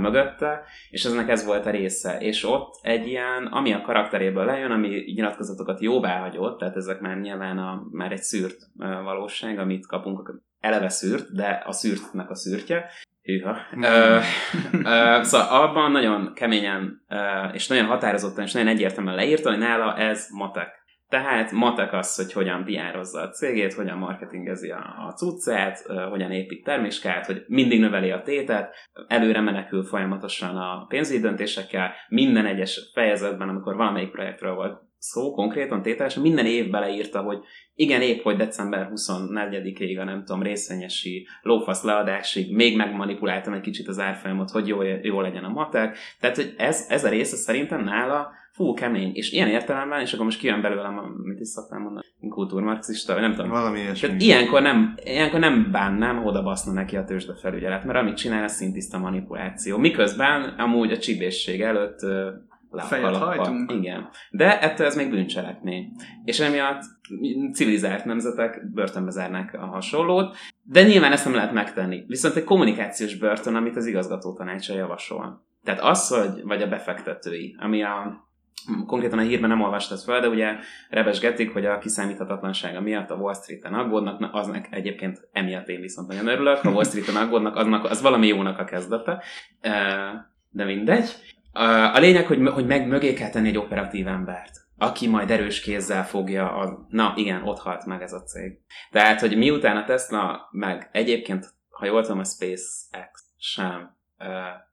mögötte, 0.00 0.62
és 0.90 1.04
eznek 1.04 1.28
ez 1.28 1.44
volt 1.44 1.66
a 1.66 1.70
része. 1.70 2.18
És 2.18 2.44
ott 2.44 2.74
egy 2.82 3.06
ilyen, 3.06 3.46
ami 3.46 3.72
a 3.72 3.80
karakteréből 3.80 4.44
lejön, 4.44 4.70
ami 4.70 4.88
nyilatkozatokat 5.14 5.80
jóvá 5.80 6.20
hagyott, 6.20 6.58
tehát 6.58 6.76
ezek 6.76 7.00
már 7.00 7.18
nyilván 7.18 7.58
a, 7.58 7.86
már 7.90 8.12
egy 8.12 8.22
szűrt 8.22 8.58
valóság, 9.04 9.58
amit 9.58 9.86
kapunk 9.86 10.40
eleve 10.60 10.88
szűrt, 10.88 11.34
de 11.34 11.62
a 11.66 11.72
szűrtnek 11.72 12.30
a 12.30 12.34
szűrtje. 12.34 12.84
Hűha. 13.26 13.56
ö, 13.82 14.18
ö, 14.72 15.18
szóval 15.22 15.62
abban 15.62 15.90
nagyon 15.90 16.32
keményen 16.34 17.04
ö, 17.08 17.16
és 17.52 17.66
nagyon 17.68 17.86
határozottan 17.86 18.44
és 18.44 18.52
nagyon 18.52 18.68
egyértelműen 18.68 19.16
leírta, 19.16 19.50
hogy 19.50 19.58
nála 19.58 19.96
ez 19.96 20.28
matek. 20.32 20.84
Tehát 21.08 21.52
matek 21.52 21.92
az, 21.92 22.16
hogy 22.16 22.32
hogyan 22.32 22.64
piározza 22.64 23.20
a 23.20 23.28
cégét, 23.28 23.74
hogyan 23.74 23.98
marketingezi 23.98 24.70
a, 24.70 24.94
a 25.06 25.12
cuccát, 25.12 25.78
hogyan 26.10 26.30
épít 26.30 26.64
terméskát, 26.64 27.26
hogy 27.26 27.44
mindig 27.46 27.80
növeli 27.80 28.10
a 28.10 28.22
tétet, 28.22 28.74
előre 29.08 29.40
menekül 29.40 29.84
folyamatosan 29.84 30.56
a 30.56 30.84
pénzügyi 30.88 31.20
döntésekkel, 31.20 31.92
minden 32.08 32.46
egyes 32.46 32.90
fejezetben, 32.94 33.48
amikor 33.48 33.76
valamelyik 33.76 34.10
projektről 34.10 34.54
volt 34.54 34.85
szó 34.98 35.30
konkrétan 35.30 35.82
tételesen, 35.82 36.22
minden 36.22 36.46
év 36.46 36.70
beleírta, 36.70 37.20
hogy 37.20 37.38
igen, 37.74 38.02
épp, 38.02 38.22
hogy 38.22 38.36
december 38.36 38.90
24-ig 38.94 40.00
a 40.00 40.04
nem 40.04 40.24
tudom, 40.24 40.42
részvényesi 40.42 41.26
lófasz 41.42 41.82
leadásig 41.82 42.54
még 42.54 42.76
megmanipuláltam 42.76 43.52
egy 43.52 43.60
kicsit 43.60 43.88
az 43.88 43.98
árfolyamot, 43.98 44.50
hogy 44.50 44.68
jó, 44.68 44.82
jó 44.82 45.20
legyen 45.20 45.44
a 45.44 45.48
matek. 45.48 45.98
Tehát, 46.20 46.36
hogy 46.36 46.54
ez, 46.56 46.86
ez 46.88 47.04
a 47.04 47.08
része 47.08 47.36
szerintem 47.36 47.84
nála 47.84 48.30
fú, 48.56 48.74
kemény. 48.74 49.10
És 49.14 49.32
ilyen 49.32 49.48
értelemben, 49.48 50.00
és 50.00 50.12
akkor 50.12 50.24
most 50.24 50.38
kijön 50.38 50.60
belőlem, 50.60 50.94
mit 51.22 51.40
is 51.40 51.48
szoktam 51.48 51.82
mondani, 51.82 52.04
kultúrmarxista, 52.28 53.12
vagy 53.12 53.22
nem 53.22 53.34
tudom. 53.34 53.50
Valami 53.50 53.78
ilyesmi. 53.78 54.08
Tehát 54.08 54.22
ilyenkor 54.22 54.62
nem, 54.62 54.94
ilyenkor 55.04 55.40
nem 55.40 55.68
bánnám, 55.72 56.26
oda 56.26 56.42
baszna 56.42 56.72
neki 56.72 56.96
a 56.96 57.04
tőzsdefelügyelet, 57.04 57.84
mert 57.84 57.98
amit 57.98 58.16
csinál, 58.16 58.42
ez 58.42 58.54
szintiszta 58.54 58.98
manipuláció. 58.98 59.78
Miközben 59.78 60.42
amúgy 60.42 60.92
a 60.92 60.98
csibészség 60.98 61.62
előtt 61.62 62.00
Fejet 62.82 63.16
hajtunk. 63.16 63.72
Igen. 63.72 64.08
De 64.30 64.60
ettől 64.60 64.86
ez 64.86 64.96
még 64.96 65.10
bűncselekmény. 65.10 65.92
És 66.24 66.40
emiatt 66.40 66.82
civilizált 67.52 68.04
nemzetek 68.04 68.70
börtönbe 68.72 69.10
zárnák 69.10 69.54
a 69.54 69.66
hasonlót, 69.66 70.36
de 70.62 70.82
nyilván 70.82 71.12
ezt 71.12 71.24
nem 71.24 71.34
lehet 71.34 71.52
megtenni. 71.52 72.04
Viszont 72.06 72.36
egy 72.36 72.44
kommunikációs 72.44 73.16
börtön, 73.16 73.54
amit 73.54 73.76
az 73.76 73.86
igazgató 73.86 74.32
tanácsa 74.32 74.74
javasol. 74.74 75.44
Tehát 75.64 75.80
az, 75.80 76.08
hogy, 76.08 76.42
vagy 76.42 76.62
a 76.62 76.68
befektetői, 76.68 77.56
ami 77.58 77.82
a 77.82 78.24
konkrétan 78.86 79.18
a 79.18 79.22
hírben 79.22 79.48
nem 79.48 79.60
olvastad 79.60 79.98
fel, 79.98 80.20
de 80.20 80.28
ugye 80.28 80.56
rebesgetik, 80.88 81.52
hogy 81.52 81.66
a 81.66 81.78
kiszámíthatatlansága 81.78 82.80
miatt 82.80 83.10
a 83.10 83.14
Wall 83.14 83.34
Street-en 83.34 83.74
aggódnak, 83.74 84.34
aznak 84.34 84.66
egyébként 84.70 85.28
emiatt 85.32 85.68
én 85.68 85.80
viszont 85.80 86.08
nagyon 86.08 86.26
örülök, 86.26 86.56
ha 86.56 86.70
Wall 86.70 86.84
Street-en 86.84 87.16
aggódnak, 87.16 87.56
aznak, 87.56 87.84
az 87.84 88.02
valami 88.02 88.26
jónak 88.26 88.58
a 88.58 88.64
kezdete, 88.64 89.22
de 90.50 90.64
mindegy. 90.64 91.35
A 91.94 91.98
lényeg, 91.98 92.26
hogy, 92.26 92.48
hogy 92.48 92.66
meg 92.66 92.86
mögé 92.86 93.12
kell 93.12 93.30
tenni 93.30 93.48
egy 93.48 93.58
operatív 93.58 94.06
embert, 94.06 94.56
aki 94.78 95.08
majd 95.08 95.30
erős 95.30 95.60
kézzel 95.60 96.06
fogja 96.06 96.52
a... 96.52 96.86
Na 96.88 97.12
igen, 97.16 97.42
ott 97.42 97.58
halt 97.58 97.86
meg 97.86 98.02
ez 98.02 98.12
a 98.12 98.22
cég. 98.22 98.58
Tehát, 98.90 99.20
hogy 99.20 99.36
miután 99.36 99.76
a 99.76 99.84
Tesla 99.84 100.48
meg 100.50 100.88
egyébként, 100.92 101.54
ha 101.70 101.86
jól 101.86 102.02
tudom, 102.02 102.18
a 102.18 102.24
SpaceX 102.24 103.24
sem 103.38 103.96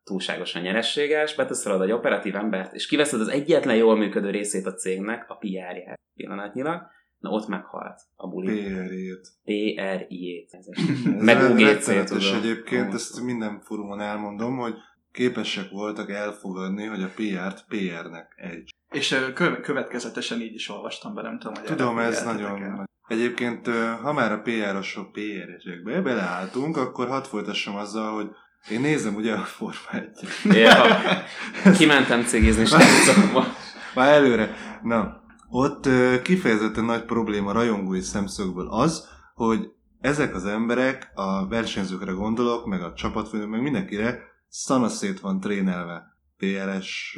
túlságosan 0.04 0.62
nyerességes, 0.62 1.36
beteszel 1.36 1.74
oda 1.74 1.84
egy 1.84 1.92
operatív 1.92 2.36
embert, 2.36 2.74
és 2.74 2.88
kiveszed 2.88 3.20
az 3.20 3.28
egyetlen 3.28 3.76
jól 3.76 3.98
működő 3.98 4.30
részét 4.30 4.66
a 4.66 4.74
cégnek, 4.74 5.26
a 5.28 5.36
PR-ját 5.36 6.00
pillanatnyilag, 6.16 6.82
na 7.20 7.30
ott 7.30 7.48
meghalt 7.48 8.02
a 8.16 8.28
buli. 8.28 8.64
PR-jét. 8.64 9.28
PR-jét. 9.44 10.58
Meg 11.20 11.52
UGC-t 11.52 12.34
egyébként, 12.36 12.94
ezt 12.94 13.22
minden 13.22 13.62
fórumon 13.62 14.02
elmondom, 14.02 14.58
hogy 14.58 14.74
képesek 15.14 15.70
voltak 15.70 16.12
elfogadni, 16.12 16.86
hogy 16.86 17.02
a 17.02 17.12
PR-t 17.16 17.66
PR-nek 17.68 18.34
egy. 18.36 18.76
És 18.90 19.16
következetesen 19.64 20.42
így 20.42 20.54
is 20.54 20.70
olvastam 20.70 21.14
be, 21.14 21.22
nem 21.22 21.40
tudom, 21.40 21.54
hogy 21.54 21.66
Tudom, 21.66 21.98
ez 21.98 22.24
nagyon... 22.24 22.64
El. 22.64 22.90
Egyébként, 23.08 23.68
ha 24.02 24.14
már 24.14 24.32
a 24.32 24.42
PR-osok 24.42 25.12
PR-esekbe 25.12 26.02
beleálltunk, 26.02 26.78
akkor 26.78 27.08
hadd 27.08 27.24
folytassam 27.24 27.76
azzal, 27.76 28.14
hogy 28.14 28.28
én 28.70 28.82
nézem 28.82 29.16
ugye 29.16 29.34
a 29.34 29.38
Forma 29.38 29.90
1 29.92 30.10
ja, 30.44 30.86
Kimentem 31.78 32.24
cégizni 32.24 32.66
srácokba. 32.66 33.46
Már 33.96 34.14
előre. 34.14 34.56
Na, 34.82 35.24
ott 35.50 35.90
kifejezetten 36.22 36.84
nagy 36.84 37.06
probléma 37.06 37.52
rajongói 37.52 38.02
szemszögből 38.02 38.68
az, 38.68 39.08
hogy 39.34 39.72
ezek 40.02 40.36
az 40.36 40.46
emberek, 40.46 41.12
a 41.16 41.48
versenyzőkre 41.48 42.12
gondolok, 42.12 42.66
meg 42.66 42.82
a 42.82 42.94
csapatfőnök, 42.94 43.50
meg 43.50 43.62
mindenkire 43.62 44.33
szanaszét 44.56 45.20
van 45.20 45.40
trénelve 45.40 46.04
PRS 46.38 47.18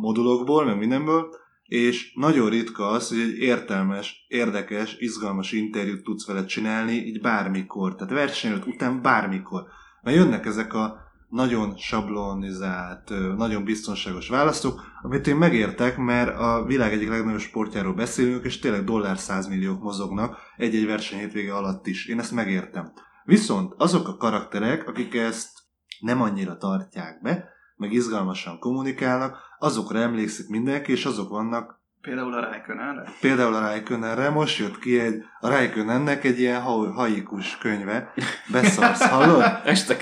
modulokból, 0.00 0.64
meg 0.64 0.78
mindenből, 0.78 1.28
és 1.64 2.12
nagyon 2.14 2.48
ritka 2.48 2.88
az, 2.88 3.08
hogy 3.08 3.18
egy 3.18 3.38
értelmes, 3.38 4.26
érdekes, 4.28 4.96
izgalmas 4.98 5.52
interjút 5.52 6.02
tudsz 6.02 6.26
vele 6.26 6.44
csinálni, 6.44 6.92
így 6.92 7.20
bármikor, 7.20 7.94
tehát 7.94 8.12
versenyőt 8.12 8.66
után 8.66 9.02
bármikor. 9.02 9.62
Mert 10.02 10.16
jönnek 10.16 10.46
ezek 10.46 10.74
a 10.74 10.96
nagyon 11.28 11.76
sablonizált, 11.76 13.12
nagyon 13.36 13.64
biztonságos 13.64 14.28
választok, 14.28 14.80
amit 15.02 15.26
én 15.26 15.36
megértek, 15.36 15.96
mert 15.96 16.36
a 16.38 16.64
világ 16.66 16.92
egyik 16.92 17.08
legnagyobb 17.08 17.40
sportjáról 17.40 17.94
beszélünk, 17.94 18.44
és 18.44 18.58
tényleg 18.58 18.84
dollár 18.84 19.18
százmilliók 19.18 19.82
mozognak 19.82 20.36
egy-egy 20.56 20.86
verseny 20.86 21.18
hétvége 21.18 21.54
alatt 21.54 21.86
is. 21.86 22.06
Én 22.06 22.18
ezt 22.18 22.32
megértem. 22.32 22.92
Viszont 23.24 23.74
azok 23.76 24.08
a 24.08 24.16
karakterek, 24.16 24.88
akik 24.88 25.14
ezt 25.14 25.61
nem 26.02 26.22
annyira 26.22 26.56
tartják 26.56 27.22
be, 27.22 27.48
meg 27.76 27.92
izgalmasan 27.92 28.58
kommunikálnak, 28.58 29.38
azokra 29.58 29.98
emlékszik 29.98 30.48
mindenki, 30.48 30.92
és 30.92 31.04
azok 31.04 31.28
vannak 31.28 31.80
Például 32.02 32.34
a 32.34 32.40
Raikönenre? 32.40 33.02
Például 33.20 33.54
a 33.54 33.60
Raikönenre. 33.60 34.30
Most 34.30 34.58
jött 34.58 34.78
ki 34.78 35.00
egy, 35.00 35.22
a 35.40 35.48
Raikönennek 35.48 36.24
egy 36.24 36.40
ilyen 36.40 36.60
ha, 36.60 36.92
haikus 36.92 37.58
könyve. 37.58 38.12
Beszarsz, 38.46 39.08
hallod? 39.08 39.42
Este 39.64 39.96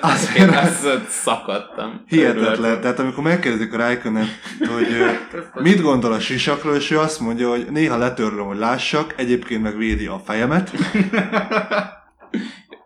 azért 0.00 0.56
azt 0.56 1.08
szakadtam. 1.08 2.02
Hihetetlen. 2.06 2.80
Tehát 2.80 2.98
amikor 2.98 3.22
megkérdezik 3.22 3.74
a 3.74 3.76
Raikönen, 3.76 4.26
hogy 4.58 4.86
mit 5.54 5.80
gondol 5.80 6.12
a 6.12 6.20
sisakról, 6.20 6.74
és 6.74 6.90
ő 6.90 6.98
azt 6.98 7.20
mondja, 7.20 7.48
hogy 7.48 7.66
néha 7.70 7.96
letörlöm, 7.96 8.46
hogy 8.46 8.58
lássak, 8.58 9.14
egyébként 9.16 9.62
meg 9.62 9.76
védi 9.76 10.06
a 10.06 10.18
fejemet. 10.18 10.70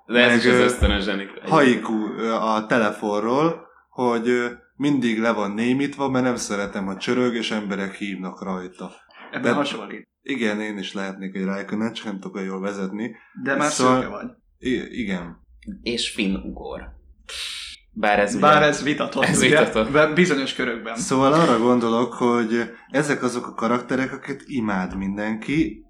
De 0.07 0.21
ez 0.21 0.29
meg, 0.29 0.39
is 0.39 0.47
az 0.47 0.73
ösztönös 0.73 1.05
zsenik. 1.05 1.29
Haiku 1.43 2.21
a 2.31 2.67
telefonról, 2.67 3.67
hogy 3.91 4.29
mindig 4.77 5.21
le 5.21 5.33
van 5.33 5.51
némítva, 5.51 6.09
mert 6.09 6.25
nem 6.25 6.37
szeretem, 6.37 6.87
hogy 6.87 6.97
csörög, 6.97 7.35
és 7.35 7.51
emberek 7.51 7.95
hívnak 7.95 8.43
rajta. 8.43 8.91
Ebben 9.31 9.43
De, 9.43 9.53
hasonlít. 9.53 10.09
Igen, 10.23 10.61
én 10.61 10.79
is 10.79 10.93
lehetnék 10.93 11.35
egy 11.35 11.45
Raikkonen, 11.45 11.93
csak 11.93 12.05
nem 12.05 12.21
tudok 12.21 12.45
jól 12.45 12.61
vezetni. 12.61 13.17
De 13.43 13.55
már 13.57 13.71
szóval, 13.71 13.95
szőke 13.95 14.09
vagy. 14.09 14.31
I- 14.59 15.01
igen. 15.01 15.37
És 15.83 16.11
finn 16.11 16.35
ugor. 16.35 16.81
Bár 17.93 18.19
ez, 18.19 18.39
Bár 18.39 18.63
ez 18.63 18.83
vitatott, 18.83 19.25
ez 19.25 19.41
vitatott. 19.41 19.89
Ugye, 19.89 20.07
bizonyos 20.07 20.55
körökben. 20.55 20.97
Szóval 20.97 21.33
arra 21.33 21.59
gondolok, 21.59 22.13
hogy 22.13 22.71
ezek 22.91 23.23
azok 23.23 23.47
a 23.47 23.55
karakterek, 23.55 24.13
akiket 24.13 24.43
imád 24.47 24.97
mindenki, 24.97 25.85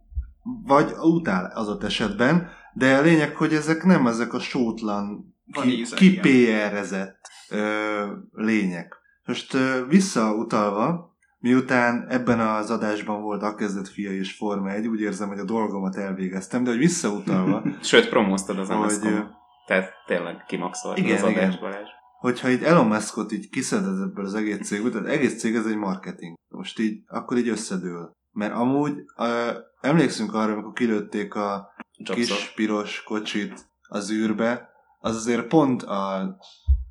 vagy 0.64 0.92
utál 1.02 1.52
az 1.54 1.84
esetben, 1.84 2.50
de 2.76 2.96
a 2.96 3.00
lényeg, 3.00 3.36
hogy 3.36 3.54
ezek 3.54 3.84
nem 3.84 4.06
ezek 4.06 4.32
a 4.32 4.40
sótlan, 4.40 5.34
ki, 5.62 5.86
ki 5.94 6.18
PR-ezett 6.18 7.30
ö, 7.50 8.12
lények. 8.32 8.96
Most 9.24 9.54
ö, 9.54 9.86
visszautalva, 9.88 11.16
miután 11.38 12.06
ebben 12.08 12.40
az 12.40 12.70
adásban 12.70 13.22
volt 13.22 13.42
a 13.42 13.54
kezdet 13.54 13.88
fia 13.88 14.12
és 14.12 14.32
Forma 14.32 14.70
1, 14.70 14.86
úgy 14.86 15.00
érzem, 15.00 15.28
hogy 15.28 15.38
a 15.38 15.44
dolgomat 15.44 15.96
elvégeztem, 15.96 16.64
de 16.64 16.70
hogy 16.70 16.78
visszautalva... 16.78 17.62
Sőt, 17.82 18.08
promóztad 18.08 18.58
az 18.58 18.68
hogy, 18.68 19.24
Tehát 19.66 19.92
tényleg 20.06 20.44
kimaxoltad 20.46 21.04
igen, 21.04 21.16
az 21.16 21.22
adásban. 21.22 21.70
Igen. 21.70 21.84
Hogyha 22.18 22.50
így 22.50 22.62
Elon 22.62 22.86
Muskot 22.86 23.32
így 23.32 23.48
kiszeded 23.48 24.00
ebből 24.00 24.24
az 24.24 24.34
egész 24.34 24.66
cégből, 24.66 24.92
tehát 24.92 25.06
egész 25.06 25.38
cég 25.38 25.54
ez 25.54 25.66
egy 25.66 25.76
marketing. 25.76 26.34
Most 26.48 26.78
így, 26.78 27.02
akkor 27.06 27.36
így 27.36 27.48
összedől. 27.48 28.12
Mert 28.32 28.54
amúgy 28.54 29.04
ö, 29.16 29.50
emlékszünk 29.80 30.34
arra, 30.34 30.52
amikor 30.52 30.72
kilőtték 30.72 31.34
a 31.34 31.74
Kis 32.04 32.52
piros 32.54 33.02
kocsit 33.02 33.66
az 33.88 34.10
űrbe, 34.10 34.68
az 35.00 35.16
azért 35.16 35.46
pont 35.46 35.82
a 35.82 36.36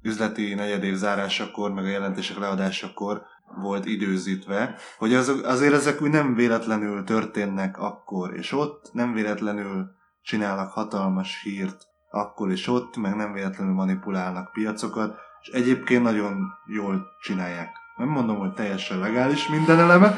üzleti 0.02 0.54
negyedév 0.54 0.96
zárásakor, 0.96 1.72
meg 1.72 1.86
a 1.86 1.88
jelentések 1.88 2.38
leadásakor 2.38 3.24
volt 3.62 3.86
időzítve, 3.86 4.76
hogy 4.98 5.14
az, 5.14 5.30
azért 5.44 5.74
ezek 5.74 6.02
úgy 6.02 6.10
nem 6.10 6.36
véletlenül 6.36 7.04
történnek 7.04 7.78
akkor 7.78 8.34
és 8.34 8.52
ott, 8.52 8.90
nem 8.94 9.14
véletlenül 9.14 9.92
csinálnak 10.22 10.72
hatalmas 10.72 11.42
hírt 11.44 11.88
akkor 12.16 12.52
és 12.52 12.68
ott, 12.68 12.98
meg 12.98 13.16
nem 13.16 13.34
véletlenül 13.34 13.74
manipulálnak 13.74 14.52
piacokat, 14.52 15.18
és 15.42 15.48
egyébként 15.48 16.04
nagyon 16.04 16.54
jól 16.66 17.06
csinálják. 17.22 17.70
Nem 17.98 18.08
mondom, 18.08 18.38
hogy 18.38 18.54
teljesen 18.54 19.00
legális 19.00 19.48
minden 19.48 19.80
eleme, 19.80 20.14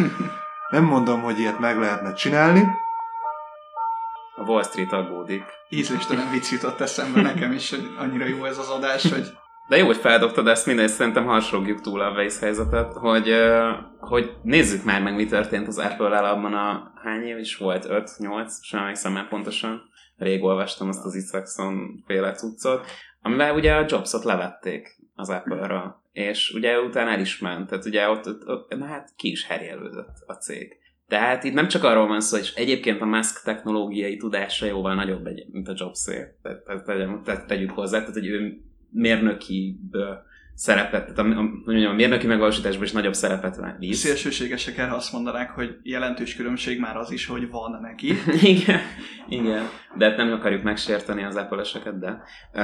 nem 0.70 0.84
mondom, 0.84 1.22
hogy 1.22 1.40
ilyet 1.40 1.60
meg 1.60 1.78
lehetne 1.78 2.14
csinálni. 2.14 2.68
Wall 4.48 4.64
Street 4.64 4.94
aggódik. 4.94 5.44
Ízléstelen 5.70 6.32
vicc 6.32 6.52
jutott 6.52 6.80
eszembe 6.80 7.22
nekem 7.22 7.52
is, 7.52 7.70
hogy 7.70 7.88
annyira 8.00 8.26
jó 8.26 8.46
ez 8.46 8.58
az 8.58 8.70
adás, 8.70 9.12
hogy 9.12 9.32
de 9.68 9.78
jó, 9.78 9.86
hogy 9.86 9.98
feldobtad 9.98 10.48
ezt, 10.48 10.66
mindegy, 10.66 10.88
szerintem 10.88 11.26
harsogjuk 11.26 11.82
túl 11.82 12.02
a 12.02 12.12
Weiss 12.12 12.40
helyzetet, 12.40 12.94
hogy, 12.94 13.36
hogy 14.00 14.32
nézzük 14.42 14.84
már 14.84 15.02
meg, 15.02 15.16
mi 15.16 15.26
történt 15.26 15.68
az 15.68 15.78
Apple-el 15.78 16.26
abban 16.26 16.54
a 16.54 16.92
hány 17.04 17.24
év 17.24 17.38
is 17.38 17.58
volt, 17.58 17.86
5-8, 17.90 18.52
sem 18.62 18.80
emlékszem 18.80 19.12
már 19.12 19.28
pontosan, 19.28 19.82
rég 20.18 20.44
olvastam 20.44 20.88
azt 20.88 21.06
az 21.06 21.16
Isaacson 21.16 22.04
féle 22.06 22.32
cuccot, 22.32 22.86
amivel 23.22 23.56
ugye 23.56 23.74
a 23.74 23.86
Jobsot 23.88 24.24
levették 24.24 24.96
az 25.16 25.30
Apple-ra, 25.30 26.02
és 26.12 26.52
ugye 26.56 26.80
utána 26.80 27.10
el 27.10 27.20
is 27.20 27.40
ment, 27.40 27.70
tehát 27.70 27.86
ugye 27.86 28.10
ott, 28.10 28.28
ott, 28.28 28.48
ott 28.48 28.78
na 28.78 28.86
hát 28.86 29.14
ki 29.16 29.32
is 29.32 29.46
herjelődött 29.46 30.16
a 30.26 30.34
cég. 30.34 30.78
Tehát 31.08 31.44
itt 31.44 31.54
nem 31.54 31.68
csak 31.68 31.84
arról 31.84 32.08
van 32.08 32.22
szó, 32.22 32.38
hogy 32.38 32.52
egyébként 32.56 33.02
a 33.02 33.06
Musk 33.06 33.44
technológiai 33.44 34.18
tudása 34.18 34.66
jóval 34.66 34.96
nagyobb, 34.96 35.26
egy, 35.26 35.46
mint 35.52 35.68
a 35.68 35.74
Jobsé. 35.76 36.36
Tehát, 36.42 36.64
tehát, 36.64 37.24
tehát 37.24 37.48
tegyük 37.48 37.72
hozzá, 37.72 38.00
tehát 38.00 38.14
hogy 38.14 38.28
ő 38.28 38.62
mérnöki 38.90 39.80
szerepet, 40.54 41.14
tehát 41.14 41.18
a, 41.18 41.40
a, 41.40 41.50
mondjam, 41.66 41.92
a 41.92 41.96
mérnöki 41.96 42.28
megvalósításban 42.28 42.84
is 42.84 42.92
nagyobb 42.92 43.14
szerepet 43.14 43.60
visz. 43.80 44.00
Szélsőségesek 44.00 44.78
erre 44.78 44.94
azt 44.94 45.14
mondanák, 45.14 45.52
hogy 45.52 45.78
jelentős 45.84 46.36
különbség 46.36 46.80
már 46.80 46.98
az 46.98 47.12
is, 47.12 47.26
hogy 47.26 47.50
van 47.50 47.80
neki. 47.82 48.14
igen, 48.42 48.82
igen, 49.30 49.70
de 49.98 50.06
hát 50.06 50.18
nem 50.18 50.32
akarjuk 50.32 50.64
megsérteni 50.64 51.24
az 51.24 51.36
apple 51.36 51.92
de 52.00 52.22
uh, 52.54 52.64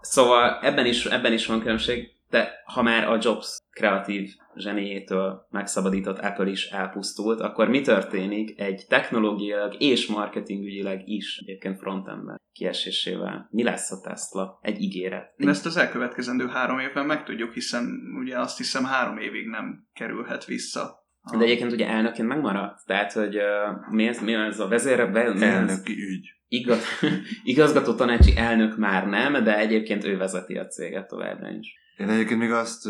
szóval 0.00 0.58
ebben 0.62 0.86
is, 0.86 1.04
ebben 1.04 1.32
is 1.32 1.46
van 1.46 1.60
különbség, 1.60 2.08
de 2.32 2.62
ha 2.64 2.82
már 2.82 3.08
a 3.08 3.18
Jobs 3.20 3.58
kreatív 3.70 4.30
zseniétől 4.56 5.46
megszabadított 5.50 6.18
Apple 6.18 6.48
is 6.48 6.66
elpusztult, 6.66 7.40
akkor 7.40 7.68
mi 7.68 7.80
történik 7.80 8.60
egy 8.60 8.84
technológiailag 8.88 9.74
és 9.78 10.06
marketingügyileg 10.06 11.08
is 11.08 11.38
egyébként 11.42 11.78
frontendben 11.78 12.40
kiesésével? 12.52 13.48
Mi 13.50 13.62
lesz 13.62 13.90
a 13.90 14.00
Tesla? 14.00 14.58
Egy 14.62 14.80
ígéret. 14.80 15.34
Egy... 15.36 15.48
Ezt 15.48 15.66
az 15.66 15.76
elkövetkezendő 15.76 16.46
három 16.46 16.78
évben 16.78 17.06
megtudjuk, 17.06 17.52
hiszen 17.52 17.84
ugye 18.20 18.38
azt 18.38 18.56
hiszem 18.56 18.84
három 18.84 19.18
évig 19.18 19.46
nem 19.46 19.88
kerülhet 19.92 20.44
vissza 20.44 21.00
de 21.38 21.44
egyébként 21.44 21.72
ugye 21.72 21.88
elnökként 21.88 22.28
megmaradt, 22.28 22.86
tehát 22.86 23.12
hogy 23.12 23.36
uh, 23.36 23.44
mi, 23.90 24.06
ez, 24.06 24.20
mi 24.20 24.34
ez 24.34 24.60
a 24.60 24.68
vezér... 24.68 25.10
Be, 25.10 25.24
Elnöki 25.24 25.92
ügy. 25.92 26.28
Igaz, 26.48 26.84
igazgató 27.52 27.94
tanácsi 27.94 28.36
elnök 28.36 28.76
már 28.76 29.06
nem, 29.06 29.44
de 29.44 29.58
egyébként 29.58 30.04
ő 30.04 30.16
vezeti 30.16 30.56
a 30.56 30.66
céget 30.66 31.08
továbbra 31.08 31.50
is. 31.50 31.80
Én 31.96 32.08
egyébként 32.08 32.40
még 32.40 32.52
azt, 32.52 32.88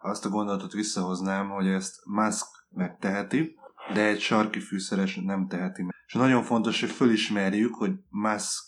azt 0.00 0.24
a 0.24 0.28
gondolatot 0.28 0.72
visszahoznám, 0.72 1.48
hogy 1.48 1.66
ezt 1.66 1.94
Musk 2.04 2.46
megteheti, 2.70 3.58
de 3.92 4.06
egy 4.06 4.20
sarki 4.20 4.60
fűszeres 4.60 5.16
nem 5.16 5.46
teheti 5.48 5.82
meg. 5.82 5.94
És 6.06 6.14
nagyon 6.14 6.42
fontos, 6.42 6.80
hogy 6.80 6.90
fölismerjük, 6.90 7.74
hogy 7.74 7.92
musk 8.08 8.64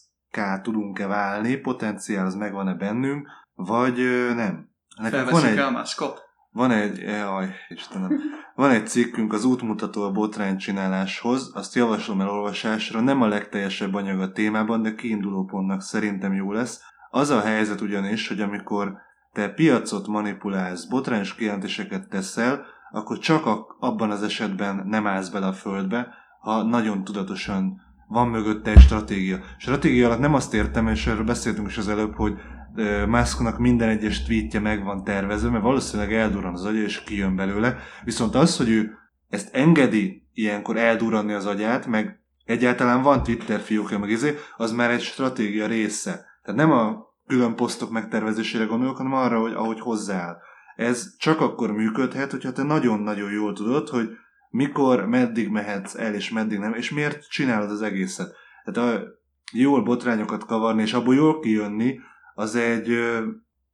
tudunk-e 0.62 1.06
válni, 1.06 1.56
potenciál 1.56 2.26
az 2.26 2.34
megvan-e 2.34 2.74
bennünk, 2.74 3.28
vagy 3.54 3.96
nem. 4.34 4.70
Nekünk 4.96 5.30
van 5.30 5.44
egy, 5.44 5.58
a 5.58 5.70
Muskot? 5.70 6.20
Van 6.50 6.70
egy, 6.70 6.98
jaj, 6.98 7.54
Istenem, 7.68 8.20
van 8.54 8.70
egy 8.70 8.86
cikkünk 8.86 9.32
az 9.32 9.44
útmutató 9.44 10.02
a 10.02 10.10
botránycsináláshoz, 10.10 11.50
azt 11.54 11.74
javaslom 11.74 12.20
elolvasásra, 12.20 13.00
nem 13.00 13.22
a 13.22 13.26
legteljesebb 13.26 13.94
anyag 13.94 14.20
a 14.20 14.32
témában, 14.32 14.82
de 14.82 14.94
kiinduló 14.94 15.44
pontnak 15.44 15.82
szerintem 15.82 16.34
jó 16.34 16.52
lesz. 16.52 16.80
Az 17.10 17.30
a 17.30 17.40
helyzet 17.40 17.80
ugyanis, 17.80 18.28
hogy 18.28 18.40
amikor 18.40 18.96
te 19.32 19.48
piacot 19.48 20.06
manipulálsz, 20.06 20.84
botrányos 20.84 21.34
kijelentéseket 21.34 22.08
teszel, 22.08 22.64
akkor 22.90 23.18
csak 23.18 23.46
abban 23.78 24.10
az 24.10 24.22
esetben 24.22 24.82
nem 24.86 25.06
állsz 25.06 25.28
bele 25.28 25.46
a 25.46 25.52
földbe, 25.52 26.08
ha 26.40 26.62
nagyon 26.62 27.04
tudatosan 27.04 27.80
van 28.08 28.28
mögötte 28.28 28.70
egy 28.70 28.80
stratégia. 28.80 29.38
Stratégia 29.58 30.06
alatt 30.06 30.18
nem 30.18 30.34
azt 30.34 30.54
értem, 30.54 30.88
és 30.88 31.06
erről 31.06 31.24
beszéltünk 31.24 31.68
is 31.68 31.78
az 31.78 31.88
előbb, 31.88 32.14
hogy 32.14 32.34
Musknak 33.06 33.58
minden 33.58 33.88
egyes 33.88 34.22
tweetje 34.22 34.60
meg 34.60 34.84
van 34.84 35.04
tervezve, 35.04 35.50
mert 35.50 35.62
valószínűleg 35.62 36.12
eldurran 36.12 36.52
az 36.52 36.64
agya, 36.64 36.82
és 36.82 37.02
kijön 37.02 37.36
belőle. 37.36 37.76
Viszont 38.04 38.34
az, 38.34 38.56
hogy 38.56 38.68
ő 38.68 38.98
ezt 39.28 39.54
engedi 39.54 40.26
ilyenkor 40.32 40.76
eldurranni 40.76 41.32
az 41.32 41.46
agyát, 41.46 41.86
meg 41.86 42.20
egyáltalán 42.44 43.02
van 43.02 43.22
Twitter 43.22 43.60
fiókja, 43.60 43.98
meg 43.98 44.10
izé, 44.10 44.38
az 44.56 44.72
már 44.72 44.90
egy 44.90 45.00
stratégia 45.00 45.66
része. 45.66 46.24
Tehát 46.42 46.60
nem 46.60 46.70
a 46.70 47.11
külön 47.26 47.56
posztok 47.56 47.90
megtervezésére 47.90 48.64
gondolok, 48.64 48.96
hanem 48.96 49.12
arra, 49.12 49.40
hogy 49.40 49.52
ahogy 49.52 49.80
hozzááll. 49.80 50.36
Ez 50.76 51.16
csak 51.16 51.40
akkor 51.40 51.72
működhet, 51.72 52.30
hogyha 52.30 52.52
te 52.52 52.62
nagyon-nagyon 52.62 53.32
jól 53.32 53.52
tudod, 53.52 53.88
hogy 53.88 54.08
mikor, 54.50 55.06
meddig 55.06 55.48
mehetsz 55.48 55.94
el, 55.94 56.14
és 56.14 56.30
meddig 56.30 56.58
nem, 56.58 56.74
és 56.74 56.90
miért 56.90 57.28
csinálod 57.28 57.70
az 57.70 57.82
egészet. 57.82 58.34
Tehát 58.64 58.90
a 58.90 59.04
jól 59.52 59.82
botrányokat 59.82 60.44
kavarni, 60.44 60.82
és 60.82 60.92
abból 60.92 61.14
jól 61.14 61.40
kijönni, 61.40 61.98
az 62.34 62.54
egy 62.54 62.98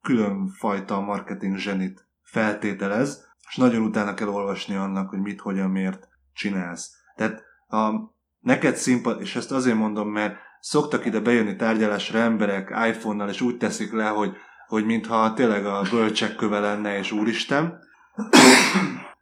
külön 0.01 0.47
fajta 0.47 0.99
marketing 0.99 1.57
zsenit 1.57 2.07
feltételez, 2.21 3.27
és 3.49 3.55
nagyon 3.55 3.81
utána 3.81 4.13
kell 4.13 4.27
olvasni 4.27 4.75
annak, 4.75 5.09
hogy 5.09 5.19
mit, 5.19 5.41
hogyan, 5.41 5.69
miért 5.69 6.07
csinálsz. 6.33 6.91
Tehát 7.15 7.43
ha 7.67 8.13
neked 8.39 8.75
szimpat, 8.75 9.21
és 9.21 9.35
ezt 9.35 9.51
azért 9.51 9.77
mondom, 9.77 10.09
mert 10.09 10.37
szoktak 10.59 11.05
ide 11.05 11.19
bejönni 11.19 11.55
tárgyalásra 11.55 12.19
emberek 12.19 12.69
iPhone-nal, 12.87 13.29
és 13.29 13.41
úgy 13.41 13.57
teszik 13.57 13.91
le, 13.91 14.07
hogy, 14.07 14.31
hogy 14.67 14.85
mintha 14.85 15.33
tényleg 15.33 15.65
a 15.65 15.81
bölcsek 15.91 16.35
köve 16.35 16.59
lenne, 16.59 16.97
és 16.97 17.11
úristen. 17.11 17.79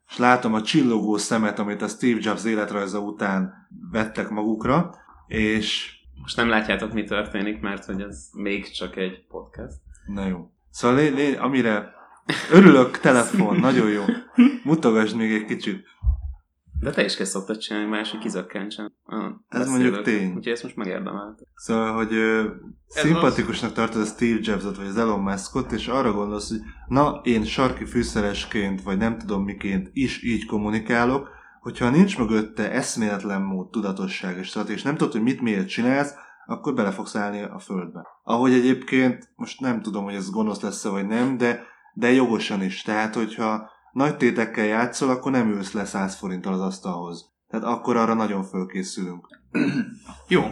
és 0.09 0.17
látom 0.17 0.53
a 0.53 0.61
csillogó 0.61 1.17
szemet, 1.17 1.59
amit 1.59 1.81
a 1.81 1.87
Steve 1.87 2.19
Jobs 2.21 2.43
életrajza 2.43 2.99
után 2.99 3.67
vettek 3.91 4.29
magukra, 4.29 4.95
és... 5.27 5.95
Most 6.21 6.35
nem 6.35 6.49
látjátok, 6.49 6.93
mi 6.93 7.03
történik, 7.03 7.61
mert 7.61 7.85
hogy 7.85 8.01
ez 8.01 8.29
még 8.33 8.71
csak 8.71 8.95
egy 8.95 9.25
podcast. 9.27 9.77
Na 10.05 10.27
jó. 10.27 10.51
Szóval 10.69 10.97
lé, 10.97 11.07
lé, 11.07 11.35
amire 11.35 11.95
örülök, 12.51 12.99
telefon, 12.99 13.55
nagyon 13.59 13.89
jó. 13.89 14.03
Mutogasd 14.63 15.15
még 15.15 15.33
egy 15.33 15.45
kicsit. 15.45 15.85
De 16.79 16.91
te 16.91 17.03
is 17.03 17.15
kell 17.15 17.25
szoktad 17.25 17.57
csinálni, 17.57 17.89
másik 17.89 18.19
kizökkentsen. 18.19 18.93
Ah, 19.05 19.31
Ez 19.49 19.69
mondjuk 19.69 20.01
tény. 20.01 20.27
Úgyhogy 20.27 20.47
ezt 20.47 20.63
most 20.63 20.75
megérdemelt. 20.75 21.47
Szóval, 21.55 21.93
hogy 21.93 22.13
ö, 22.13 22.47
szimpatikusnak 22.87 23.69
az... 23.69 23.75
tartod 23.75 24.01
a 24.01 24.05
Steve 24.05 24.39
Jobsot, 24.41 24.77
vagy 24.77 24.87
az 24.87 24.97
Elon 24.97 25.19
Muskot, 25.19 25.71
és 25.71 25.87
arra 25.87 26.11
gondolsz, 26.11 26.49
hogy 26.49 26.59
na, 26.87 27.21
én 27.23 27.43
sarki 27.43 27.85
fűszeresként, 27.85 28.81
vagy 28.81 28.97
nem 28.97 29.17
tudom 29.17 29.43
miként 29.43 29.89
is 29.93 30.23
így 30.23 30.45
kommunikálok, 30.45 31.29
hogyha 31.61 31.89
nincs 31.89 32.17
mögötte 32.17 32.71
eszméletlen 32.71 33.41
mód, 33.41 33.69
tudatosság 33.69 34.37
és 34.37 34.47
stratégia, 34.47 34.75
és 34.75 34.83
nem 34.83 34.95
tudod, 34.95 35.13
hogy 35.13 35.21
mit 35.21 35.41
miért 35.41 35.67
csinálsz, 35.67 36.13
akkor 36.45 36.73
bele 36.73 36.91
fogsz 36.91 37.15
állni 37.15 37.41
a 37.41 37.59
földbe. 37.59 38.07
Ahogy 38.23 38.53
egyébként, 38.53 39.29
most 39.35 39.59
nem 39.59 39.81
tudom, 39.81 40.03
hogy 40.03 40.13
ez 40.13 40.29
gonosz 40.29 40.61
lesz 40.61 40.83
vagy 40.87 41.07
nem, 41.07 41.37
de, 41.37 41.63
de 41.93 42.11
jogosan 42.11 42.63
is. 42.63 42.81
Tehát, 42.81 43.15
hogyha 43.15 43.69
nagy 43.97 44.17
tétekkel 44.17 44.65
játszol, 44.65 45.09
akkor 45.09 45.31
nem 45.31 45.49
ülsz 45.49 45.71
le 45.71 45.85
100 45.85 46.15
forinttal 46.15 46.53
az 46.53 46.61
asztalhoz. 46.61 47.33
Tehát 47.47 47.65
akkor 47.65 47.95
arra 47.95 48.13
nagyon 48.13 48.43
fölkészülünk. 48.43 49.27
Jó. 50.27 50.43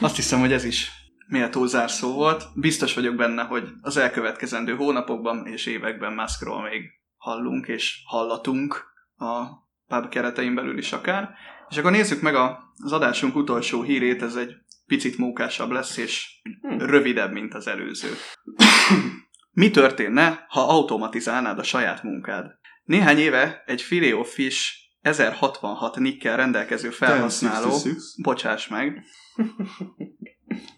Azt 0.00 0.16
hiszem, 0.16 0.40
hogy 0.40 0.52
ez 0.52 0.64
is 0.64 0.90
méltó 1.26 1.66
zárszó 1.66 2.12
volt. 2.12 2.44
Biztos 2.54 2.94
vagyok 2.94 3.14
benne, 3.14 3.42
hogy 3.42 3.68
az 3.80 3.96
elkövetkezendő 3.96 4.76
hónapokban 4.76 5.46
és 5.46 5.66
években 5.66 6.12
Muskról 6.12 6.62
még 6.62 6.82
hallunk 7.16 7.66
és 7.66 8.02
hallatunk 8.06 8.84
a 9.16 9.44
pub 9.86 10.08
keretein 10.08 10.54
belül 10.54 10.78
is 10.78 10.92
akár. 10.92 11.30
És 11.68 11.76
akkor 11.76 11.90
nézzük 11.90 12.20
meg 12.20 12.34
az 12.34 12.92
adásunk 12.92 13.36
utolsó 13.36 13.82
hírét, 13.82 14.22
ez 14.22 14.34
egy 14.34 14.54
picit 14.86 15.18
mókásabb 15.18 15.70
lesz, 15.70 15.96
és 15.96 16.40
hm. 16.60 16.78
rövidebb, 16.78 17.32
mint 17.32 17.54
az 17.54 17.66
előző. 17.66 18.08
Mi 19.50 19.70
történne, 19.70 20.46
ha 20.48 20.68
automatizálnád 20.68 21.58
a 21.58 21.62
saját 21.62 22.02
munkád? 22.02 22.46
Néhány 22.84 23.18
éve 23.18 23.62
egy 23.66 23.82
Filet 23.82 24.28
Fish 24.28 24.80
1066 25.00 25.96
nikkel 25.96 26.36
rendelkező 26.36 26.90
felhasználó, 26.90 27.76
bocsáss 28.22 28.68
meg, 28.68 29.04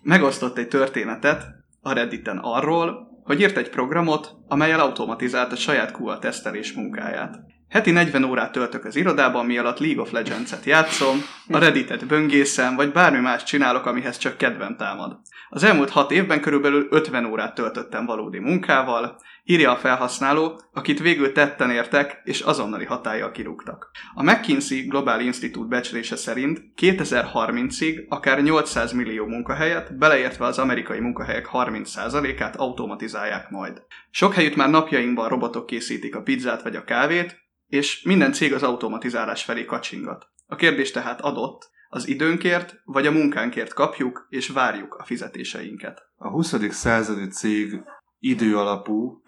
megosztott 0.02 0.58
egy 0.58 0.68
történetet 0.68 1.46
a 1.80 1.92
Redditen 1.92 2.38
arról, 2.38 3.10
hogy 3.22 3.40
írt 3.40 3.56
egy 3.56 3.70
programot, 3.70 4.36
amelyel 4.46 4.80
automatizálta 4.80 5.56
saját 5.56 5.96
QA 5.98 6.18
tesztelés 6.18 6.72
munkáját. 6.72 7.38
Heti 7.68 7.90
40 7.90 8.24
órát 8.24 8.52
töltök 8.52 8.84
az 8.84 8.96
irodában, 8.96 9.46
mi 9.46 9.58
alatt 9.58 9.78
League 9.78 10.02
of 10.02 10.10
Legends-et 10.10 10.64
játszom, 10.64 11.18
a 11.48 11.58
Redditet 11.58 12.06
böngészem, 12.06 12.76
vagy 12.76 12.92
bármi 12.92 13.18
más 13.18 13.42
csinálok, 13.42 13.86
amihez 13.86 14.16
csak 14.16 14.36
kedvem 14.36 14.76
támad. 14.76 15.20
Az 15.54 15.62
elmúlt 15.62 15.90
6 15.90 16.10
évben 16.10 16.40
körülbelül 16.40 16.86
50 16.90 17.24
órát 17.24 17.54
töltöttem 17.54 18.06
valódi 18.06 18.38
munkával, 18.38 19.20
írja 19.44 19.70
a 19.70 19.76
felhasználó, 19.76 20.60
akit 20.72 21.00
végül 21.00 21.32
tetten 21.32 21.70
értek, 21.70 22.20
és 22.24 22.40
azonnali 22.40 22.84
hatállyal 22.84 23.30
kirúgtak. 23.30 23.90
A 24.14 24.22
McKinsey 24.22 24.86
Global 24.86 25.20
Institute 25.20 25.68
becslése 25.68 26.16
szerint 26.16 26.60
2030-ig 26.80 28.08
akár 28.08 28.42
800 28.42 28.92
millió 28.92 29.26
munkahelyet, 29.26 29.98
beleértve 29.98 30.44
az 30.46 30.58
amerikai 30.58 31.00
munkahelyek 31.00 31.48
30%-át 31.52 32.56
automatizálják 32.56 33.50
majd. 33.50 33.82
Sok 34.10 34.34
helyütt 34.34 34.56
már 34.56 34.70
napjainkban 34.70 35.28
robotok 35.28 35.66
készítik 35.66 36.16
a 36.16 36.22
pizzát 36.22 36.62
vagy 36.62 36.76
a 36.76 36.84
kávét, 36.84 37.36
és 37.66 38.02
minden 38.02 38.32
cég 38.32 38.52
az 38.52 38.62
automatizálás 38.62 39.44
felé 39.44 39.64
kacsingat. 39.64 40.26
A 40.46 40.56
kérdés 40.56 40.90
tehát 40.90 41.20
adott, 41.20 41.70
az 41.94 42.08
időnkért 42.08 42.80
vagy 42.84 43.06
a 43.06 43.10
munkánkért 43.10 43.74
kapjuk 43.74 44.26
és 44.28 44.48
várjuk 44.48 44.94
a 44.94 45.04
fizetéseinket. 45.04 46.02
A 46.16 46.28
20. 46.28 46.70
századi 46.70 47.28
cég 47.28 47.80
idő 48.18 48.56
alapú 48.56 49.22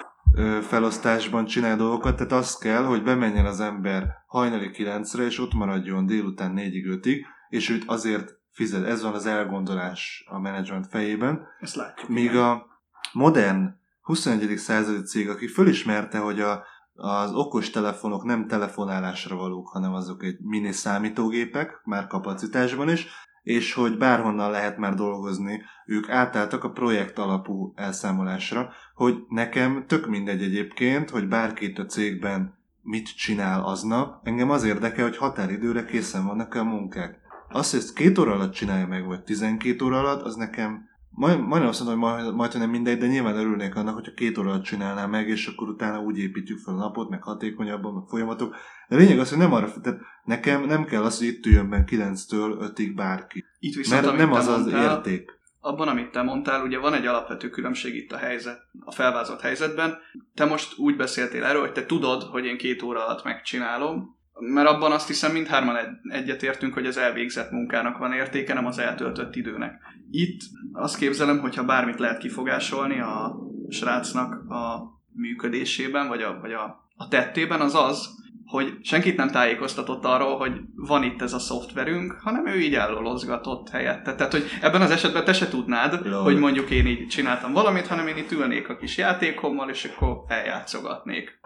felosztásban 0.63 1.45
csinál 1.45 1.77
dolgokat, 1.77 2.17
tehát 2.17 2.33
az 2.33 2.57
kell, 2.57 2.85
hogy 2.85 3.03
bemenjen 3.03 3.47
az 3.47 3.61
ember 3.61 4.07
hajnali 4.27 4.71
9-re, 4.73 5.25
és 5.25 5.39
ott 5.39 5.55
maradjon 5.55 6.07
délután 6.07 6.55
4-5-ig, 6.57 7.21
és 7.49 7.71
őt 7.71 7.83
azért 7.87 8.33
fizet. 8.51 8.87
Ez 8.87 9.03
van 9.03 9.15
az 9.15 9.27
elgondolás 9.27 10.25
a 10.29 10.39
menedzsment 10.39 10.87
fejében. 10.87 11.47
Ezt 11.61 11.75
látjuk. 11.75 12.09
Míg 12.09 12.25
igen. 12.25 12.43
a 12.43 12.67
modern 13.13 13.69
21. 14.01 14.57
századi 14.57 15.03
cég, 15.03 15.29
aki 15.29 15.47
fölismerte, 15.47 16.19
hogy 16.19 16.41
a, 16.41 16.65
az 16.95 17.35
okos 17.35 17.71
telefonok 17.71 18.25
nem 18.25 18.47
telefonálásra 18.47 19.37
valók, 19.37 19.69
hanem 19.69 19.95
azok 19.95 20.23
egy 20.25 20.37
mini 20.41 20.73
számítógépek, 20.73 21.81
már 21.85 22.07
kapacitásban 22.07 22.89
is, 22.89 23.07
és 23.43 23.75
hogy 23.75 23.99
bárhonnan 23.99 24.51
lehet 24.51 24.77
már 24.79 24.95
dolgozni, 24.95 25.63
ők 25.87 26.11
átálltak 26.11 26.65
a 26.65 26.71
projekt 26.71 27.19
alapú 27.19 27.73
elszámolásra, 27.75 28.73
hogy 28.95 29.17
nekem 29.29 29.85
tök 29.87 30.07
mindegy 30.07 30.43
egyébként, 30.43 31.11
hogy 31.11 31.29
bárkit 31.29 31.79
a 31.79 31.87
cégben 31.87 32.59
mit 32.83 33.17
csinál 33.17 33.65
aznap, 33.65 34.27
engem 34.27 34.51
az 34.51 34.65
érdekel, 34.65 35.05
hogy 35.05 35.17
határidőre 35.17 35.85
készen 35.85 36.27
vannak 36.27 36.55
a 36.55 36.65
munkák. 36.65 37.19
Azt, 37.49 37.71
hogy 37.71 37.81
ezt 37.81 37.95
két 37.95 38.19
óra 38.19 38.33
alatt 38.33 38.53
csinálja 38.53 38.87
meg, 38.87 39.07
vagy 39.07 39.23
12 39.23 39.85
óra 39.85 39.99
alatt, 39.99 40.23
az 40.23 40.35
nekem 40.35 40.89
majd, 41.15 41.39
majdnem 41.41 41.69
azt 41.69 41.85
mondom, 41.85 42.01
hogy 42.01 42.11
majd, 42.11 42.35
majd 42.35 42.59
nem 42.59 42.71
mindegy, 42.71 42.99
de 42.99 43.07
nyilván 43.07 43.37
örülnék 43.37 43.75
annak, 43.75 43.95
hogyha 43.95 44.13
két 44.13 44.39
óra 44.39 44.51
alatt 44.51 44.63
csinálná 44.63 45.07
meg, 45.07 45.29
és 45.29 45.47
akkor 45.47 45.69
utána 45.69 46.01
úgy 46.01 46.19
építjük 46.19 46.59
fel 46.59 46.75
a 46.75 46.77
napot, 46.77 47.09
meg 47.09 47.23
hatékonyabban, 47.23 47.95
meg 47.95 48.03
folyamatok. 48.09 48.57
De 48.89 48.97
lényeg 48.97 49.19
az, 49.19 49.29
hogy 49.29 49.39
nem 49.39 49.53
arra, 49.53 49.73
tehát 49.81 50.01
nekem 50.25 50.65
nem 50.65 50.85
kell 50.85 51.03
az, 51.03 51.19
hogy 51.19 51.27
itt 51.27 51.47
üljön 51.47 51.69
be 51.71 51.85
9-től 51.87 52.73
5-ig 52.75 52.93
bárki. 52.95 53.45
Itt 53.59 53.75
viszont, 53.75 54.03
Mert 54.05 54.17
nem 54.17 54.33
az 54.33 54.47
az 54.47 54.61
mondtál, 54.61 54.97
érték. 54.97 55.31
abban, 55.61 55.89
amit 55.89 56.11
te 56.11 56.23
mondtál, 56.23 56.63
ugye 56.65 56.79
van 56.79 56.95
egy 56.95 57.07
alapvető 57.07 57.49
különbség 57.49 57.95
itt 57.95 58.13
a 58.13 58.17
helyzet, 58.17 58.59
a 58.85 58.93
felvázott 58.93 59.41
helyzetben. 59.41 59.97
Te 60.35 60.45
most 60.45 60.79
úgy 60.79 60.97
beszéltél 60.97 61.45
erről, 61.45 61.61
hogy 61.61 61.73
te 61.73 61.87
tudod, 61.87 62.23
hogy 62.23 62.45
én 62.45 62.57
két 62.59 62.83
óra 62.83 63.07
alatt 63.07 63.25
megcsinálom, 63.25 64.17
mert 64.39 64.69
abban 64.69 64.93
azt 64.93 65.07
hiszem 65.07 65.33
mindhárman 65.33 65.77
egy, 65.77 65.89
egyetértünk, 66.03 66.75
hogy 66.75 66.87
az 66.87 66.97
elvégzett 66.97 67.51
munkának 67.51 67.99
van 67.99 68.13
értéke, 68.13 68.55
nem 68.55 68.67
az 68.67 68.79
eltöltött 68.79 69.37
időnek. 69.37 69.81
Itt 70.11 70.41
azt 70.73 70.97
képzelem, 70.97 71.39
hogyha 71.39 71.65
bármit 71.65 71.99
lehet 71.99 72.19
kifogásolni 72.19 73.01
a 73.01 73.37
srácnak 73.69 74.51
a 74.51 74.93
működésében, 75.13 76.09
vagy 76.09 76.23
a, 76.23 76.39
vagy 76.41 76.53
a, 76.53 76.89
a 76.97 77.09
tettében, 77.09 77.61
az 77.61 77.75
az, 77.75 78.23
hogy 78.45 78.79
senkit 78.83 79.17
nem 79.17 79.31
tájékoztatott 79.31 80.05
arról, 80.05 80.37
hogy 80.37 80.53
van 80.75 81.03
itt 81.03 81.23
ez 81.23 81.33
a 81.33 81.39
szoftverünk, 81.39 82.13
hanem 82.23 82.47
ő 82.47 82.61
így 82.61 82.75
ellolozgatott 82.75 83.69
helyette. 83.69 84.15
Tehát, 84.15 84.33
hogy 84.33 84.45
ebben 84.61 84.81
az 84.81 84.91
esetben 84.91 85.25
te 85.25 85.33
se 85.33 85.49
tudnád, 85.49 86.07
Lol. 86.07 86.23
hogy 86.23 86.39
mondjuk 86.39 86.71
én 86.71 86.87
így 86.87 87.07
csináltam 87.07 87.53
valamit, 87.53 87.87
hanem 87.87 88.07
én 88.07 88.17
itt 88.17 88.33
ülnék 88.33 88.69
a 88.69 88.77
kis 88.77 88.97
játékommal, 88.97 89.71
és 89.71 89.85
akkor 89.85 90.25
eljátszogatnék. 90.29 91.39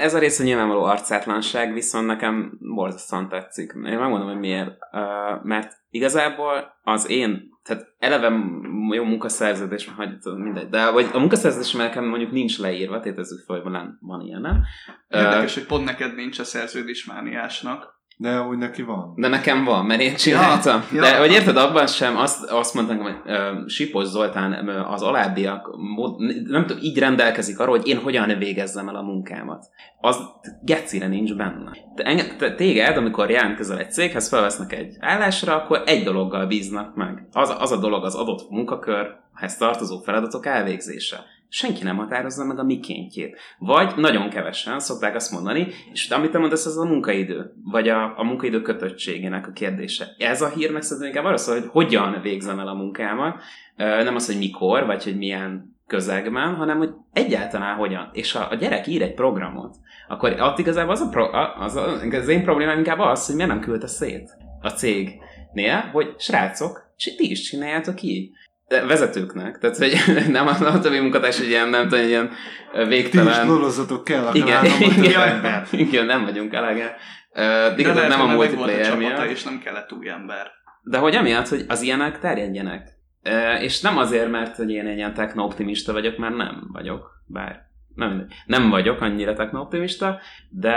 Ez 0.00 0.14
a 0.14 0.18
része 0.18 0.44
nyilvánvaló 0.44 0.82
arcátlanság, 0.82 1.72
viszont 1.72 2.06
nekem 2.06 2.58
borzasztóan 2.60 3.28
tetszik. 3.28 3.72
Én 3.74 3.98
megmondom, 3.98 4.28
hogy 4.28 4.38
miért. 4.38 4.78
Uh, 4.92 5.44
mert 5.44 5.72
igazából 5.90 6.80
az 6.82 7.10
én, 7.10 7.50
tehát 7.62 7.94
eleve 7.98 8.28
jó 8.90 9.04
munkaszerződés, 9.04 9.88
hagyj, 9.96 10.12
mindegy, 10.36 10.68
de 10.68 10.90
vagy 10.90 11.08
a 11.12 11.18
munkaszerződés 11.18 11.72
nekem 11.72 12.04
mondjuk 12.04 12.30
nincs 12.30 12.58
leírva, 12.58 13.00
tétezzük 13.00 13.44
fel, 13.46 13.56
hogy 13.56 13.72
van, 13.72 13.98
van 14.00 14.20
ilyen, 14.20 14.40
nem? 14.40 14.62
Érdekes, 15.08 15.54
hogy 15.54 15.66
pont 15.66 15.84
neked 15.84 16.14
nincs 16.14 16.38
a 16.38 16.44
szerződésmániásnak. 16.44 18.00
De 18.22 18.40
úgy 18.40 18.58
neki 18.58 18.82
van. 18.82 19.12
De 19.16 19.28
nekem 19.28 19.64
van, 19.64 19.86
mert 19.86 20.00
én 20.00 20.14
csináltam. 20.14 20.82
Ja, 20.92 21.00
De 21.00 21.08
ja. 21.08 21.18
hogy 21.18 21.30
érted, 21.30 21.56
abban 21.56 21.86
sem 21.86 22.16
azt, 22.16 22.50
azt 22.50 22.74
mondtam, 22.74 22.98
hogy 22.98 23.14
uh, 23.24 23.68
Sipos 23.68 24.06
Zoltán 24.06 24.68
ö, 24.68 24.80
az 24.80 25.02
alábbiak, 25.02 25.76
mód, 25.76 26.20
nem 26.46 26.66
tudom, 26.66 26.82
így 26.82 26.98
rendelkezik 26.98 27.58
arról, 27.58 27.76
hogy 27.76 27.88
én 27.88 27.98
hogyan 27.98 28.38
végezzem 28.38 28.88
el 28.88 28.96
a 28.96 29.02
munkámat. 29.02 29.66
Az 30.00 30.18
gecire 30.62 31.06
nincs 31.06 31.34
benne. 31.34 31.70
De 31.94 32.02
enge, 32.02 32.36
te, 32.36 32.54
téged, 32.54 32.96
amikor 32.96 33.30
jelentkezel 33.30 33.78
egy 33.78 33.92
céghez, 33.92 34.28
felvesznek 34.28 34.72
egy 34.72 34.96
állásra, 35.00 35.54
akkor 35.54 35.82
egy 35.86 36.04
dologgal 36.04 36.46
bíznak 36.46 36.94
meg. 36.94 37.26
Az, 37.32 37.54
az 37.58 37.72
a 37.72 37.76
dolog 37.76 38.04
az 38.04 38.14
adott 38.14 38.50
munkakörhez 38.50 39.56
tartozó 39.58 39.98
feladatok 39.98 40.46
elvégzése. 40.46 41.24
Senki 41.54 41.82
nem 41.82 41.96
határozza 41.96 42.44
meg 42.44 42.58
a 42.58 42.62
mikéntjét. 42.62 43.38
Vagy 43.58 43.92
nagyon 43.96 44.28
kevesen 44.28 44.80
szokták 44.80 45.14
azt 45.14 45.32
mondani, 45.32 45.66
és 45.92 46.10
amit 46.10 46.30
te 46.30 46.38
mondasz, 46.38 46.66
az 46.66 46.78
a 46.78 46.84
munkaidő, 46.84 47.52
vagy 47.64 47.88
a, 47.88 48.18
a 48.18 48.24
munkaidő 48.24 48.62
kötöttségének 48.62 49.46
a 49.46 49.52
kérdése. 49.52 50.06
Ez 50.18 50.42
a 50.42 50.48
hír 50.48 50.72
meg 50.72 50.82
szerintem 50.82 51.08
inkább 51.08 51.24
arra 51.24 51.36
szól, 51.36 51.60
hogy 51.60 51.68
hogyan 51.70 52.20
végzem 52.22 52.58
el 52.58 52.68
a 52.68 52.74
munkámat, 52.74 53.42
nem 53.76 54.14
az, 54.14 54.26
hogy 54.26 54.38
mikor, 54.38 54.86
vagy 54.86 55.04
hogy 55.04 55.16
milyen 55.16 55.76
közegben, 55.86 56.54
hanem 56.54 56.78
hogy 56.78 56.90
egyáltalán 57.12 57.76
hogyan. 57.76 58.10
És 58.12 58.32
ha 58.32 58.40
a 58.44 58.54
gyerek 58.54 58.86
ír 58.86 59.02
egy 59.02 59.14
programot, 59.14 59.76
akkor 60.08 60.40
ott 60.40 60.58
igazából 60.58 60.92
az, 60.92 61.00
a 61.00 61.08
pro, 61.08 61.28
az, 61.58 61.76
a, 61.76 62.00
az 62.12 62.28
én 62.28 62.42
problémám 62.42 62.78
inkább 62.78 62.98
az, 62.98 63.26
hogy 63.26 63.34
miért 63.34 63.50
nem 63.50 63.60
küldte 63.60 63.86
szét 63.86 64.30
a 64.60 64.68
cégnél, 64.68 65.80
hogy 65.92 66.14
srácok, 66.18 66.92
és 66.96 67.14
ti 67.14 67.30
is 67.30 67.40
csináljátok 67.40 68.02
így. 68.02 68.30
De 68.72 68.86
vezetőknek, 68.86 69.58
tehát 69.58 69.76
hogy 69.76 69.94
nem 70.36 70.46
a, 70.46 70.50
a 70.50 70.78
többi 70.78 70.98
munkatárs 70.98 71.40
egy 71.40 71.48
ilyen, 71.48 71.68
nem 71.68 71.88
tudom, 71.88 72.06
ilyen 72.06 72.30
ö, 72.72 72.88
Ti 72.88 72.96
is 72.96 73.02
végtelen... 73.02 73.46
kell 74.04 74.26
a 74.26 74.30
Igen, 74.34 74.64
igen, 74.80 75.20
ember. 75.28 75.66
igen, 75.70 76.06
nem 76.06 76.24
vagyunk 76.24 76.54
De 77.34 77.74
igaz, 77.76 77.94
lehet, 77.94 78.10
nem 78.10 78.20
a 78.20 78.24
hogy 78.24 78.32
a 78.32 78.36
multiplayer 78.36 78.96
miatt. 78.96 79.30
és 79.30 79.42
nem 79.42 79.58
kellett 79.58 79.92
új 79.92 80.08
ember. 80.08 80.50
De 80.82 80.98
hogy 80.98 81.14
emiatt, 81.14 81.48
hogy 81.48 81.64
az 81.68 81.82
ilyenek 81.82 82.18
terjedjenek. 82.18 82.88
E, 83.22 83.62
és 83.62 83.80
nem 83.80 83.98
azért, 83.98 84.30
mert 84.30 84.56
hogy 84.56 84.70
én 84.70 84.86
egy 84.86 84.96
ilyen 84.96 85.14
techno-optimista 85.14 85.92
vagyok, 85.92 86.16
mert 86.16 86.36
nem 86.36 86.68
vagyok, 86.72 87.10
bár 87.26 87.60
nem, 87.94 88.26
nem 88.46 88.70
vagyok 88.70 89.00
annyira 89.00 89.34
techno-optimista, 89.34 90.20
de 90.50 90.76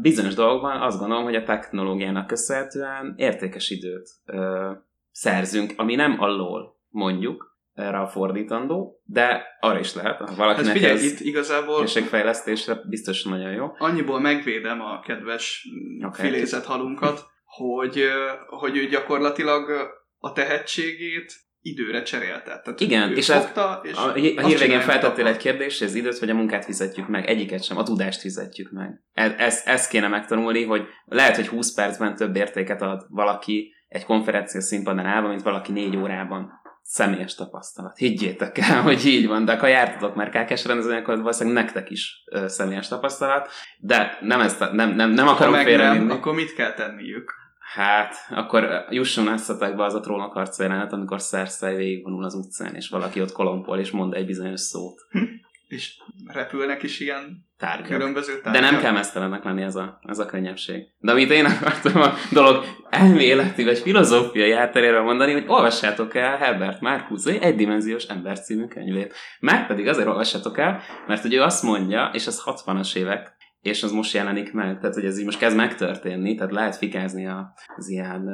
bizonyos 0.00 0.34
dolgokban 0.34 0.80
azt 0.82 0.98
gondolom, 0.98 1.24
hogy 1.24 1.34
a 1.34 1.42
technológiának 1.42 2.26
köszönhetően 2.26 3.14
értékes 3.16 3.70
időt 3.70 4.08
ö, 4.26 4.70
szerzünk, 5.10 5.72
ami 5.76 5.94
nem 5.94 6.16
alól 6.18 6.73
mondjuk, 6.94 7.52
erre 7.74 7.98
a 7.98 8.06
fordítandó, 8.06 9.00
de 9.04 9.46
arra 9.60 9.78
is 9.78 9.94
lehet, 9.94 10.18
ha 10.18 10.26
Hát 10.26 10.36
valakinek 10.36 10.72
figyelj, 10.72 10.94
ez 10.94 11.02
itt 11.04 11.20
igazából 11.20 11.80
készségfejlesztésre 11.80 12.80
biztos 12.88 13.24
nagyon 13.24 13.52
jó. 13.52 13.66
annyiból 13.78 14.20
megvédem 14.20 14.80
a 14.80 15.00
kedves 15.00 15.68
okay. 16.06 16.30
filézett 16.30 16.64
halunkat, 16.64 17.26
hogy, 17.44 18.04
hogy 18.46 18.76
ő 18.76 18.86
gyakorlatilag 18.86 19.70
a 20.18 20.32
tehetségét 20.32 21.32
időre 21.60 22.02
cserélte. 22.02 22.60
Tehát 22.64 22.80
Igen, 22.80 23.16
és 23.16 23.28
ez- 23.28 23.44
fogta, 23.44 23.80
és 23.82 23.96
A, 23.96 24.08
a 24.08 24.46
hírvégén 24.46 24.80
feltettél 24.80 25.26
egy 25.26 25.36
kérdést, 25.36 25.78
hogy 25.78 25.88
az 25.88 25.94
időt 25.94 26.18
vagy 26.18 26.30
a 26.30 26.34
munkát 26.34 26.64
fizetjük 26.64 27.08
meg. 27.08 27.26
Egyiket 27.26 27.64
sem, 27.64 27.76
a 27.76 27.82
tudást 27.82 28.20
fizetjük 28.20 28.70
meg. 28.70 29.02
Ez, 29.12 29.32
ezt, 29.36 29.66
ezt 29.66 29.90
kéne 29.90 30.08
megtanulni, 30.08 30.64
hogy 30.64 30.86
lehet, 31.04 31.36
hogy 31.36 31.48
20 31.48 31.74
percben 31.74 32.16
több 32.16 32.36
értéket 32.36 32.82
ad 32.82 33.06
valaki 33.08 33.72
egy 33.88 34.04
konferencia 34.04 34.60
színpadán 34.60 35.06
állva, 35.06 35.28
mint 35.28 35.42
valaki 35.42 35.72
négy 35.72 35.96
órában. 35.96 36.50
Személyes 36.86 37.34
tapasztalat. 37.34 37.96
Higgyétek 37.96 38.58
el, 38.58 38.82
hogy 38.82 39.06
így 39.06 39.26
van, 39.26 39.44
de 39.44 39.58
ha 39.58 39.66
jártatok 39.66 40.14
már 40.14 40.28
kákás 40.30 40.64
rendezvény, 40.64 40.98
akkor 40.98 41.16
valószínűleg 41.16 41.64
nektek 41.64 41.90
is 41.90 42.22
ö, 42.30 42.48
személyes 42.48 42.88
tapasztalat, 42.88 43.48
de 43.78 44.18
nem, 44.20 44.40
ezt, 44.40 44.60
a- 44.60 44.72
nem, 44.72 44.90
nem, 44.90 45.10
nem 45.10 45.28
akarom 45.28 45.54
félrevinni. 45.54 46.12
akkor 46.12 46.34
mit 46.34 46.54
kell 46.54 46.72
tenniük? 46.72 47.32
Hát, 47.74 48.14
akkor 48.30 48.84
jusson 48.90 49.32
eszetekbe 49.32 49.84
az 49.84 49.94
a 49.94 50.00
trónok 50.00 50.32
harca 50.32 50.62
jelenet, 50.62 50.92
amikor 50.92 51.22
Cersei 51.22 51.74
végigvonul 51.76 52.24
az 52.24 52.34
utcán, 52.34 52.74
és 52.74 52.88
valaki 52.88 53.20
ott 53.20 53.32
kolompol, 53.32 53.78
és 53.78 53.90
mond 53.90 54.14
egy 54.14 54.26
bizonyos 54.26 54.60
szót. 54.60 55.00
És 55.74 55.96
repülnek 56.26 56.82
is 56.82 57.00
ilyen 57.00 57.46
Tárgyak. 57.58 57.88
különböző 57.98 58.34
De 58.34 58.40
tárgyak? 58.40 58.70
nem 58.70 58.80
kell 58.80 58.92
mesztelennek 58.92 59.44
lenni 59.44 59.62
ez 59.62 59.76
a, 59.76 60.00
ez 60.02 60.18
a 60.18 60.26
könnyebbség. 60.26 60.82
De 60.98 61.12
amit 61.12 61.30
én 61.30 61.44
akartam 61.44 62.02
a 62.02 62.12
dolog 62.32 62.64
elméleti 62.90 63.64
vagy 63.64 63.78
filozófiai 63.78 64.52
hátteréről 64.52 65.02
mondani, 65.02 65.32
hogy 65.32 65.44
olvassátok 65.46 66.14
el 66.14 66.36
Herbert 66.36 66.80
Marcuse 66.80 67.38
egydimenziós 67.38 68.04
ember 68.04 68.40
című 68.40 68.66
könyvét. 68.66 69.14
Márpedig 69.40 69.86
azért 69.88 70.08
olvassátok 70.08 70.58
el, 70.58 70.80
mert 71.06 71.22
hogy 71.22 71.34
ő 71.34 71.42
azt 71.42 71.62
mondja, 71.62 72.10
és 72.12 72.26
ez 72.26 72.42
60-as 72.44 72.96
évek, 72.96 73.36
és 73.60 73.82
az 73.82 73.92
most 73.92 74.14
jelenik 74.14 74.52
meg, 74.52 74.78
tehát 74.78 74.94
hogy 74.94 75.04
ez 75.04 75.18
így 75.18 75.24
most 75.24 75.38
kezd 75.38 75.56
megtörténni, 75.56 76.34
tehát 76.34 76.52
lehet 76.52 76.76
fikázni 76.76 77.26
az 77.76 77.88
ilyen 77.88 78.28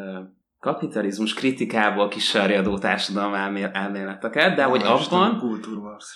kapitalizmus 0.61 1.35
kritikából 1.35 2.09
kisarjadó 2.09 2.79
társadalom 2.79 3.35
elmé- 3.35 3.71
elméleteket, 3.77 4.55
de 4.55 4.65
hogy 4.65 4.83
abban 4.83 5.43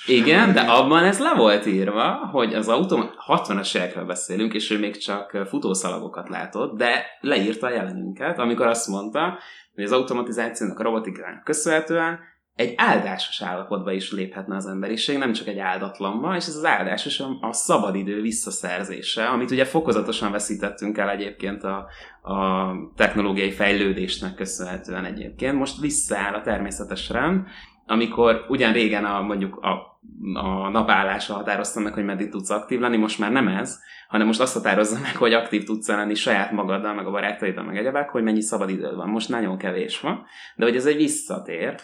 igen, 0.06 0.52
de 0.52 0.60
abban 0.60 1.04
ez 1.04 1.18
le 1.18 1.34
volt 1.34 1.66
írva, 1.66 2.28
hogy 2.32 2.54
az 2.54 2.68
autó 2.68 3.10
60-as 3.26 3.76
évekről 3.76 4.04
beszélünk, 4.04 4.54
és 4.54 4.70
ő 4.70 4.78
még 4.78 4.96
csak 4.96 5.38
futószalagokat 5.48 6.28
látott, 6.28 6.76
de 6.76 7.06
leírta 7.20 7.66
a 7.66 7.70
jelenünket, 7.70 8.38
amikor 8.38 8.66
azt 8.66 8.88
mondta, 8.88 9.38
hogy 9.74 9.84
az 9.84 9.92
automatizációnak, 9.92 10.78
a 10.78 10.82
robotikának 10.82 11.44
köszönhetően 11.44 12.18
egy 12.56 12.74
áldásos 12.76 13.42
állapotba 13.42 13.92
is 13.92 14.12
léphetne 14.12 14.56
az 14.56 14.66
emberiség, 14.66 15.18
nem 15.18 15.32
csak 15.32 15.46
egy 15.46 15.58
áldatlanba, 15.58 16.36
és 16.36 16.46
ez 16.46 16.56
az 16.56 16.64
áldásos 16.64 17.20
a, 17.20 17.52
szabadidő 17.52 18.20
visszaszerzése, 18.20 19.26
amit 19.26 19.50
ugye 19.50 19.64
fokozatosan 19.64 20.32
veszítettünk 20.32 20.98
el 20.98 21.10
egyébként 21.10 21.62
a, 21.62 21.86
a 22.32 22.70
technológiai 22.96 23.50
fejlődésnek 23.50 24.34
köszönhetően 24.34 25.04
egyébként. 25.04 25.58
Most 25.58 25.80
visszaáll 25.80 26.34
a 26.34 26.42
természetes 26.42 27.08
rend, 27.08 27.46
amikor 27.86 28.44
ugyan 28.48 28.72
régen 28.72 29.04
a, 29.04 29.20
mondjuk 29.20 29.56
a 29.56 29.92
a 30.34 30.68
napállása 30.68 31.34
határozta 31.34 31.80
meg, 31.80 31.92
hogy 31.92 32.04
meddig 32.04 32.30
tudsz 32.30 32.50
aktív 32.50 32.80
lenni, 32.80 32.96
most 32.96 33.18
már 33.18 33.32
nem 33.32 33.48
ez, 33.48 33.80
hanem 34.08 34.26
most 34.26 34.40
azt 34.40 34.54
határozza 34.54 34.98
meg, 35.00 35.16
hogy 35.16 35.32
aktív 35.32 35.64
tudsz 35.64 35.88
lenni 35.88 36.14
saját 36.14 36.50
magaddal, 36.50 36.94
meg 36.94 37.06
a 37.06 37.10
barátaiddal, 37.10 37.64
meg 37.64 37.76
egyebek, 37.76 38.10
hogy 38.10 38.22
mennyi 38.22 38.40
szabadidőd 38.40 38.96
van. 38.96 39.08
Most 39.08 39.28
nagyon 39.28 39.58
kevés 39.58 40.00
van, 40.00 40.24
de 40.56 40.64
hogy 40.64 40.76
ez 40.76 40.86
egy 40.86 40.96
visszatér, 40.96 41.74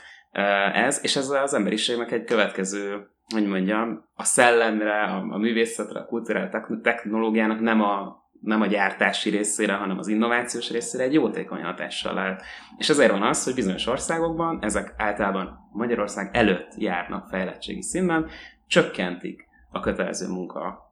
ez, 0.73 1.01
és 1.03 1.17
ez 1.17 1.29
az 1.29 1.55
emberiségnek 1.55 2.13
egy 2.13 2.25
következő, 2.25 3.11
hogy 3.35 3.47
mondjam, 3.47 4.05
a 4.15 4.25
szellemre, 4.25 5.03
a, 5.03 5.27
a 5.31 5.39
művészetre, 5.39 6.01
a 6.01 6.07
kultúrára, 6.07 6.61
technológiának 6.83 7.61
nem 7.61 7.83
a 7.83 8.19
nem 8.41 8.61
a 8.61 8.67
gyártási 8.67 9.31
részére, 9.31 9.73
hanem 9.73 9.99
az 9.99 10.09
innovációs 10.09 10.71
részére 10.71 11.05
egy 11.05 11.13
jótékony 11.13 11.63
hatással 11.63 12.15
lehet. 12.15 12.43
És 12.79 12.89
ezért 12.89 13.11
van 13.11 13.23
az, 13.23 13.45
hogy 13.45 13.55
bizonyos 13.55 13.87
országokban, 13.87 14.59
ezek 14.63 14.95
általában 14.97 15.69
Magyarország 15.73 16.31
előtt 16.33 16.73
járnak 16.77 17.29
fejlettségi 17.29 17.83
szinten, 17.83 18.27
csökkentik 18.67 19.49
a 19.71 19.81
kötelező 19.81 20.29
munka 20.29 20.90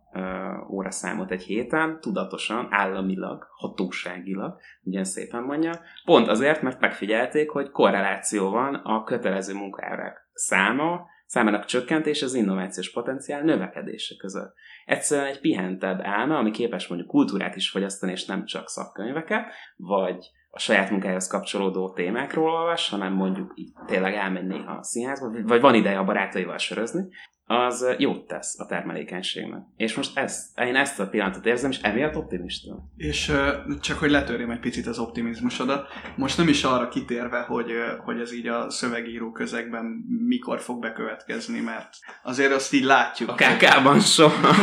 óraszámot 0.71 1.31
egy 1.31 1.43
héten, 1.43 2.01
tudatosan, 2.01 2.67
államilag, 2.71 3.47
hatóságilag, 3.57 4.61
ugye 4.83 5.05
szépen 5.05 5.43
mondja, 5.43 5.81
pont 6.05 6.29
azért, 6.29 6.63
mert 6.63 6.81
megfigyelték, 6.81 7.51
hogy 7.51 7.71
korreláció 7.71 8.51
van 8.51 8.75
a 8.75 9.05
kötelező 9.05 9.55
munkaárák 9.55 10.29
száma, 10.33 11.07
számának 11.27 11.65
csökkentés 11.65 12.23
az 12.23 12.35
innovációs 12.35 12.93
potenciál 12.93 13.43
növekedése 13.43 14.15
között. 14.19 14.55
Egyszerűen 14.85 15.27
egy 15.27 15.41
pihentebb 15.41 16.01
álma, 16.03 16.39
ami 16.39 16.51
képes 16.51 16.87
mondjuk 16.87 17.11
kultúrát 17.11 17.57
is 17.57 17.71
fogyasztani, 17.71 18.13
és 18.13 18.25
nem 18.25 18.45
csak 18.45 18.69
szakkönyveket, 18.69 19.53
vagy 19.77 20.31
a 20.51 20.59
saját 20.59 20.91
munkájához 20.91 21.27
kapcsolódó 21.27 21.93
témákról 21.93 22.51
olvas, 22.51 22.89
hanem 22.89 23.13
mondjuk 23.13 23.53
így 23.55 23.73
tényleg 23.87 24.15
elmegy 24.15 24.47
néha 24.47 24.73
a 24.73 24.83
színházba, 24.83 25.43
vagy 25.43 25.61
van 25.61 25.75
ideje 25.75 25.99
a 25.99 26.05
barátaival 26.05 26.59
sörözni, 26.59 27.09
az 27.51 27.87
jót 27.99 28.27
tesz 28.27 28.61
a 28.61 28.67
termelékenységnek. 28.67 29.63
És 29.77 29.95
most 29.95 30.19
ezt, 30.19 30.59
én 30.59 30.77
ezt 30.77 31.01
a 31.01 31.09
pillanatot 31.09 31.47
érzem, 31.47 31.71
és 31.71 31.79
emiatt 31.81 32.17
optimista. 32.17 32.75
És 32.97 33.33
csak 33.81 33.99
hogy 33.99 34.11
letörjem 34.11 34.51
egy 34.51 34.61
picit 34.61 34.87
az 34.87 34.99
optimizmusodat, 34.99 35.89
most 36.17 36.37
nem 36.37 36.49
is 36.49 36.65
arra 36.65 36.89
kitérve, 36.89 37.41
hogy, 37.41 37.71
hogy 38.05 38.21
ez 38.21 38.33
így 38.33 38.47
a 38.47 38.71
szövegíró 38.71 39.33
közegben 39.33 39.85
mikor 40.27 40.61
fog 40.61 40.81
bekövetkezni, 40.81 41.61
mert 41.61 41.89
azért 42.23 42.53
azt 42.53 42.73
így 42.73 42.85
látjuk. 42.85 43.31
A 43.31 43.35
KK-ban 43.35 44.01
soha. 44.01 44.55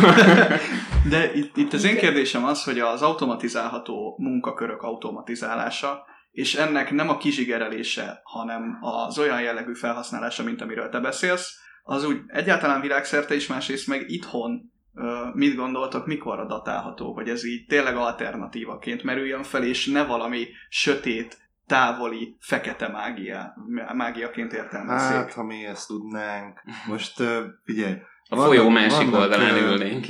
De 1.09 1.33
itt, 1.33 1.57
itt 1.57 1.73
az 1.73 1.83
én 1.83 1.97
kérdésem 1.97 2.45
az, 2.45 2.63
hogy 2.63 2.79
az 2.79 3.01
automatizálható 3.01 4.15
munkakörök 4.19 4.81
automatizálása, 4.81 6.05
és 6.31 6.55
ennek 6.55 6.91
nem 6.91 7.09
a 7.09 7.17
kizsigerelése, 7.17 8.21
hanem 8.23 8.77
az 8.81 9.19
olyan 9.19 9.41
jellegű 9.41 9.73
felhasználása, 9.73 10.43
mint 10.43 10.61
amiről 10.61 10.89
te 10.89 10.99
beszélsz, 10.99 11.63
az 11.87 12.05
úgy 12.05 12.21
egyáltalán 12.27 12.81
világszerte 12.81 13.35
is, 13.35 13.47
másrészt 13.47 13.87
meg 13.87 14.09
itthon 14.09 14.71
mit 15.33 15.55
gondoltok, 15.55 16.05
mikorra 16.05 16.45
datálható, 16.45 17.13
hogy 17.13 17.29
ez 17.29 17.45
így 17.45 17.65
tényleg 17.65 17.95
alternatívaként 17.95 19.03
merüljön 19.03 19.43
fel, 19.43 19.63
és 19.63 19.85
ne 19.85 20.05
valami 20.05 20.47
sötét, 20.69 21.37
távoli, 21.67 22.35
fekete 22.39 22.87
mágia, 22.87 23.55
mágiaként 23.93 24.53
értelmezzék. 24.53 25.15
Hát, 25.15 25.33
ha 25.33 25.43
mi 25.43 25.65
ezt 25.65 25.87
tudnánk. 25.87 26.61
Most 26.87 27.23
figyelj, 27.63 27.93
a 28.29 28.35
vannak, 28.35 28.51
folyó 28.51 28.69
másik 28.69 29.09
vannak, 29.09 29.19
oldalán 29.19 29.57
ülnénk. 29.57 30.05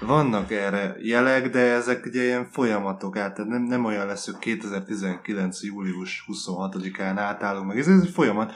Vannak 0.00 0.50
erre 0.52 0.96
jelek, 0.98 1.50
de 1.50 1.58
ezek 1.58 2.06
ugye 2.06 2.22
ilyen 2.22 2.48
folyamatok 2.50 3.16
át, 3.16 3.34
tehát 3.34 3.50
nem, 3.50 3.62
nem 3.62 3.84
olyan 3.84 4.06
lesz, 4.06 4.24
hogy 4.24 4.38
2019. 4.38 5.62
július 5.62 6.24
26-án 6.28 7.14
átállunk 7.16 7.66
meg. 7.66 7.78
Ez, 7.78 7.88
ez 7.88 8.02
egy 8.02 8.10
folyamat 8.10 8.52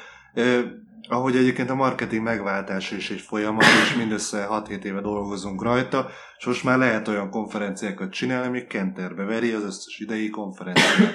ahogy 1.08 1.36
egyébként 1.36 1.70
a 1.70 1.74
marketing 1.74 2.22
megváltása 2.22 2.96
is 2.96 3.10
egy 3.10 3.20
folyamat, 3.20 3.64
és 3.64 3.94
mindössze 3.96 4.46
6-7 4.50 4.82
éve 4.82 5.00
dolgozunk 5.00 5.62
rajta, 5.62 6.08
és 6.38 6.46
most 6.46 6.64
már 6.64 6.78
lehet 6.78 7.08
olyan 7.08 7.30
konferenciákat 7.30 8.10
csinálni, 8.10 8.46
ami 8.46 8.66
kenterbe 8.66 9.24
veri 9.24 9.52
az 9.52 9.62
összes 9.62 9.98
idei 9.98 10.30
konferenciát. 10.30 11.12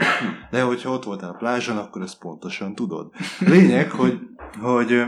De 0.52 0.62
hogyha 0.62 0.92
ott 0.92 1.04
voltál 1.04 1.30
a 1.30 1.38
plázson, 1.38 1.78
akkor 1.78 2.02
ezt 2.02 2.20
pontosan 2.20 2.76
tudod. 2.76 3.12
Lényeg, 3.40 3.92
hogy, 3.92 4.20
hogy 4.62 5.04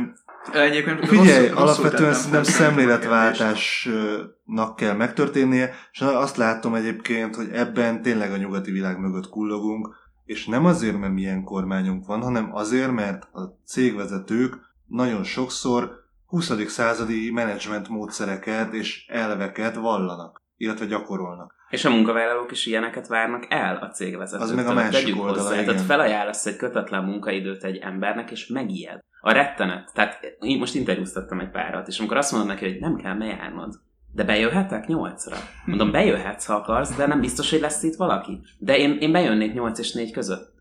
Egyébként 0.51 1.07
Figyelj, 1.07 1.47
rosszul, 1.47 1.57
alapvetően 1.57 2.15
nem 2.31 2.43
szemléletváltásnak 2.43 4.75
kell 4.75 4.95
megtörténnie, 4.95 5.73
és 5.91 6.01
azt 6.01 6.37
látom 6.37 6.75
egyébként, 6.75 7.35
hogy 7.35 7.49
ebben 7.51 8.01
tényleg 8.01 8.31
a 8.31 8.37
nyugati 8.37 8.71
világ 8.71 8.99
mögött 8.99 9.29
kullogunk, 9.29 9.95
és 10.25 10.45
nem 10.45 10.65
azért, 10.65 10.99
mert 10.99 11.13
milyen 11.13 11.43
kormányunk 11.43 12.05
van, 12.05 12.21
hanem 12.21 12.55
azért, 12.55 12.91
mert 12.91 13.27
a 13.33 13.41
cégvezetők 13.65 14.57
nagyon 14.87 15.23
sokszor 15.23 16.01
20. 16.25 16.67
századi 16.67 17.31
menedzsment 17.31 17.89
módszereket 17.89 18.73
és 18.73 19.05
elveket 19.07 19.75
vallanak, 19.75 20.41
illetve 20.57 20.85
gyakorolnak. 20.85 21.61
És 21.69 21.85
a 21.85 21.89
munkavállalók 21.89 22.51
is 22.51 22.65
ilyeneket 22.65 23.07
várnak 23.07 23.45
el 23.49 23.75
a 23.75 23.89
cégvezetőtől. 23.89 24.47
Az 24.47 24.55
meg 24.55 24.67
a 24.67 24.73
másik 24.73 25.19
oldala, 25.19 25.41
hozzá. 25.41 25.53
igen. 25.53 25.65
Tehát 25.65 25.81
felajánlasz 25.81 26.45
egy 26.45 26.55
kötetlen 26.55 27.03
munkaidőt 27.03 27.63
egy 27.63 27.77
embernek, 27.77 28.31
és 28.31 28.47
megijed. 28.47 28.99
A 29.21 29.31
rettenet. 29.31 29.91
Tehát 29.93 30.19
én 30.39 30.59
most 30.59 30.75
interjúztattam 30.75 31.39
egy 31.39 31.49
párat, 31.49 31.87
és 31.87 31.99
amikor 31.99 32.17
azt 32.17 32.31
mondom 32.31 32.49
neki, 32.49 32.65
hogy 32.65 32.79
nem 32.79 32.95
kell 32.95 33.17
bejárnod, 33.17 33.79
de 34.13 34.23
bejöhetek 34.23 34.87
nyolcra? 34.87 35.35
Mondom, 35.65 35.91
bejöhetsz, 35.91 36.45
ha 36.45 36.53
akarsz, 36.53 36.95
de 36.95 37.07
nem 37.07 37.19
biztos, 37.19 37.49
hogy 37.49 37.59
lesz 37.59 37.83
itt 37.83 37.95
valaki. 37.95 38.39
De 38.57 38.77
én, 38.77 38.97
én 38.99 39.11
bejönnék 39.11 39.53
nyolc 39.53 39.79
és 39.79 39.93
négy 39.93 40.11
között 40.11 40.51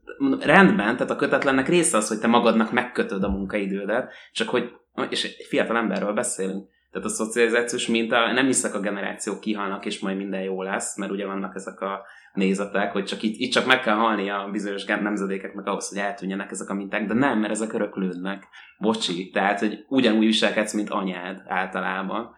rendben, 0.41 0.97
tehát 0.97 1.11
a 1.11 1.17
kötetlennek 1.17 1.69
része 1.69 1.97
az, 1.97 2.09
hogy 2.09 2.19
te 2.19 2.27
magadnak 2.27 2.73
megkötöd 2.73 3.23
a 3.23 3.31
munkaidődet, 3.31 4.13
csak 4.33 4.49
hogy, 4.49 4.73
és 5.09 5.25
egy 5.25 5.47
fiatal 5.49 5.77
emberről 5.77 6.13
beszélünk, 6.13 6.69
tehát 6.93 7.07
a 7.07 7.11
szocializációs 7.11 7.87
minta, 7.87 8.33
nem 8.33 8.47
hiszek 8.47 8.75
a 8.75 8.81
generációk 8.81 9.41
kihalnak, 9.41 9.85
és 9.85 10.01
majd 10.01 10.17
minden 10.17 10.43
jó 10.43 10.63
lesz, 10.63 10.97
mert 10.97 11.13
ugye 11.13 11.27
vannak 11.27 11.55
ezek 11.55 11.81
a 11.81 12.03
nézetek, 12.33 12.93
hogy 12.93 13.05
csak 13.05 13.23
itt, 13.23 13.35
itt 13.39 13.53
csak 13.53 13.67
meg 13.67 13.81
kell 13.81 13.95
halni 13.95 14.31
a 14.31 14.49
bizonyos 14.53 14.85
nemzedékeknek 14.85 15.67
ahhoz, 15.67 15.89
hogy 15.89 15.99
eltűnjenek 15.99 16.51
ezek 16.51 16.71
a 16.71 16.75
minták, 16.75 17.07
de 17.07 17.15
nem, 17.15 17.39
mert 17.39 17.53
ezek 17.53 17.73
öröklődnek. 17.73 18.49
Bocsi, 18.79 19.31
tehát, 19.31 19.59
hogy 19.59 19.85
ugyanúgy 19.89 20.25
viselkedsz, 20.25 20.73
mint 20.73 20.91
anyád 20.91 21.43
általában 21.47 22.35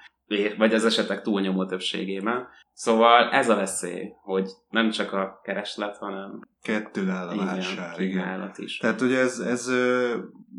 vagy 0.59 0.75
az 0.75 0.85
esetek 0.85 1.23
túlnyomó 1.23 1.67
többségében. 1.67 2.47
Szóval 2.73 3.31
ez 3.31 3.49
a 3.49 3.55
veszély, 3.55 4.13
hogy 4.23 4.51
nem 4.71 4.91
csak 4.91 5.13
a 5.13 5.41
kereslet, 5.43 5.97
hanem... 5.97 6.49
Kettő 6.63 7.11
áll 7.11 7.29
a 7.29 7.37
vásár, 7.37 8.01
igen. 8.01 8.53
is. 8.57 8.79
Tehát 8.79 9.01
ugye 9.01 9.19
ez, 9.19 9.39
ez 9.39 9.67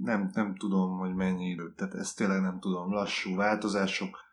nem, 0.03 0.29
nem 0.33 0.55
tudom, 0.55 0.97
hogy 0.97 1.13
mennyi 1.13 1.49
idő, 1.49 1.73
tehát 1.75 1.93
ez 1.93 2.13
tényleg 2.13 2.41
nem 2.41 2.59
tudom, 2.59 2.93
lassú 2.93 3.35
változások. 3.35 4.23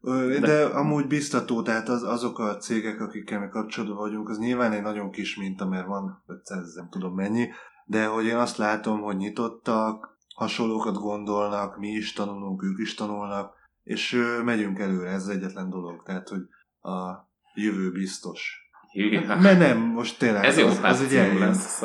De, 0.00 0.38
de 0.40 0.64
amúgy 0.64 1.06
biztató, 1.06 1.62
tehát 1.62 1.88
az, 1.88 2.02
azok 2.02 2.38
a 2.38 2.56
cégek, 2.56 3.00
akikkel 3.00 3.40
mi 3.40 3.48
kapcsolatban 3.48 3.98
vagyunk, 3.98 4.28
az 4.28 4.38
nyilván 4.38 4.72
egy 4.72 4.82
nagyon 4.82 5.10
kis 5.10 5.36
minta, 5.36 5.66
mert 5.66 5.86
van 5.86 6.22
500, 6.26 6.74
nem 6.74 6.88
tudom 6.90 7.14
mennyi, 7.14 7.48
de 7.84 8.06
hogy 8.06 8.24
én 8.24 8.36
azt 8.36 8.56
látom, 8.56 9.00
hogy 9.00 9.16
nyitottak, 9.16 10.18
hasonlókat 10.34 10.94
gondolnak, 10.94 11.78
mi 11.78 11.88
is 11.88 12.12
tanulunk, 12.12 12.62
ők 12.62 12.78
is 12.78 12.94
tanulnak, 12.94 13.52
és 13.90 14.22
megyünk 14.44 14.78
előre, 14.78 15.10
ez 15.10 15.22
az 15.22 15.28
egyetlen 15.28 15.70
dolog, 15.70 16.02
tehát, 16.02 16.28
hogy 16.28 16.40
a 16.92 17.28
jövő 17.54 17.90
biztos. 17.90 18.68
Hűha. 18.92 19.40
Mert 19.40 19.58
nem, 19.58 19.78
most 19.78 20.18
tényleg. 20.18 20.44
Ez 20.44 20.58
jó, 20.58 20.66
az, 20.66 20.80
az 20.82 21.02
egy 21.12 21.38
lesz, 21.38 21.82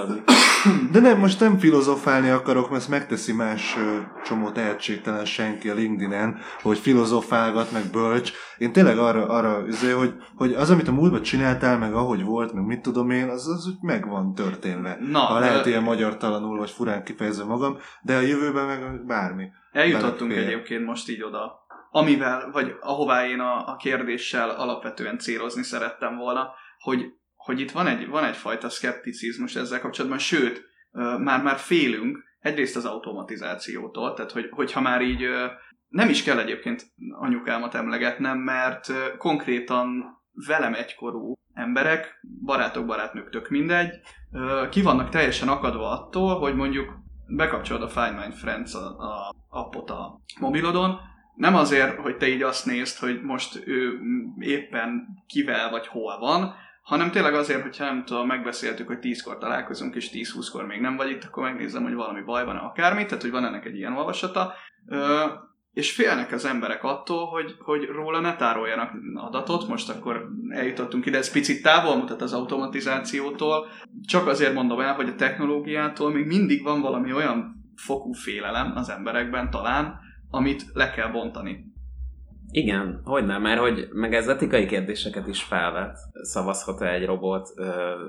De 0.91 0.99
nem, 0.99 1.19
most 1.19 1.39
nem 1.39 1.57
filozofálni 1.57 2.29
akarok, 2.29 2.69
mert 2.69 2.81
ezt 2.81 2.89
megteszi 2.89 3.33
más 3.33 3.75
csomó 4.23 4.49
tehetségtelen 4.49 5.25
senki 5.25 5.69
a 5.69 5.73
LinkedIn-en, 5.73 6.37
hogy 6.61 6.77
filozofálgat, 6.77 7.71
meg 7.71 7.83
bölcs. 7.91 8.31
Én 8.57 8.71
tényleg 8.71 8.97
arra, 8.97 9.27
arra 9.27 9.55
azért, 9.55 9.97
hogy, 9.97 10.13
hogy 10.35 10.53
az, 10.53 10.69
amit 10.69 10.87
a 10.87 10.91
múltban 10.91 11.21
csináltál, 11.21 11.77
meg 11.77 11.93
ahogy 11.93 12.23
volt, 12.23 12.53
meg 12.53 12.65
mit 12.65 12.81
tudom 12.81 13.09
én, 13.09 13.29
az, 13.29 13.47
az 13.47 13.67
úgy 13.67 13.81
meg 13.81 14.07
van 14.07 14.33
történve. 14.33 14.97
Na, 15.11 15.19
ha 15.19 15.39
lehet 15.39 15.63
de... 15.63 15.69
ilyen 15.69 15.83
magyar 15.83 16.17
talanul, 16.17 16.57
vagy 16.57 16.69
furán 16.69 17.03
kifejezve 17.03 17.43
magam, 17.43 17.77
de 18.01 18.15
a 18.15 18.21
jövőben 18.21 18.65
meg 18.65 19.05
bármi. 19.05 19.47
Eljutottunk 19.71 20.31
egyébként 20.31 20.85
most 20.85 21.09
így 21.09 21.23
oda, 21.23 21.64
amivel, 21.95 22.49
vagy 22.51 22.75
ahová 22.79 23.27
én 23.27 23.39
a, 23.39 23.67
a 23.67 23.75
kérdéssel 23.75 24.49
alapvetően 24.49 25.17
célozni 25.17 25.63
szerettem 25.63 26.15
volna, 26.15 26.53
hogy, 26.77 27.05
hogy 27.35 27.59
itt 27.59 27.71
van, 27.71 27.87
egy, 27.87 28.07
van 28.07 28.23
egyfajta 28.23 28.69
szkepticizmus 28.69 29.55
ezzel 29.55 29.79
kapcsolatban, 29.79 30.19
sőt, 30.19 30.63
már-már 31.19 31.57
félünk 31.57 32.23
egyrészt 32.39 32.75
az 32.75 32.85
automatizációtól, 32.85 34.13
tehát 34.13 34.31
hogy, 34.31 34.49
hogyha 34.51 34.81
már 34.81 35.01
így 35.01 35.27
nem 35.87 36.09
is 36.09 36.23
kell 36.23 36.39
egyébként 36.39 36.85
anyukámat 37.19 37.75
emlegetnem, 37.75 38.37
mert 38.37 38.91
konkrétan 39.17 40.03
velem 40.47 40.73
egykorú 40.73 41.33
emberek, 41.53 42.19
barátok, 42.43 42.85
barátnők, 42.85 43.29
tök 43.29 43.49
mindegy, 43.49 43.89
ki 44.69 44.81
vannak 44.81 45.09
teljesen 45.09 45.47
akadva 45.47 45.89
attól, 45.89 46.39
hogy 46.39 46.55
mondjuk 46.55 46.93
bekapcsolod 47.27 47.81
a 47.81 47.87
Find 47.87 48.15
My 48.15 48.31
Friends 48.31 48.73
a, 48.73 48.85
a 48.85 49.35
appot 49.49 49.89
a 49.89 50.19
mobilodon, 50.39 51.13
nem 51.35 51.55
azért, 51.55 51.99
hogy 51.99 52.17
te 52.17 52.27
így 52.27 52.41
azt 52.41 52.65
nézd, 52.65 52.97
hogy 52.97 53.21
most 53.21 53.67
ő 53.67 53.99
éppen 54.39 55.07
kivel 55.27 55.69
vagy 55.69 55.87
hol 55.87 56.19
van, 56.19 56.53
hanem 56.81 57.11
tényleg 57.11 57.33
azért, 57.33 57.61
hogyha 57.61 57.85
nem 57.85 58.05
tudom, 58.05 58.27
megbeszéltük, 58.27 58.87
hogy 58.87 58.97
10-kor 59.01 59.37
találkozunk, 59.37 59.95
és 59.95 60.09
10-20-kor 60.13 60.65
még 60.65 60.81
nem 60.81 60.95
vagy 60.95 61.09
itt, 61.09 61.23
akkor 61.23 61.43
megnézem, 61.43 61.83
hogy 61.83 61.93
valami 61.93 62.21
baj 62.21 62.45
van 62.45 62.55
akármi, 62.55 63.05
tehát 63.05 63.21
hogy 63.21 63.31
van 63.31 63.45
ennek 63.45 63.65
egy 63.65 63.75
ilyen 63.75 63.97
olvasata. 63.97 64.53
Ö, 64.87 65.25
és 65.73 65.91
félnek 65.91 66.31
az 66.31 66.45
emberek 66.45 66.83
attól, 66.83 67.25
hogy, 67.25 67.55
hogy 67.59 67.85
róla 67.85 68.19
ne 68.19 68.35
tároljanak 68.35 68.91
adatot, 69.15 69.67
most 69.67 69.89
akkor 69.89 70.29
eljutottunk 70.49 71.05
ide, 71.05 71.17
ez 71.17 71.31
picit 71.31 71.61
távol 71.61 71.95
mutat 71.95 72.21
az 72.21 72.33
automatizációtól, 72.33 73.67
csak 74.05 74.27
azért 74.27 74.53
mondom 74.53 74.79
el, 74.79 74.93
hogy 74.93 75.09
a 75.09 75.15
technológiától 75.15 76.11
még 76.11 76.25
mindig 76.25 76.63
van 76.63 76.81
valami 76.81 77.13
olyan 77.13 77.63
fokú 77.75 78.11
félelem 78.11 78.71
az 78.75 78.89
emberekben 78.89 79.49
talán, 79.49 79.99
amit 80.35 80.65
le 80.73 80.89
kell 80.89 81.11
bontani. 81.11 81.73
Igen, 82.51 83.01
hogy 83.03 83.25
nem, 83.25 83.41
mert 83.41 83.59
hogy 83.59 83.87
meg 83.91 84.13
ez 84.13 84.27
etikai 84.27 84.65
kérdéseket 84.65 85.27
is 85.27 85.43
felvet. 85.43 85.97
Szavazhat-e 86.21 86.93
egy 86.93 87.05
robot, 87.05 87.53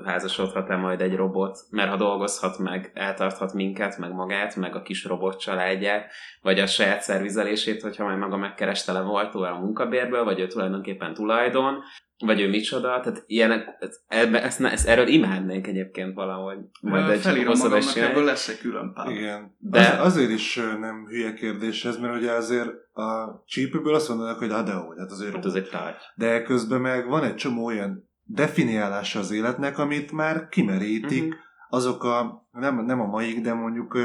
házasodhat-e 0.05 0.77
majd 0.77 1.01
egy 1.01 1.15
robot, 1.15 1.59
mert 1.71 1.91
ha 1.91 1.97
dolgozhat 1.97 2.59
meg, 2.59 2.91
eltarthat 2.95 3.53
minket, 3.53 3.99
meg 3.99 4.13
magát, 4.13 4.57
meg 4.57 4.75
a 4.75 4.83
kis 4.83 5.05
robot 5.05 5.39
családját, 5.39 6.11
vagy 6.43 6.59
a 6.59 6.67
saját 6.67 7.01
szervizelését, 7.01 7.83
hogyha 7.83 8.05
majd 8.05 8.19
maga 8.19 8.37
megkereste 8.37 8.93
le 8.93 9.01
volt 9.01 9.35
a 9.35 9.59
munkabérből, 9.61 10.25
vagy 10.25 10.41
ő 10.41 10.47
tulajdonképpen 10.47 11.15
tulajdon, 11.15 11.83
vagy 12.19 12.41
ő 12.41 12.49
micsoda, 12.49 13.01
tehát 13.01 13.25
ilyenek, 13.27 13.69
ebbe, 14.09 14.43
ezt, 14.43 14.61
ezt, 14.61 14.89
erről 14.89 15.07
imádnék 15.07 15.67
egyébként 15.67 16.15
valahogy. 16.15 16.59
Majd 16.81 17.11
egy 17.11 17.21
Felírom 17.21 17.59
magamnak, 17.59 17.97
ebből 17.97 18.25
lesz 18.25 18.49
egy 18.49 18.59
külön 18.59 18.93
pár. 18.95 19.11
Igen. 19.11 19.57
De 19.59 19.81
az, 19.81 20.07
azért 20.07 20.31
is 20.31 20.61
nem 20.81 21.07
hülye 21.09 21.33
kérdés 21.33 21.85
ez, 21.85 21.97
mert 21.97 22.17
ugye 22.17 22.33
azért 22.33 22.69
a 22.93 23.43
csípőből 23.47 23.95
azt 23.95 24.09
mondanak, 24.09 24.39
hogy 24.39 24.49
de 24.49 24.73
hogy, 24.73 24.99
hát 24.99 25.11
azért 25.11 25.35
hát 25.35 25.45
az 25.45 25.55
egy 25.55 25.69
tárgy. 25.69 26.03
De 26.15 26.43
közben 26.43 26.81
meg 26.81 27.09
van 27.09 27.25
egy 27.25 27.35
csomó 27.35 27.65
olyan 27.65 28.09
definiálása 28.23 29.19
az 29.19 29.31
életnek, 29.31 29.79
amit 29.79 30.13
már 30.13 30.49
kimerítik 30.49 31.25
uh-huh. 31.25 31.41
azok 31.69 32.05
a, 32.05 32.47
nem, 32.51 32.85
nem 32.85 33.01
a 33.01 33.07
maik, 33.07 33.41
de 33.41 33.55
mondjuk 33.55 33.99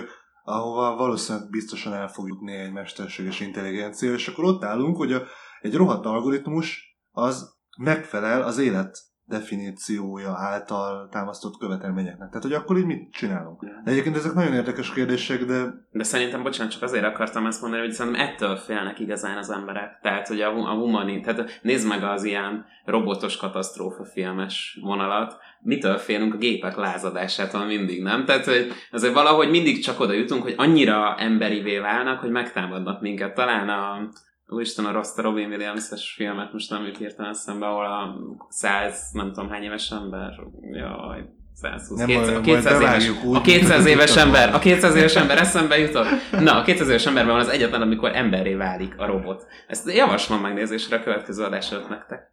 ahova 0.43 0.95
valószínűleg 0.95 1.49
biztosan 1.49 1.93
el 1.93 2.07
fog 2.07 2.27
jutni 2.27 2.53
egy 2.53 2.71
mesterséges 2.71 3.39
intelligencia, 3.39 4.13
és 4.13 4.27
akkor 4.27 4.43
ott 4.43 4.63
állunk, 4.63 4.97
hogy 4.97 5.13
a, 5.13 5.21
egy 5.61 5.75
rohadt 5.75 6.05
algoritmus 6.05 6.99
az 7.11 7.59
megfelel 7.77 8.41
az 8.41 8.57
élet 8.57 8.97
definíciója 9.31 10.33
által 10.37 11.07
támasztott 11.11 11.57
követelményeknek. 11.57 12.27
Tehát, 12.27 12.43
hogy 12.43 12.53
akkor 12.53 12.77
így 12.77 12.85
mit 12.85 13.11
csinálunk? 13.11 13.65
De 13.83 13.91
egyébként 13.91 14.15
ezek 14.15 14.33
nagyon 14.33 14.53
érdekes 14.53 14.93
kérdések, 14.93 15.45
de... 15.45 15.63
De 15.91 16.03
szerintem, 16.03 16.43
bocsánat, 16.43 16.71
csak 16.71 16.81
azért 16.81 17.05
akartam 17.05 17.45
ezt 17.45 17.61
mondani, 17.61 17.81
hogy 17.81 17.91
szerintem 17.91 18.21
ettől 18.21 18.55
félnek 18.55 18.99
igazán 18.99 19.37
az 19.37 19.49
emberek. 19.49 19.99
Tehát, 20.01 20.27
hogy 20.27 20.41
a, 20.41 20.55
a 20.55 20.73
humani... 20.73 21.19
Tehát 21.21 21.59
nézd 21.61 21.87
meg 21.87 22.03
az 22.03 22.23
ilyen 22.23 22.65
robotos 22.85 23.37
katasztrófa 23.37 24.05
filmes 24.05 24.79
vonalat, 24.81 25.37
mitől 25.61 25.97
félünk 25.97 26.33
a 26.33 26.37
gépek 26.37 26.75
lázadásától 26.75 27.65
mindig, 27.65 28.03
nem? 28.03 28.25
Tehát, 28.25 28.45
hogy 28.45 28.71
azért 28.91 29.13
valahogy 29.13 29.49
mindig 29.49 29.83
csak 29.83 29.99
oda 29.99 30.13
jutunk, 30.13 30.43
hogy 30.43 30.55
annyira 30.57 31.15
emberivé 31.17 31.79
válnak, 31.79 32.19
hogy 32.19 32.31
megtámadnak 32.31 33.01
minket. 33.01 33.33
Talán 33.33 33.69
a, 33.69 34.09
Úristen, 34.51 34.85
a 34.85 34.91
Rasta 34.91 35.21
Robin 35.21 35.49
Williams-es 35.49 36.13
filmet 36.15 36.53
most 36.53 36.69
nem 36.69 36.85
jut 36.85 36.97
hirtelen 36.97 37.33
szembe, 37.33 37.65
ahol 37.65 37.85
a 37.85 38.15
száz, 38.49 39.09
nem 39.11 39.27
tudom 39.33 39.49
hány 39.49 39.63
éves 39.63 39.91
ember, 39.91 40.31
jaj, 40.71 41.25
120, 41.53 41.97
nem 41.97 42.07
200, 42.07 42.35
a 42.35 42.41
200 42.41 42.81
éves, 42.81 43.09
úgy, 43.23 43.35
a 43.35 43.41
200 43.41 43.85
éves 43.85 44.15
ember, 44.15 44.53
a 44.53 44.59
200 44.59 44.95
éves 44.95 45.15
ember 45.15 45.37
eszembe 45.37 45.77
jutott. 45.77 46.07
Na, 46.31 46.59
a 46.59 46.63
200 46.63 46.87
éves 46.87 47.05
emberben 47.05 47.33
van 47.33 47.41
az 47.41 47.49
egyetlen, 47.49 47.81
amikor 47.81 48.15
emberré 48.15 48.53
válik 48.53 48.93
a 48.97 49.05
robot. 49.05 49.45
Ezt 49.67 49.93
javaslom 49.93 50.41
megnézésre 50.41 50.95
a 50.95 51.03
következő 51.03 51.43
adás 51.43 51.71
előtt 51.71 51.89
nektek. 51.89 52.31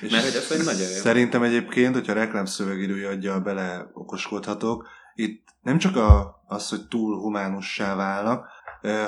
Mert 0.00 0.24
hogy 0.24 0.34
ez 0.34 0.50
egy 0.50 0.64
nagyon 0.64 0.80
jó. 0.80 1.00
Szerintem 1.00 1.42
egyébként, 1.42 1.94
hogyha 1.94 2.12
a 2.12 2.16
reklámszövegidője 2.16 3.08
adja 3.08 3.40
bele 3.40 3.90
okoskodhatok, 3.92 4.86
itt 5.14 5.46
nem 5.62 5.78
csak 5.78 5.96
a, 5.96 6.42
az, 6.46 6.68
hogy 6.68 6.86
túl 6.88 7.18
humánussá 7.18 7.94
válnak, 7.94 8.46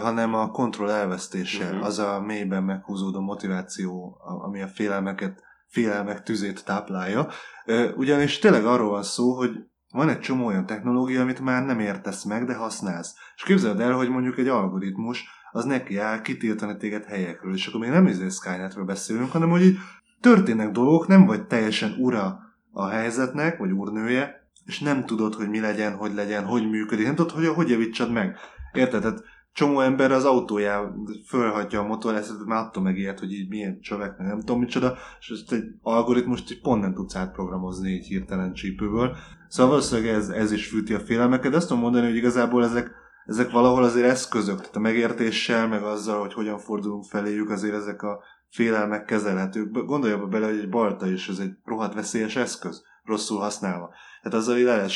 hanem 0.03 0.35
a 0.35 0.51
kontroll 0.51 0.91
elvesztése, 0.91 1.65
uh-huh. 1.65 1.85
az 1.85 1.99
a 1.99 2.21
mélyben 2.21 2.63
meghúzódó 2.63 3.21
motiváció, 3.21 4.19
ami 4.45 4.63
a 4.63 4.69
félelmeket, 4.69 5.43
félelmek 5.69 6.23
tüzét 6.23 6.65
táplálja. 6.65 7.29
Ugyanis 7.97 8.39
tényleg 8.39 8.65
arról 8.65 8.91
van 8.91 9.03
szó, 9.03 9.37
hogy 9.37 9.51
van 9.93 10.09
egy 10.09 10.21
csomó 10.21 10.47
olyan 10.47 10.67
technológia, 10.67 11.21
amit 11.21 11.41
már 11.41 11.65
nem 11.65 11.81
értesz 11.81 12.25
meg, 12.25 12.45
de 12.45 12.55
használsz. 12.55 13.15
És 13.37 13.43
képzeld 13.43 13.81
el, 13.81 13.93
hogy 13.93 14.09
mondjuk 14.09 14.39
egy 14.39 14.49
algoritmus 14.49 15.25
az 15.53 15.65
neki 15.65 15.99
áll 15.99 16.21
kitiltani 16.21 16.77
téged 16.77 17.05
helyekről, 17.05 17.55
és 17.55 17.67
akkor 17.67 17.81
még 17.81 17.91
nem 17.91 18.07
izé 18.07 18.29
Skynetről 18.29 18.85
beszélünk, 18.85 19.31
hanem 19.31 19.51
hogy 19.51 19.63
így 19.63 19.79
történnek 20.21 20.71
dolgok, 20.71 21.07
nem 21.07 21.27
vagy 21.27 21.47
teljesen 21.47 21.95
ura 21.99 22.39
a 22.73 22.89
helyzetnek, 22.89 23.59
vagy 23.59 23.71
úrnője, 23.71 24.49
és 24.65 24.81
nem 24.81 25.07
tudod, 25.07 25.35
hogy 25.35 25.49
mi 25.49 25.61
legyen, 25.61 25.97
hogy 25.97 26.15
legyen, 26.15 26.45
hogy 26.45 26.71
működik, 26.71 27.07
nem 27.07 27.15
tudod, 27.15 27.31
hogy 27.31 27.47
hogy 27.47 27.69
javítsad 27.69 28.13
meg. 28.13 28.37
Érted? 28.73 29.01
Tehát 29.01 29.23
csomó 29.53 29.81
ember 29.81 30.13
az 30.13 30.25
autójá 30.25 30.83
fölhagyja 31.29 31.81
a 31.81 31.87
motor, 31.87 32.15
ezt 32.15 32.45
már 32.47 32.65
attól 32.65 32.83
meg 32.83 32.99
ilyet, 32.99 33.19
hogy 33.19 33.33
így 33.33 33.49
milyen 33.49 33.81
csövek, 33.81 34.19
meg 34.19 34.27
nem 34.27 34.39
tudom 34.39 34.59
micsoda, 34.59 34.97
és 35.21 35.31
ezt 35.31 35.53
egy 35.53 35.65
algoritmust 35.83 36.51
így 36.51 36.61
pont 36.61 36.83
nem 36.83 36.95
tudsz 36.95 37.17
átprogramozni 37.17 37.91
így 37.91 38.07
hirtelen 38.07 38.53
csípőből. 38.53 39.17
Szóval 39.49 39.71
valószínűleg 39.71 40.15
ez, 40.15 40.29
ez 40.29 40.53
is 40.53 40.69
fűti 40.69 40.95
a 40.95 41.01
félelmeket, 41.01 41.51
de 41.51 41.57
azt 41.57 41.69
tudom 41.69 41.83
mondani, 41.83 42.07
hogy 42.07 42.17
igazából 42.17 42.65
ezek, 42.65 42.91
ezek 43.27 43.51
valahol 43.51 43.85
azért 43.85 44.07
eszközök, 44.07 44.57
tehát 44.57 44.77
a 44.77 44.81
megértéssel, 44.81 45.69
meg 45.69 45.83
azzal, 45.83 46.21
hogy 46.21 46.33
hogyan 46.33 46.59
fordulunk 46.59 47.05
feléjük, 47.05 47.51
azért 47.51 47.75
ezek 47.75 48.03
a 48.03 48.23
félelmek 48.49 49.05
kezelhetők. 49.05 49.85
Gondolja 49.85 50.27
bele, 50.27 50.47
hogy 50.47 50.59
egy 50.59 50.69
balta 50.69 51.07
is, 51.07 51.29
ez 51.29 51.39
egy 51.39 51.53
rohadt 51.65 51.95
veszélyes 51.95 52.37
eszköz, 52.37 52.83
rosszul 53.05 53.39
használva. 53.39 53.91
Tehát 54.23 54.39
azzal 54.39 54.57
így 54.57 54.65
le 54.65 54.77
lehet 54.77 54.91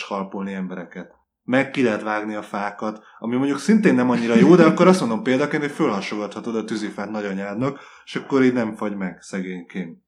embereket 0.47 1.23
meg 1.45 1.71
ki 1.71 1.83
lehet 1.83 2.03
vágni 2.03 2.35
a 2.35 2.43
fákat, 2.43 3.03
ami 3.19 3.37
mondjuk 3.37 3.59
szintén 3.59 3.95
nem 3.95 4.11
annyira 4.11 4.35
jó, 4.35 4.55
de 4.55 4.65
akkor 4.65 4.87
azt 4.87 5.01
mondom 5.01 5.23
példaként, 5.23 5.63
hogy 5.63 5.73
fölhasogathatod 5.73 6.57
a 6.57 6.65
tűzifát 6.65 7.11
nagyanyádnak, 7.11 7.81
és 8.05 8.17
akkor 8.17 8.43
így 8.43 8.53
nem 8.53 8.77
fagy 8.77 8.97
meg 8.97 9.19
szegényként. 9.21 9.99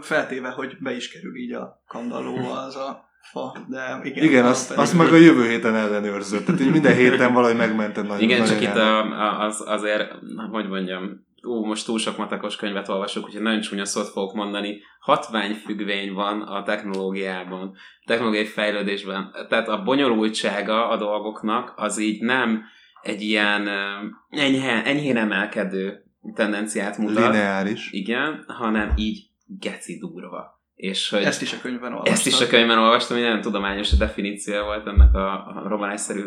Feltéve, 0.00 0.48
hogy 0.48 0.76
be 0.80 0.96
is 0.96 1.10
kerül 1.12 1.36
így 1.36 1.52
a 1.52 1.82
kandalló 1.86 2.36
az 2.36 2.76
a 2.76 3.08
fa, 3.32 3.56
de 3.68 4.00
igen. 4.02 4.24
Igen, 4.24 4.44
azt, 4.44 4.70
azt 4.70 4.94
meg 4.94 5.12
a 5.12 5.16
jövő 5.16 5.48
héten 5.48 5.74
ellenőrzött, 5.74 6.44
tehát 6.44 6.60
így 6.60 6.70
minden 6.70 6.94
héten 6.94 7.32
valahogy 7.32 7.56
megmented 7.56 8.06
nagyon 8.06 8.22
Igen, 8.22 8.44
csak 8.44 8.60
itt 8.60 8.76
a, 8.76 8.98
a, 8.98 9.44
az, 9.44 9.62
azért, 9.66 10.12
hogy 10.50 10.68
mondjam, 10.68 11.26
ú, 11.44 11.64
most 11.64 11.86
túl 11.86 11.98
sok 11.98 12.16
matekos 12.16 12.56
könyvet 12.56 12.88
olvasok, 12.88 13.24
úgyhogy 13.24 13.42
nagyon 13.42 13.60
csúnya 13.60 13.84
szót 13.84 14.08
fogok 14.08 14.34
mondani. 14.34 14.80
Hatványfüggvény 15.00 16.12
van 16.12 16.42
a 16.42 16.62
technológiában, 16.62 17.76
technológiai 18.04 18.44
fejlődésben. 18.44 19.32
Tehát 19.48 19.68
a 19.68 19.82
bonyolultsága 19.82 20.88
a 20.88 20.96
dolgoknak 20.96 21.72
az 21.76 21.98
így 21.98 22.22
nem 22.22 22.62
egy 23.02 23.22
ilyen 23.22 23.68
enyhe, 24.30 24.84
enyhén 24.84 25.16
emelkedő 25.16 26.04
tendenciát 26.34 26.98
mutat. 26.98 27.32
Lineáris. 27.32 27.92
Igen, 27.92 28.44
hanem 28.46 28.92
így 28.96 29.26
geci 29.46 29.98
durva. 29.98 30.62
És 30.74 31.10
hogy 31.10 31.22
ezt 31.22 31.42
is 31.42 31.52
a 31.52 31.56
könyvben 31.62 31.92
olvastam. 31.92 32.14
Ezt 32.14 32.26
is 32.26 32.40
a 32.40 32.46
könyvben 32.46 32.78
olvastam, 32.78 33.16
hogy 33.16 33.26
nagyon 33.26 33.40
tudományos 33.40 33.92
a 33.92 33.96
definíció 33.96 34.62
volt 34.64 34.86
ennek 34.86 35.14
a, 35.14 35.32
a 35.32 35.64
romanásszerű. 35.68 36.22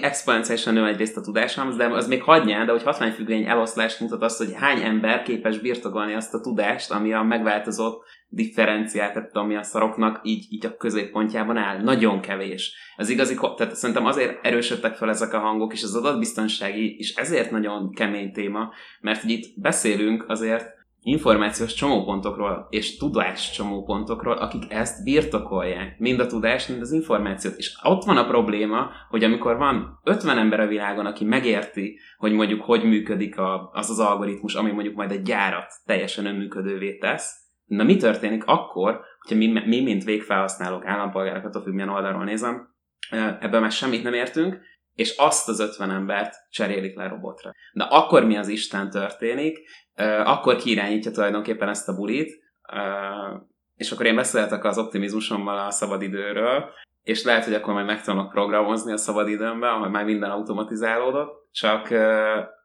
Exponenciálisan 0.00 0.74
nő 0.74 0.86
egyrészt 0.86 1.16
a 1.16 1.20
tudásom, 1.20 1.76
de 1.76 1.86
az 1.86 2.08
még 2.08 2.22
hagyján, 2.22 2.66
de 2.66 2.72
hogy 2.72 2.82
hatványfüggvény 2.82 3.44
eloszlást 3.46 4.00
mutat 4.00 4.22
azt, 4.22 4.38
hogy 4.38 4.52
hány 4.54 4.80
ember 4.80 5.22
képes 5.22 5.58
birtokolni 5.58 6.14
azt 6.14 6.34
a 6.34 6.40
tudást, 6.40 6.90
ami 6.90 7.12
a 7.12 7.22
megváltozott 7.22 8.04
differenciált, 8.28 9.30
ami 9.32 9.56
a 9.56 9.62
szaroknak 9.62 10.20
így, 10.22 10.46
így 10.48 10.66
a 10.66 10.76
középpontjában 10.76 11.56
áll. 11.56 11.82
Nagyon 11.82 12.20
kevés. 12.20 12.74
Ez 12.96 13.08
igazi, 13.08 13.38
tehát 13.56 13.74
szerintem 13.74 14.06
azért 14.06 14.44
erősödtek 14.46 14.94
fel 14.94 15.08
ezek 15.08 15.32
a 15.32 15.38
hangok, 15.38 15.72
és 15.72 15.82
az 15.82 15.94
adatbiztonsági 15.94 16.98
is 16.98 17.14
ezért 17.14 17.50
nagyon 17.50 17.92
kemény 17.92 18.32
téma, 18.32 18.72
mert 19.00 19.20
hogy 19.20 19.30
itt 19.30 19.60
beszélünk 19.60 20.24
azért 20.28 20.82
információs 21.06 21.74
csomópontokról 21.74 22.66
és 22.70 22.96
tudás 22.96 23.50
csomópontokról, 23.50 24.36
akik 24.36 24.72
ezt 24.72 25.04
birtokolják, 25.04 25.98
mind 25.98 26.20
a 26.20 26.26
tudást, 26.26 26.68
mind 26.68 26.80
az 26.80 26.92
információt. 26.92 27.56
És 27.56 27.78
ott 27.82 28.04
van 28.04 28.16
a 28.16 28.26
probléma, 28.26 28.90
hogy 29.08 29.24
amikor 29.24 29.56
van 29.56 30.00
50 30.04 30.38
ember 30.38 30.60
a 30.60 30.66
világon, 30.66 31.06
aki 31.06 31.24
megérti, 31.24 31.98
hogy 32.16 32.32
mondjuk 32.32 32.62
hogy 32.62 32.84
működik 32.84 33.38
a, 33.38 33.70
az 33.72 33.90
az 33.90 33.98
algoritmus, 33.98 34.54
ami 34.54 34.70
mondjuk 34.70 34.94
majd 34.94 35.10
egy 35.10 35.22
gyárat 35.22 35.72
teljesen 35.86 36.26
önműködővé 36.26 36.98
tesz, 36.98 37.42
na 37.66 37.84
mi 37.84 37.96
történik 37.96 38.44
akkor, 38.46 39.00
hogyha 39.20 39.36
mi, 39.36 39.46
mi 39.66 39.82
mint 39.82 40.04
végfelhasználók, 40.04 40.86
állampolgárok, 40.86 41.44
attól 41.44 41.62
függ, 41.62 41.72
milyen 41.72 41.88
oldalról 41.88 42.24
nézem, 42.24 42.68
ebben 43.40 43.60
már 43.60 43.72
semmit 43.72 44.02
nem 44.02 44.12
értünk, 44.12 44.60
és 44.94 45.16
azt 45.16 45.48
az 45.48 45.60
50 45.60 45.90
embert 45.90 46.34
cserélik 46.50 46.96
le 46.96 47.08
robotra. 47.08 47.52
De 47.72 47.84
akkor 47.84 48.24
mi 48.24 48.36
az 48.36 48.48
Isten 48.48 48.90
történik, 48.90 49.58
akkor 50.24 50.56
kiirányítja 50.56 51.10
tulajdonképpen 51.10 51.68
ezt 51.68 51.88
a 51.88 51.94
bulit, 51.94 52.42
és 53.76 53.92
akkor 53.92 54.06
én 54.06 54.14
beszéltek 54.14 54.64
az 54.64 54.78
optimizmusommal 54.78 55.58
a 55.58 55.70
szabadidőről, 55.70 56.70
és 57.02 57.24
lehet, 57.24 57.44
hogy 57.44 57.54
akkor 57.54 57.74
majd 57.74 57.86
megtanulok 57.86 58.30
programozni 58.30 58.92
a 58.92 58.96
szabadidőmben, 58.96 59.70
ahol 59.70 59.88
már 59.88 60.04
minden 60.04 60.30
automatizálódott, 60.30 61.48
csak 61.52 61.90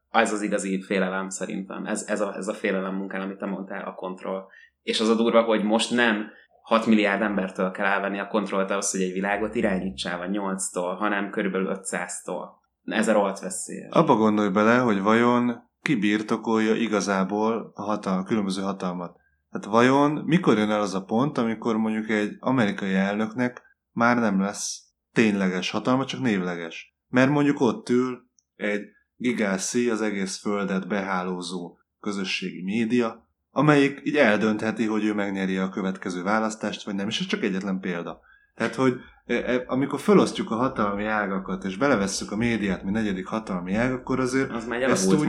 ez 0.09 0.33
az 0.33 0.41
igazi 0.41 0.81
félelem 0.81 1.29
szerintem. 1.29 1.85
Ez, 1.85 2.05
ez, 2.07 2.21
a, 2.21 2.35
ez 2.35 2.47
a 2.47 2.53
félelem 2.53 2.95
munkán, 2.95 3.21
amit 3.21 3.37
te 3.37 3.45
mondtál, 3.45 3.85
a 3.85 3.93
kontroll. 3.93 4.45
És 4.81 4.99
az 4.99 5.09
a 5.09 5.15
durva, 5.15 5.41
hogy 5.41 5.63
most 5.63 5.91
nem 5.91 6.31
6 6.69 6.85
milliárd 6.85 7.21
embertől 7.21 7.71
kell 7.71 7.85
elvenni 7.85 8.19
a 8.19 8.27
kontrollt 8.27 8.71
ahhoz, 8.71 8.91
hogy 8.91 9.01
egy 9.01 9.13
világot 9.13 9.55
irányítsál, 9.55 10.17
vagy 10.17 10.29
8-tól, 10.31 10.95
hanem 10.97 11.29
körülbelül 11.29 11.79
500-tól. 11.81 12.45
Ez 12.83 13.07
a 13.07 13.13
rohadt 13.13 13.39
veszélyes. 13.39 13.91
Abba 13.91 14.15
gondolj 14.15 14.49
bele, 14.49 14.77
hogy 14.77 15.01
vajon 15.01 15.61
ki 15.81 15.95
birtokolja 15.95 16.75
igazából 16.75 17.71
a, 17.73 17.81
hatal- 17.81 18.19
a 18.19 18.23
különböző 18.23 18.61
hatalmat. 18.61 19.17
Tehát 19.51 19.67
vajon 19.67 20.11
mikor 20.11 20.57
jön 20.57 20.69
el 20.69 20.81
az 20.81 20.93
a 20.93 21.03
pont, 21.03 21.37
amikor 21.37 21.77
mondjuk 21.77 22.09
egy 22.09 22.35
amerikai 22.39 22.93
elnöknek 22.93 23.61
már 23.91 24.17
nem 24.17 24.41
lesz 24.41 24.81
tényleges 25.11 25.69
hatalma, 25.69 26.05
csak 26.05 26.21
névleges. 26.21 26.95
Mert 27.07 27.29
mondjuk 27.29 27.59
ott 27.59 27.89
ül 27.89 28.19
egy 28.55 28.81
gigászi, 29.15 29.89
az 29.89 30.01
egész 30.01 30.37
földet 30.37 30.87
behálózó 30.87 31.77
közösségi 31.99 32.63
média, 32.63 33.28
amelyik 33.59 34.01
így 34.03 34.15
eldöntheti, 34.15 34.85
hogy 34.85 35.05
ő 35.05 35.13
megnyeri 35.13 35.57
a 35.57 35.69
következő 35.69 36.23
választást, 36.23 36.83
vagy 36.83 36.95
nem, 36.95 37.07
és 37.07 37.19
ez 37.19 37.25
csak 37.25 37.43
egyetlen 37.43 37.79
példa. 37.79 38.19
Tehát, 38.55 38.75
hogy 38.75 38.93
e, 39.25 39.33
e, 39.33 39.63
amikor 39.67 39.99
felosztjuk 39.99 40.51
a 40.51 40.55
hatalmi 40.55 41.05
ágakat, 41.05 41.63
és 41.63 41.77
belevesszük 41.77 42.31
a 42.31 42.35
médiát, 42.35 42.83
mint 42.83 42.95
negyedik 42.95 43.25
hatalmi 43.25 43.75
ág, 43.75 43.91
akkor 43.91 44.19
azért... 44.19 44.51
Az 44.51 44.65
már 44.65 44.81
ezt 44.81 45.13
úgy-. 45.13 45.27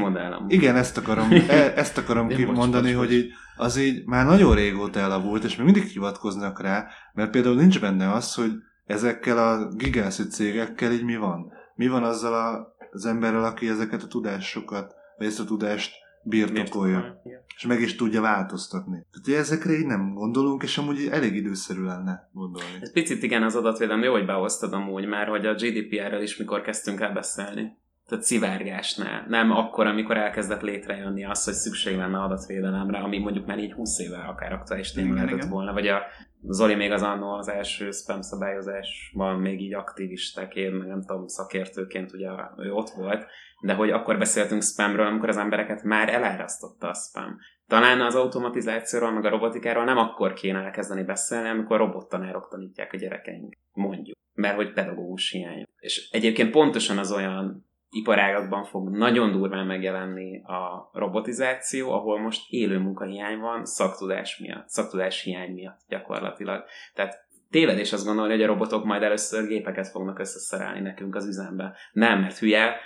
Igen, 0.48 0.76
ezt 0.76 0.96
akarom, 0.96 1.28
e- 1.48 1.72
ezt 1.76 1.98
akarom 1.98 2.28
kimondani, 2.28 2.92
hogy 2.92 3.12
így, 3.12 3.32
az 3.56 3.76
így 3.76 4.04
már 4.06 4.26
nagyon 4.26 4.54
régóta 4.54 5.00
elavult, 5.00 5.44
és 5.44 5.56
még 5.56 5.64
mindig 5.64 5.84
hivatkoznak 5.84 6.60
rá, 6.60 6.86
mert 7.14 7.30
például 7.30 7.54
nincs 7.54 7.80
benne 7.80 8.12
az, 8.12 8.34
hogy 8.34 8.52
ezekkel 8.86 9.38
a 9.38 9.68
gigászi 9.74 10.26
cégekkel 10.26 10.92
így 10.92 11.04
mi 11.04 11.16
van. 11.16 11.52
Mi 11.74 11.88
van 11.88 12.04
azzal 12.04 12.34
a, 12.34 12.74
az 12.90 13.06
emberrel, 13.06 13.44
aki 13.44 13.68
ezeket 13.68 14.02
a 14.02 14.06
tudásokat, 14.06 14.94
vagy 15.18 15.26
ezt 15.26 15.40
a 15.40 15.44
tudást 15.44 15.92
birtokolja, 16.22 17.22
és 17.56 17.66
meg 17.66 17.80
is 17.80 17.96
tudja 17.96 18.20
változtatni. 18.20 19.06
Tehát 19.22 19.40
ezekre 19.40 19.72
így 19.72 19.86
nem 19.86 20.14
gondolunk, 20.14 20.62
és 20.62 20.78
amúgy 20.78 21.08
elég 21.10 21.34
időszerű 21.34 21.82
lenne 21.82 22.30
gondolni. 22.32 22.78
Ez 22.80 22.92
picit 22.92 23.22
igen 23.22 23.42
az 23.42 23.56
adatvédelem, 23.56 24.02
jó, 24.02 24.12
hogy 24.12 24.26
behoztad 24.26 24.72
amúgy 24.72 25.06
már, 25.06 25.26
hogy 25.26 25.46
a 25.46 25.54
GDPR-rel 25.54 26.22
is 26.22 26.36
mikor 26.36 26.60
kezdtünk 26.60 27.00
el 27.00 27.12
beszélni. 27.12 27.78
Tehát 28.10 28.24
szivárgásnál. 28.24 29.24
Nem 29.28 29.50
akkor, 29.50 29.86
amikor 29.86 30.16
elkezdett 30.16 30.60
létrejönni 30.60 31.24
az, 31.24 31.44
hogy 31.44 31.54
szükség 31.54 31.96
lenne 31.96 32.18
adatvédelemre, 32.18 32.98
ami 32.98 33.18
mondjuk 33.18 33.46
már 33.46 33.58
így 33.58 33.72
20 33.72 33.98
éve 33.98 34.16
akár 34.16 34.52
aktuális 34.52 34.92
téma 34.92 35.14
lehetett 35.14 35.36
igen. 35.36 35.48
volna. 35.48 35.72
Vagy 35.72 35.86
a 35.86 36.02
Zoli 36.42 36.74
még 36.74 36.90
az 36.90 37.02
annó 37.02 37.32
az 37.32 37.48
első 37.48 37.90
spam 37.90 38.20
szabályozásban 38.20 39.40
még 39.40 39.60
így 39.60 39.74
aktivistaként, 39.74 40.78
meg 40.78 40.86
nem 40.86 41.02
tudom, 41.02 41.26
szakértőként 41.26 42.12
ugye 42.12 42.28
ő 42.56 42.72
ott 42.72 42.88
volt, 42.88 43.26
de 43.60 43.74
hogy 43.74 43.90
akkor 43.90 44.18
beszéltünk 44.18 44.62
spamről, 44.62 45.06
amikor 45.06 45.28
az 45.28 45.36
embereket 45.36 45.82
már 45.82 46.08
elárasztotta 46.08 46.88
a 46.88 46.94
spam. 46.94 47.36
Talán 47.66 48.00
az 48.00 48.14
automatizációról, 48.14 49.10
meg 49.10 49.24
a 49.24 49.30
robotikáról 49.30 49.84
nem 49.84 49.98
akkor 49.98 50.32
kéne 50.32 50.58
elkezdeni 50.58 51.02
beszélni, 51.02 51.48
amikor 51.48 51.78
robottanárok 51.78 52.48
tanítják 52.50 52.92
a 52.92 52.96
gyerekeink, 52.96 53.56
mondjuk. 53.72 54.16
Mert 54.34 54.56
hogy 54.56 54.72
pedagógus 54.72 55.30
hiány. 55.30 55.64
És 55.78 56.08
egyébként 56.10 56.50
pontosan 56.50 56.98
az 56.98 57.12
olyan 57.12 57.69
iparágakban 57.90 58.64
fog 58.64 58.90
nagyon 58.90 59.32
durván 59.32 59.66
megjelenni 59.66 60.42
a 60.42 60.90
robotizáció, 60.92 61.92
ahol 61.92 62.20
most 62.20 62.50
élő 62.50 62.78
munkahiány 62.78 63.38
van 63.38 63.64
szaktudás 63.64 64.38
miatt, 64.38 64.68
szaktudás 64.68 65.22
hiány 65.22 65.52
miatt 65.52 65.80
gyakorlatilag. 65.88 66.64
Tehát 66.94 67.28
tévedés 67.50 67.92
azt 67.92 68.04
gondolni, 68.04 68.32
hogy 68.32 68.42
a 68.42 68.46
robotok 68.46 68.84
majd 68.84 69.02
először 69.02 69.46
gépeket 69.46 69.88
fognak 69.88 70.18
összeszerelni 70.18 70.80
nekünk 70.80 71.14
az 71.14 71.26
üzembe. 71.26 71.76
Nem, 71.92 72.20
mert 72.20 72.38
hülye, 72.38 72.76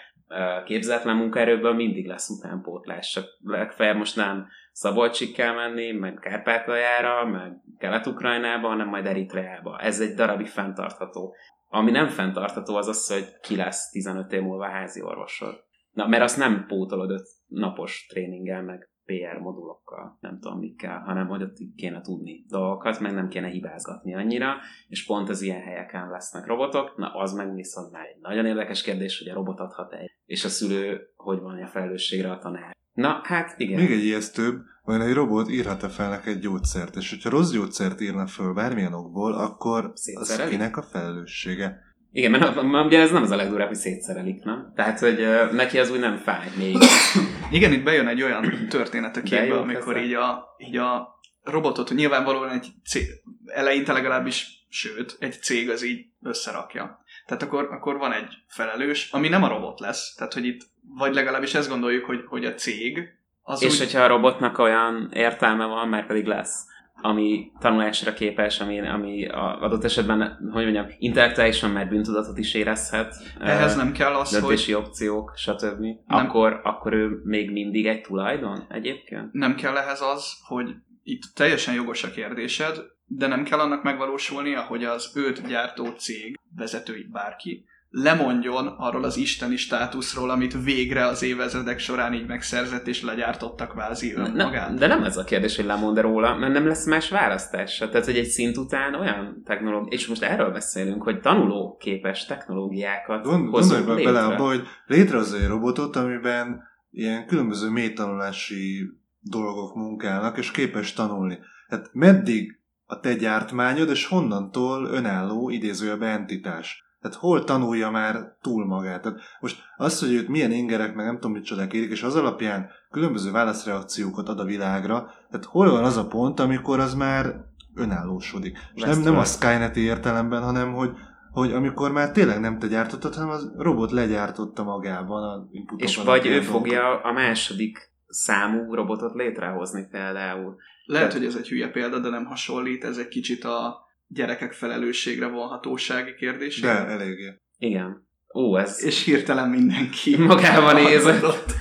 képzetlen 0.64 1.16
munkaerőből 1.16 1.72
mindig 1.72 2.06
lesz 2.06 2.28
utánpótlás, 2.28 3.10
csak 3.10 3.24
legfeljebb 3.42 3.96
most 3.96 4.16
nem 4.16 4.46
Szabolcsig 4.76 5.34
kell 5.34 5.54
menni, 5.54 5.92
meg 5.92 6.18
Kárpátaljára, 6.20 7.24
meg 7.24 7.52
Kelet-Ukrajnába, 7.78 8.68
hanem 8.68 8.88
majd 8.88 9.06
Eritreába. 9.06 9.78
Ez 9.78 10.00
egy 10.00 10.14
darabig 10.14 10.46
fenntartható. 10.46 11.34
Ami 11.74 11.90
nem 11.90 12.08
fenntartható 12.08 12.76
az 12.76 12.88
az, 12.88 13.12
hogy 13.12 13.40
ki 13.40 13.56
lesz 13.56 13.90
15 13.90 14.32
év 14.32 14.42
múlva 14.42 14.68
házi 14.68 15.02
orvosod. 15.02 15.64
Na, 15.90 16.06
mert 16.06 16.22
azt 16.22 16.38
nem 16.38 16.64
pótolod 16.66 17.10
5 17.10 17.22
napos 17.46 18.06
tréninggel, 18.08 18.62
meg 18.62 18.90
PR 19.04 19.38
modulokkal, 19.38 20.18
nem 20.20 20.38
tudom 20.40 20.58
mikkel, 20.58 20.98
hanem 20.98 21.26
hogy 21.26 21.42
ott 21.42 21.56
kéne 21.76 22.00
tudni 22.00 22.44
dolgokat, 22.48 23.00
meg 23.00 23.14
nem 23.14 23.28
kéne 23.28 23.48
hibázgatni 23.48 24.14
annyira, 24.14 24.56
és 24.88 25.06
pont 25.06 25.28
az 25.28 25.42
ilyen 25.42 25.60
helyeken 25.60 26.10
lesznek 26.10 26.46
robotok, 26.46 26.96
na 26.96 27.14
az 27.14 27.32
meg 27.32 27.54
viszont 27.54 27.92
már 27.92 28.06
egy 28.06 28.20
nagyon 28.20 28.46
érdekes 28.46 28.82
kérdés, 28.82 29.18
hogy 29.18 29.28
a 29.28 29.34
robot 29.34 29.60
adhat 29.60 29.92
egy, 29.92 30.10
és 30.24 30.44
a 30.44 30.48
szülő 30.48 31.00
hogy 31.16 31.40
van 31.40 31.62
a 31.62 31.66
felelősségre 31.66 32.30
a 32.30 32.38
tanár. 32.38 32.72
Na, 32.92 33.20
hát 33.22 33.58
igen. 33.58 33.80
Még 33.80 33.90
egy 33.90 34.04
ijesztőbb, 34.04 34.62
vajon 34.84 35.02
egy 35.02 35.14
robot 35.14 35.50
írhat-e 35.50 35.88
fel 35.88 36.08
neked 36.08 36.34
egy 36.34 36.40
gyógyszert, 36.40 36.96
és 36.96 37.10
hogyha 37.10 37.30
rossz 37.30 37.50
gyógyszert 37.50 38.00
írna 38.00 38.26
föl 38.26 38.52
bármilyen 38.52 38.94
okból, 38.94 39.32
akkor 39.32 39.92
az 40.14 40.42
kinek 40.48 40.76
a 40.76 40.82
felelőssége? 40.82 41.82
Igen, 42.12 42.30
mert, 42.30 42.62
mert 42.62 42.86
ugye 42.86 43.00
ez 43.00 43.10
nem 43.10 43.22
az 43.22 43.30
a 43.30 43.36
legdurább, 43.36 43.68
hogy 43.68 43.76
szétszerelik, 43.76 44.42
nem? 44.42 44.72
Tehát, 44.74 44.98
hogy 44.98 45.20
ö, 45.20 45.52
neki 45.52 45.78
az 45.78 45.90
úgy 45.90 45.98
nem 45.98 46.16
fáj 46.16 46.48
még. 46.56 46.76
Igen, 47.50 47.72
itt 47.72 47.84
bejön 47.84 48.06
egy 48.06 48.22
olyan 48.22 48.52
történet 48.68 49.16
a 49.16 49.22
képbe, 49.22 49.58
amikor 49.58 49.96
így 49.96 50.12
a, 50.12 50.44
így 50.58 50.76
a 50.76 51.20
robotot, 51.42 51.90
nyilvánvalóan 51.94 52.50
egy 52.50 52.66
cég, 52.84 53.06
eleinte 53.46 53.92
legalábbis, 53.92 54.66
sőt, 54.68 55.16
egy 55.18 55.42
cég 55.42 55.70
az 55.70 55.84
így 55.84 56.06
összerakja. 56.22 57.04
Tehát 57.26 57.42
akkor, 57.42 57.68
akkor 57.70 57.96
van 57.96 58.12
egy 58.12 58.34
felelős, 58.46 59.10
ami 59.12 59.28
nem 59.28 59.42
a 59.42 59.48
robot 59.48 59.80
lesz. 59.80 60.14
Tehát, 60.14 60.32
hogy 60.32 60.46
itt, 60.46 60.60
vagy 60.98 61.14
legalábbis 61.14 61.54
ezt 61.54 61.68
gondoljuk, 61.68 62.04
hogy, 62.04 62.24
hogy 62.26 62.44
a 62.44 62.54
cég 62.54 62.98
az 63.46 63.62
és 63.62 63.72
úgy, 63.72 63.78
hogyha 63.78 64.02
a 64.02 64.06
robotnak 64.06 64.58
olyan 64.58 65.10
értelme 65.12 65.64
van, 65.64 65.88
már 65.88 66.06
pedig 66.06 66.26
lesz, 66.26 66.66
ami 67.02 67.50
tanulásra 67.58 68.12
képes, 68.12 68.60
ami, 68.60 68.88
ami 68.88 69.26
a 69.28 69.60
adott 69.60 69.84
esetben, 69.84 70.50
hogy 70.52 70.62
mondjam, 70.62 70.86
intellektuálisan 70.98 71.70
már 71.70 71.88
bűntudatot 71.88 72.38
is 72.38 72.54
érezhet, 72.54 73.14
ehhez 73.40 73.76
nem 73.76 73.92
kell 73.92 74.14
az, 74.14 74.40
hogy 74.40 74.74
opciók, 74.74 75.32
stb. 75.36 75.84
Akkor, 76.06 76.60
akkor 76.62 76.92
ő 76.92 77.20
még 77.24 77.50
mindig 77.50 77.86
egy 77.86 78.00
tulajdon 78.00 78.66
egyébként? 78.68 79.32
nem 79.32 79.54
kell 79.54 79.76
ehhez 79.76 80.00
az, 80.00 80.32
hogy 80.46 80.74
itt 81.02 81.22
teljesen 81.34 81.74
jogos 81.74 82.04
a 82.04 82.10
kérdésed, 82.10 82.78
de 83.06 83.26
nem 83.26 83.44
kell 83.44 83.58
annak 83.58 83.82
megvalósulnia, 83.82 84.60
hogy 84.60 84.84
az 84.84 85.10
őt 85.14 85.46
gyártó 85.46 85.86
cég 85.86 86.38
vezetői 86.56 87.08
bárki 87.12 87.64
lemondjon 87.94 88.66
arról 88.66 89.04
az 89.04 89.16
isteni 89.16 89.56
státuszról, 89.56 90.30
amit 90.30 90.62
végre 90.64 91.06
az 91.06 91.22
évezredek 91.22 91.78
során 91.78 92.14
így 92.14 92.26
megszerzett 92.26 92.86
és 92.86 93.02
legyártotta 93.02 93.66
kvázi 93.66 94.14
önmagát. 94.14 94.68
Nem, 94.68 94.76
de 94.76 94.86
nem 94.86 95.04
ez 95.04 95.16
a 95.16 95.24
kérdés, 95.24 95.56
hogy 95.56 95.64
lemond 95.64 95.98
róla, 95.98 96.36
mert 96.36 96.52
nem 96.52 96.66
lesz 96.66 96.86
más 96.86 97.08
választása. 97.08 97.88
Tehát, 97.88 98.06
hogy 98.06 98.16
egy 98.16 98.26
szint 98.26 98.56
után 98.56 98.94
olyan 98.94 99.42
technológia, 99.44 99.98
és 99.98 100.06
most 100.06 100.22
erről 100.22 100.50
beszélünk, 100.50 101.02
hogy 101.02 101.20
tanulóképes 101.20 102.26
technológiákat 102.26 103.24
Gond, 103.24 103.48
hozunk 103.48 103.86
gondolj 103.86 104.04
bele 104.04 104.24
abba, 104.24 104.46
hogy 104.46 104.62
létrehoz 104.86 105.34
egy 105.34 105.46
robotot, 105.46 105.96
amiben 105.96 106.62
ilyen 106.90 107.26
különböző 107.26 107.68
mélytanulási 107.68 108.90
dolgok 109.20 109.74
munkálnak, 109.74 110.38
és 110.38 110.50
képes 110.50 110.92
tanulni. 110.92 111.38
Hát 111.68 111.90
meddig 111.92 112.60
a 112.84 113.00
te 113.00 113.14
gyártmányod, 113.14 113.88
és 113.88 114.06
honnantól 114.06 114.86
önálló 114.86 115.50
idézőjelben 115.50 116.10
entitás? 116.10 116.83
Tehát 117.04 117.18
hol 117.18 117.44
tanulja 117.44 117.90
már 117.90 118.36
túl 118.42 118.66
magát? 118.66 119.02
Tehát 119.02 119.18
most 119.40 119.62
az, 119.76 120.00
hogy 120.00 120.12
őt 120.12 120.28
milyen 120.28 120.52
ingerek, 120.52 120.94
meg 120.94 121.06
nem 121.06 121.14
tudom 121.14 121.32
mit 121.32 121.44
csodák 121.44 121.72
érik, 121.72 121.90
és 121.90 122.02
az 122.02 122.16
alapján 122.16 122.68
különböző 122.90 123.30
válaszreakciókat 123.30 124.28
ad 124.28 124.40
a 124.40 124.44
világra, 124.44 125.10
tehát 125.30 125.46
hol 125.46 125.70
van 125.70 125.84
az 125.84 125.96
a 125.96 126.06
pont, 126.06 126.40
amikor 126.40 126.80
az 126.80 126.94
már 126.94 127.34
önállósodik? 127.74 128.58
És 128.74 128.82
nem, 128.82 129.00
nem 129.00 129.16
a. 129.16 129.24
Skynet 129.24 129.76
értelemben, 129.76 130.42
hanem 130.42 130.72
hogy 130.72 130.90
hogy 131.30 131.52
amikor 131.52 131.92
már 131.92 132.10
tényleg 132.10 132.40
nem 132.40 132.58
te 132.58 132.66
gyártottad, 132.66 133.14
hanem 133.14 133.30
az 133.30 133.52
robot 133.56 133.90
legyártotta 133.90 134.62
magában 134.62 135.22
a 135.22 135.48
inputokat. 135.50 135.88
És 135.88 135.96
vagy 135.96 136.26
ő 136.26 136.40
fogja 136.40 137.00
a 137.00 137.12
második 137.12 137.90
számú 138.06 138.74
robotot 138.74 139.14
létrehozni 139.14 139.86
például. 139.90 140.56
Lehet, 140.84 141.12
hogy 141.12 141.24
ez 141.24 141.36
egy 141.36 141.48
hülye 141.48 141.68
példa, 141.68 141.98
de 141.98 142.08
nem 142.08 142.24
hasonlít, 142.24 142.84
ez 142.84 142.96
egy 142.96 143.08
kicsit 143.08 143.44
a 143.44 143.83
gyerekek 144.14 144.52
felelősségre 144.52 145.26
vonhatósági 145.26 146.14
kérdés. 146.14 146.60
De 146.60 146.68
eléggé. 146.68 147.40
Igen. 147.58 148.06
Ó, 148.34 148.56
ez... 148.58 148.84
És 148.84 149.04
hirtelen 149.04 149.48
mindenki 149.48 150.16
Magában 150.16 150.74
nézett. 150.82 151.52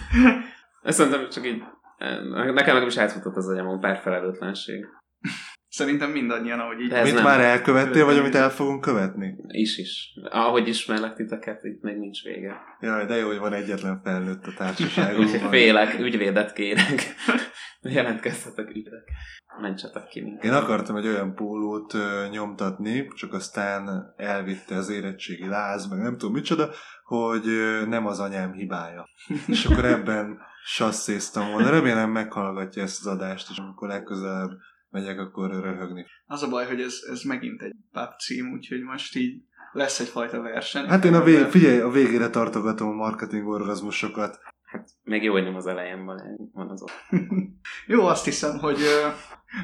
Ezt 0.81 0.97
szerintem 0.97 1.29
csak 1.29 1.45
így... 1.45 1.61
Nekem 2.53 2.75
meg 2.75 2.87
is 2.87 2.97
átfutott 2.97 3.35
az 3.35 3.47
agyamon 3.47 3.79
pár 3.79 3.97
felelőtlenség. 3.97 4.85
Szerintem 5.73 6.11
mindannyian, 6.11 6.59
ahogy 6.59 6.79
így 6.79 6.91
ez 6.91 7.11
Mit 7.11 7.23
már 7.23 7.39
elkövettél, 7.39 8.05
vagy 8.05 8.17
amit 8.17 8.35
el 8.35 8.49
fogunk 8.49 8.81
követni? 8.81 9.35
Is 9.47 9.77
is. 9.77 10.13
Ahogy 10.29 10.67
ismerlek 10.67 11.15
titeket, 11.15 11.63
itt 11.63 11.81
még 11.81 11.97
nincs 11.97 12.23
vége. 12.23 12.55
Jaj, 12.79 13.05
de 13.05 13.15
jó, 13.15 13.27
hogy 13.27 13.37
van 13.37 13.53
egyetlen 13.53 14.01
felnőtt 14.03 14.45
a 14.45 14.47
Úgyhogy 14.47 14.55
társaságunkban. 14.55 15.49
félek, 15.59 15.99
ügyvédet 15.99 16.53
kérek. 16.53 17.15
Jelentkeztetek 17.81 18.69
ügyvédek. 18.69 19.11
Mentsetek 19.61 20.07
ki 20.07 20.21
minket. 20.21 20.43
Én 20.43 20.53
akartam 20.53 20.95
egy 20.95 21.07
olyan 21.07 21.35
pólót 21.35 21.93
ö, 21.93 22.27
nyomtatni, 22.31 23.07
csak 23.15 23.33
aztán 23.33 24.13
elvitte 24.17 24.75
az 24.75 24.89
érettségi 24.89 25.47
láz, 25.47 25.89
meg 25.89 25.99
nem 25.99 26.17
tudom 26.17 26.33
micsoda, 26.33 26.69
hogy 27.03 27.47
ö, 27.47 27.85
nem 27.85 28.05
az 28.05 28.19
anyám 28.19 28.53
hibája. 28.53 29.05
És 29.47 29.65
akkor 29.65 29.85
ebben 29.85 30.37
sasszéztam 30.65 31.51
volna. 31.51 31.69
Remélem 31.69 32.11
meghallgatja 32.11 32.83
ezt 32.83 33.05
az 33.05 33.07
adást, 33.07 33.49
és 33.49 33.57
amikor 33.57 33.87
legközelebb 33.87 34.51
megyek, 34.93 35.19
akkor 35.19 35.49
röhögni. 35.49 36.05
Az 36.25 36.43
a 36.43 36.49
baj, 36.49 36.65
hogy 36.65 36.81
ez, 36.81 36.99
ez 37.11 37.21
megint 37.21 37.61
egy 37.61 37.75
pub 37.91 38.09
cím, 38.19 38.51
úgyhogy 38.51 38.81
most 38.81 39.15
így 39.15 39.41
lesz 39.71 39.99
egyfajta 39.99 40.41
verseny. 40.41 40.85
Hát 40.85 41.05
én 41.05 41.13
a 41.13 41.23
vég, 41.23 41.45
figyelj, 41.45 41.79
a 41.79 41.89
végére 41.89 42.29
tartogatom 42.29 42.87
a 42.87 42.93
marketing 42.93 43.47
orgazmusokat. 43.47 44.39
Hát 44.63 44.89
még 45.03 45.23
jó, 45.23 45.31
hogy 45.31 45.43
nem 45.43 45.55
az 45.55 45.67
elején 45.67 46.05
van, 46.05 46.21
van 46.53 46.69
az 46.69 46.81
ott. 46.81 46.91
Jó, 47.87 48.05
azt 48.05 48.25
hiszem, 48.25 48.57
hogy 48.59 48.81
ö, 48.81 49.07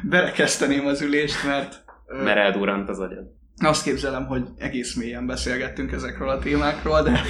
berekezteném 0.04 0.86
az 0.86 1.02
ülést, 1.02 1.46
mert 1.46 1.84
ö, 2.08 2.24
Mert 2.24 2.38
eldurrant 2.38 2.90
az 2.90 3.00
agyad. 3.00 3.26
azt 3.58 3.84
képzelem, 3.84 4.26
hogy 4.26 4.48
egész 4.58 4.96
mélyen 4.96 5.26
beszélgettünk 5.26 5.92
ezekről 5.92 6.30
a 6.30 6.40
témákról, 6.40 7.02
de, 7.04 7.22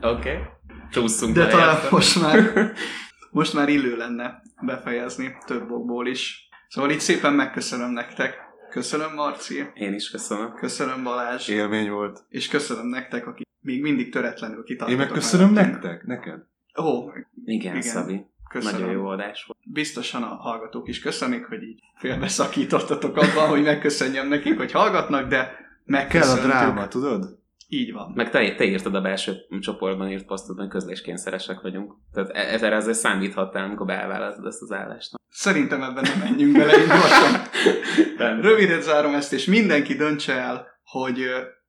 Oké. 0.00 0.30
Okay. 0.30 0.42
Csúszunk 0.90 1.34
de 1.34 1.46
talán 1.46 1.76
most 1.90 2.22
már, 2.22 2.72
most 3.30 3.54
már 3.54 3.68
illő 3.68 3.96
lenne 3.96 4.42
befejezni 4.60 5.36
több 5.46 5.70
okból 5.70 6.06
is. 6.06 6.43
Szóval 6.74 6.90
így 6.90 7.00
szépen 7.00 7.32
megköszönöm 7.32 7.90
nektek. 7.90 8.34
Köszönöm 8.70 9.14
Marci, 9.14 9.70
Én 9.74 9.94
is 9.94 10.10
köszönöm. 10.10 10.54
köszönöm 10.54 11.02
Balázs, 11.02 11.48
Élmény 11.48 11.90
volt. 11.90 12.24
és 12.28 12.48
köszönöm 12.48 12.86
nektek, 12.86 13.26
akik 13.26 13.46
még 13.60 13.82
mindig 13.82 14.12
töretlenül 14.12 14.56
Én 14.58 14.64
kitartatok. 14.64 15.00
megköszönöm 15.00 15.50
mellettünk. 15.52 15.82
nektek, 15.82 16.06
neked. 16.06 16.40
Ó, 16.84 17.08
Igen, 17.08 17.26
Igen. 17.44 17.76
Igen. 17.76 17.80
Szabi. 17.82 18.26
köszönöm. 18.50 18.80
Nagyon 18.80 18.94
jó 18.94 19.06
adás 19.06 19.44
volt. 19.46 19.58
biztosan 19.72 20.22
a 20.22 20.26
hallgatók 20.34 20.88
is 20.88 21.00
köszönik, 21.00 21.44
hogy 21.44 21.62
így 21.62 21.80
félbeszakítottatok 21.98 23.16
abban, 23.16 23.48
hogy 23.48 23.62
megköszönjem 23.62 24.28
nekik, 24.28 24.56
hogy 24.56 24.72
hallgatnak, 24.72 25.28
de 25.28 25.62
Kell 26.08 26.28
a 26.28 26.40
dráma, 26.40 26.88
tudod? 26.88 27.38
Így 27.68 27.92
van. 27.92 28.12
Meg 28.14 28.30
te, 28.30 28.54
te 28.54 28.64
írtad 28.64 28.94
a 28.94 29.00
belső 29.00 29.36
csoportban 29.60 30.10
írt 30.10 30.26
posztot, 30.26 30.58
hogy 30.58 30.68
közléskényszeresek 30.68 31.60
vagyunk. 31.60 31.94
Tehát 32.12 32.30
erre 32.62 32.76
azért 32.76 32.96
számíthattál, 32.98 33.64
amikor 33.64 33.86
beálláltad 33.86 34.46
ezt 34.46 34.62
az 34.62 34.72
állást. 34.72 35.14
Szerintem 35.28 35.82
ebben 35.82 36.04
nem 36.04 36.18
menjünk 36.18 36.56
bele, 36.56 36.78
így 36.80 36.86
gyorsan. 36.86 37.40
Nem. 38.18 38.40
Rövidet 38.40 38.82
zárom 38.82 39.14
ezt, 39.14 39.32
és 39.32 39.44
mindenki 39.44 39.94
döntse 39.94 40.32
el, 40.32 40.66
hogy 40.84 41.18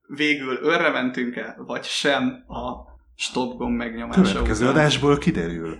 végül 0.07 0.57
örre 0.61 0.89
mentünk-e, 0.89 1.55
vagy 1.57 1.83
sem 1.83 2.43
a 2.47 2.93
stop 3.15 3.57
gomb 3.57 3.77
megnyomása 3.77 4.21
Következő 4.21 4.63
után. 4.63 4.75
adásból 4.75 5.17
kiderül. 5.17 5.77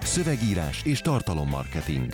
Szövegírás 0.00 0.82
és 0.84 1.00
tartalommarketing. 1.00 2.12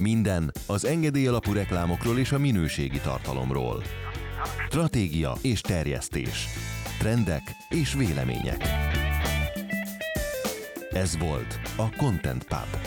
Minden 0.00 0.52
az 0.66 0.84
engedély 0.84 1.26
alapú 1.26 1.52
reklámokról 1.52 2.18
és 2.18 2.32
a 2.32 2.38
minőségi 2.38 3.00
tartalomról. 3.00 3.82
Stratégia 4.66 5.32
és 5.42 5.60
terjesztés. 5.60 6.46
Trendek 6.98 7.42
és 7.68 7.94
vélemények. 7.94 8.64
Ez 10.90 11.18
volt 11.18 11.60
a 11.76 11.96
Content 11.96 12.44
Pub. 12.44 12.80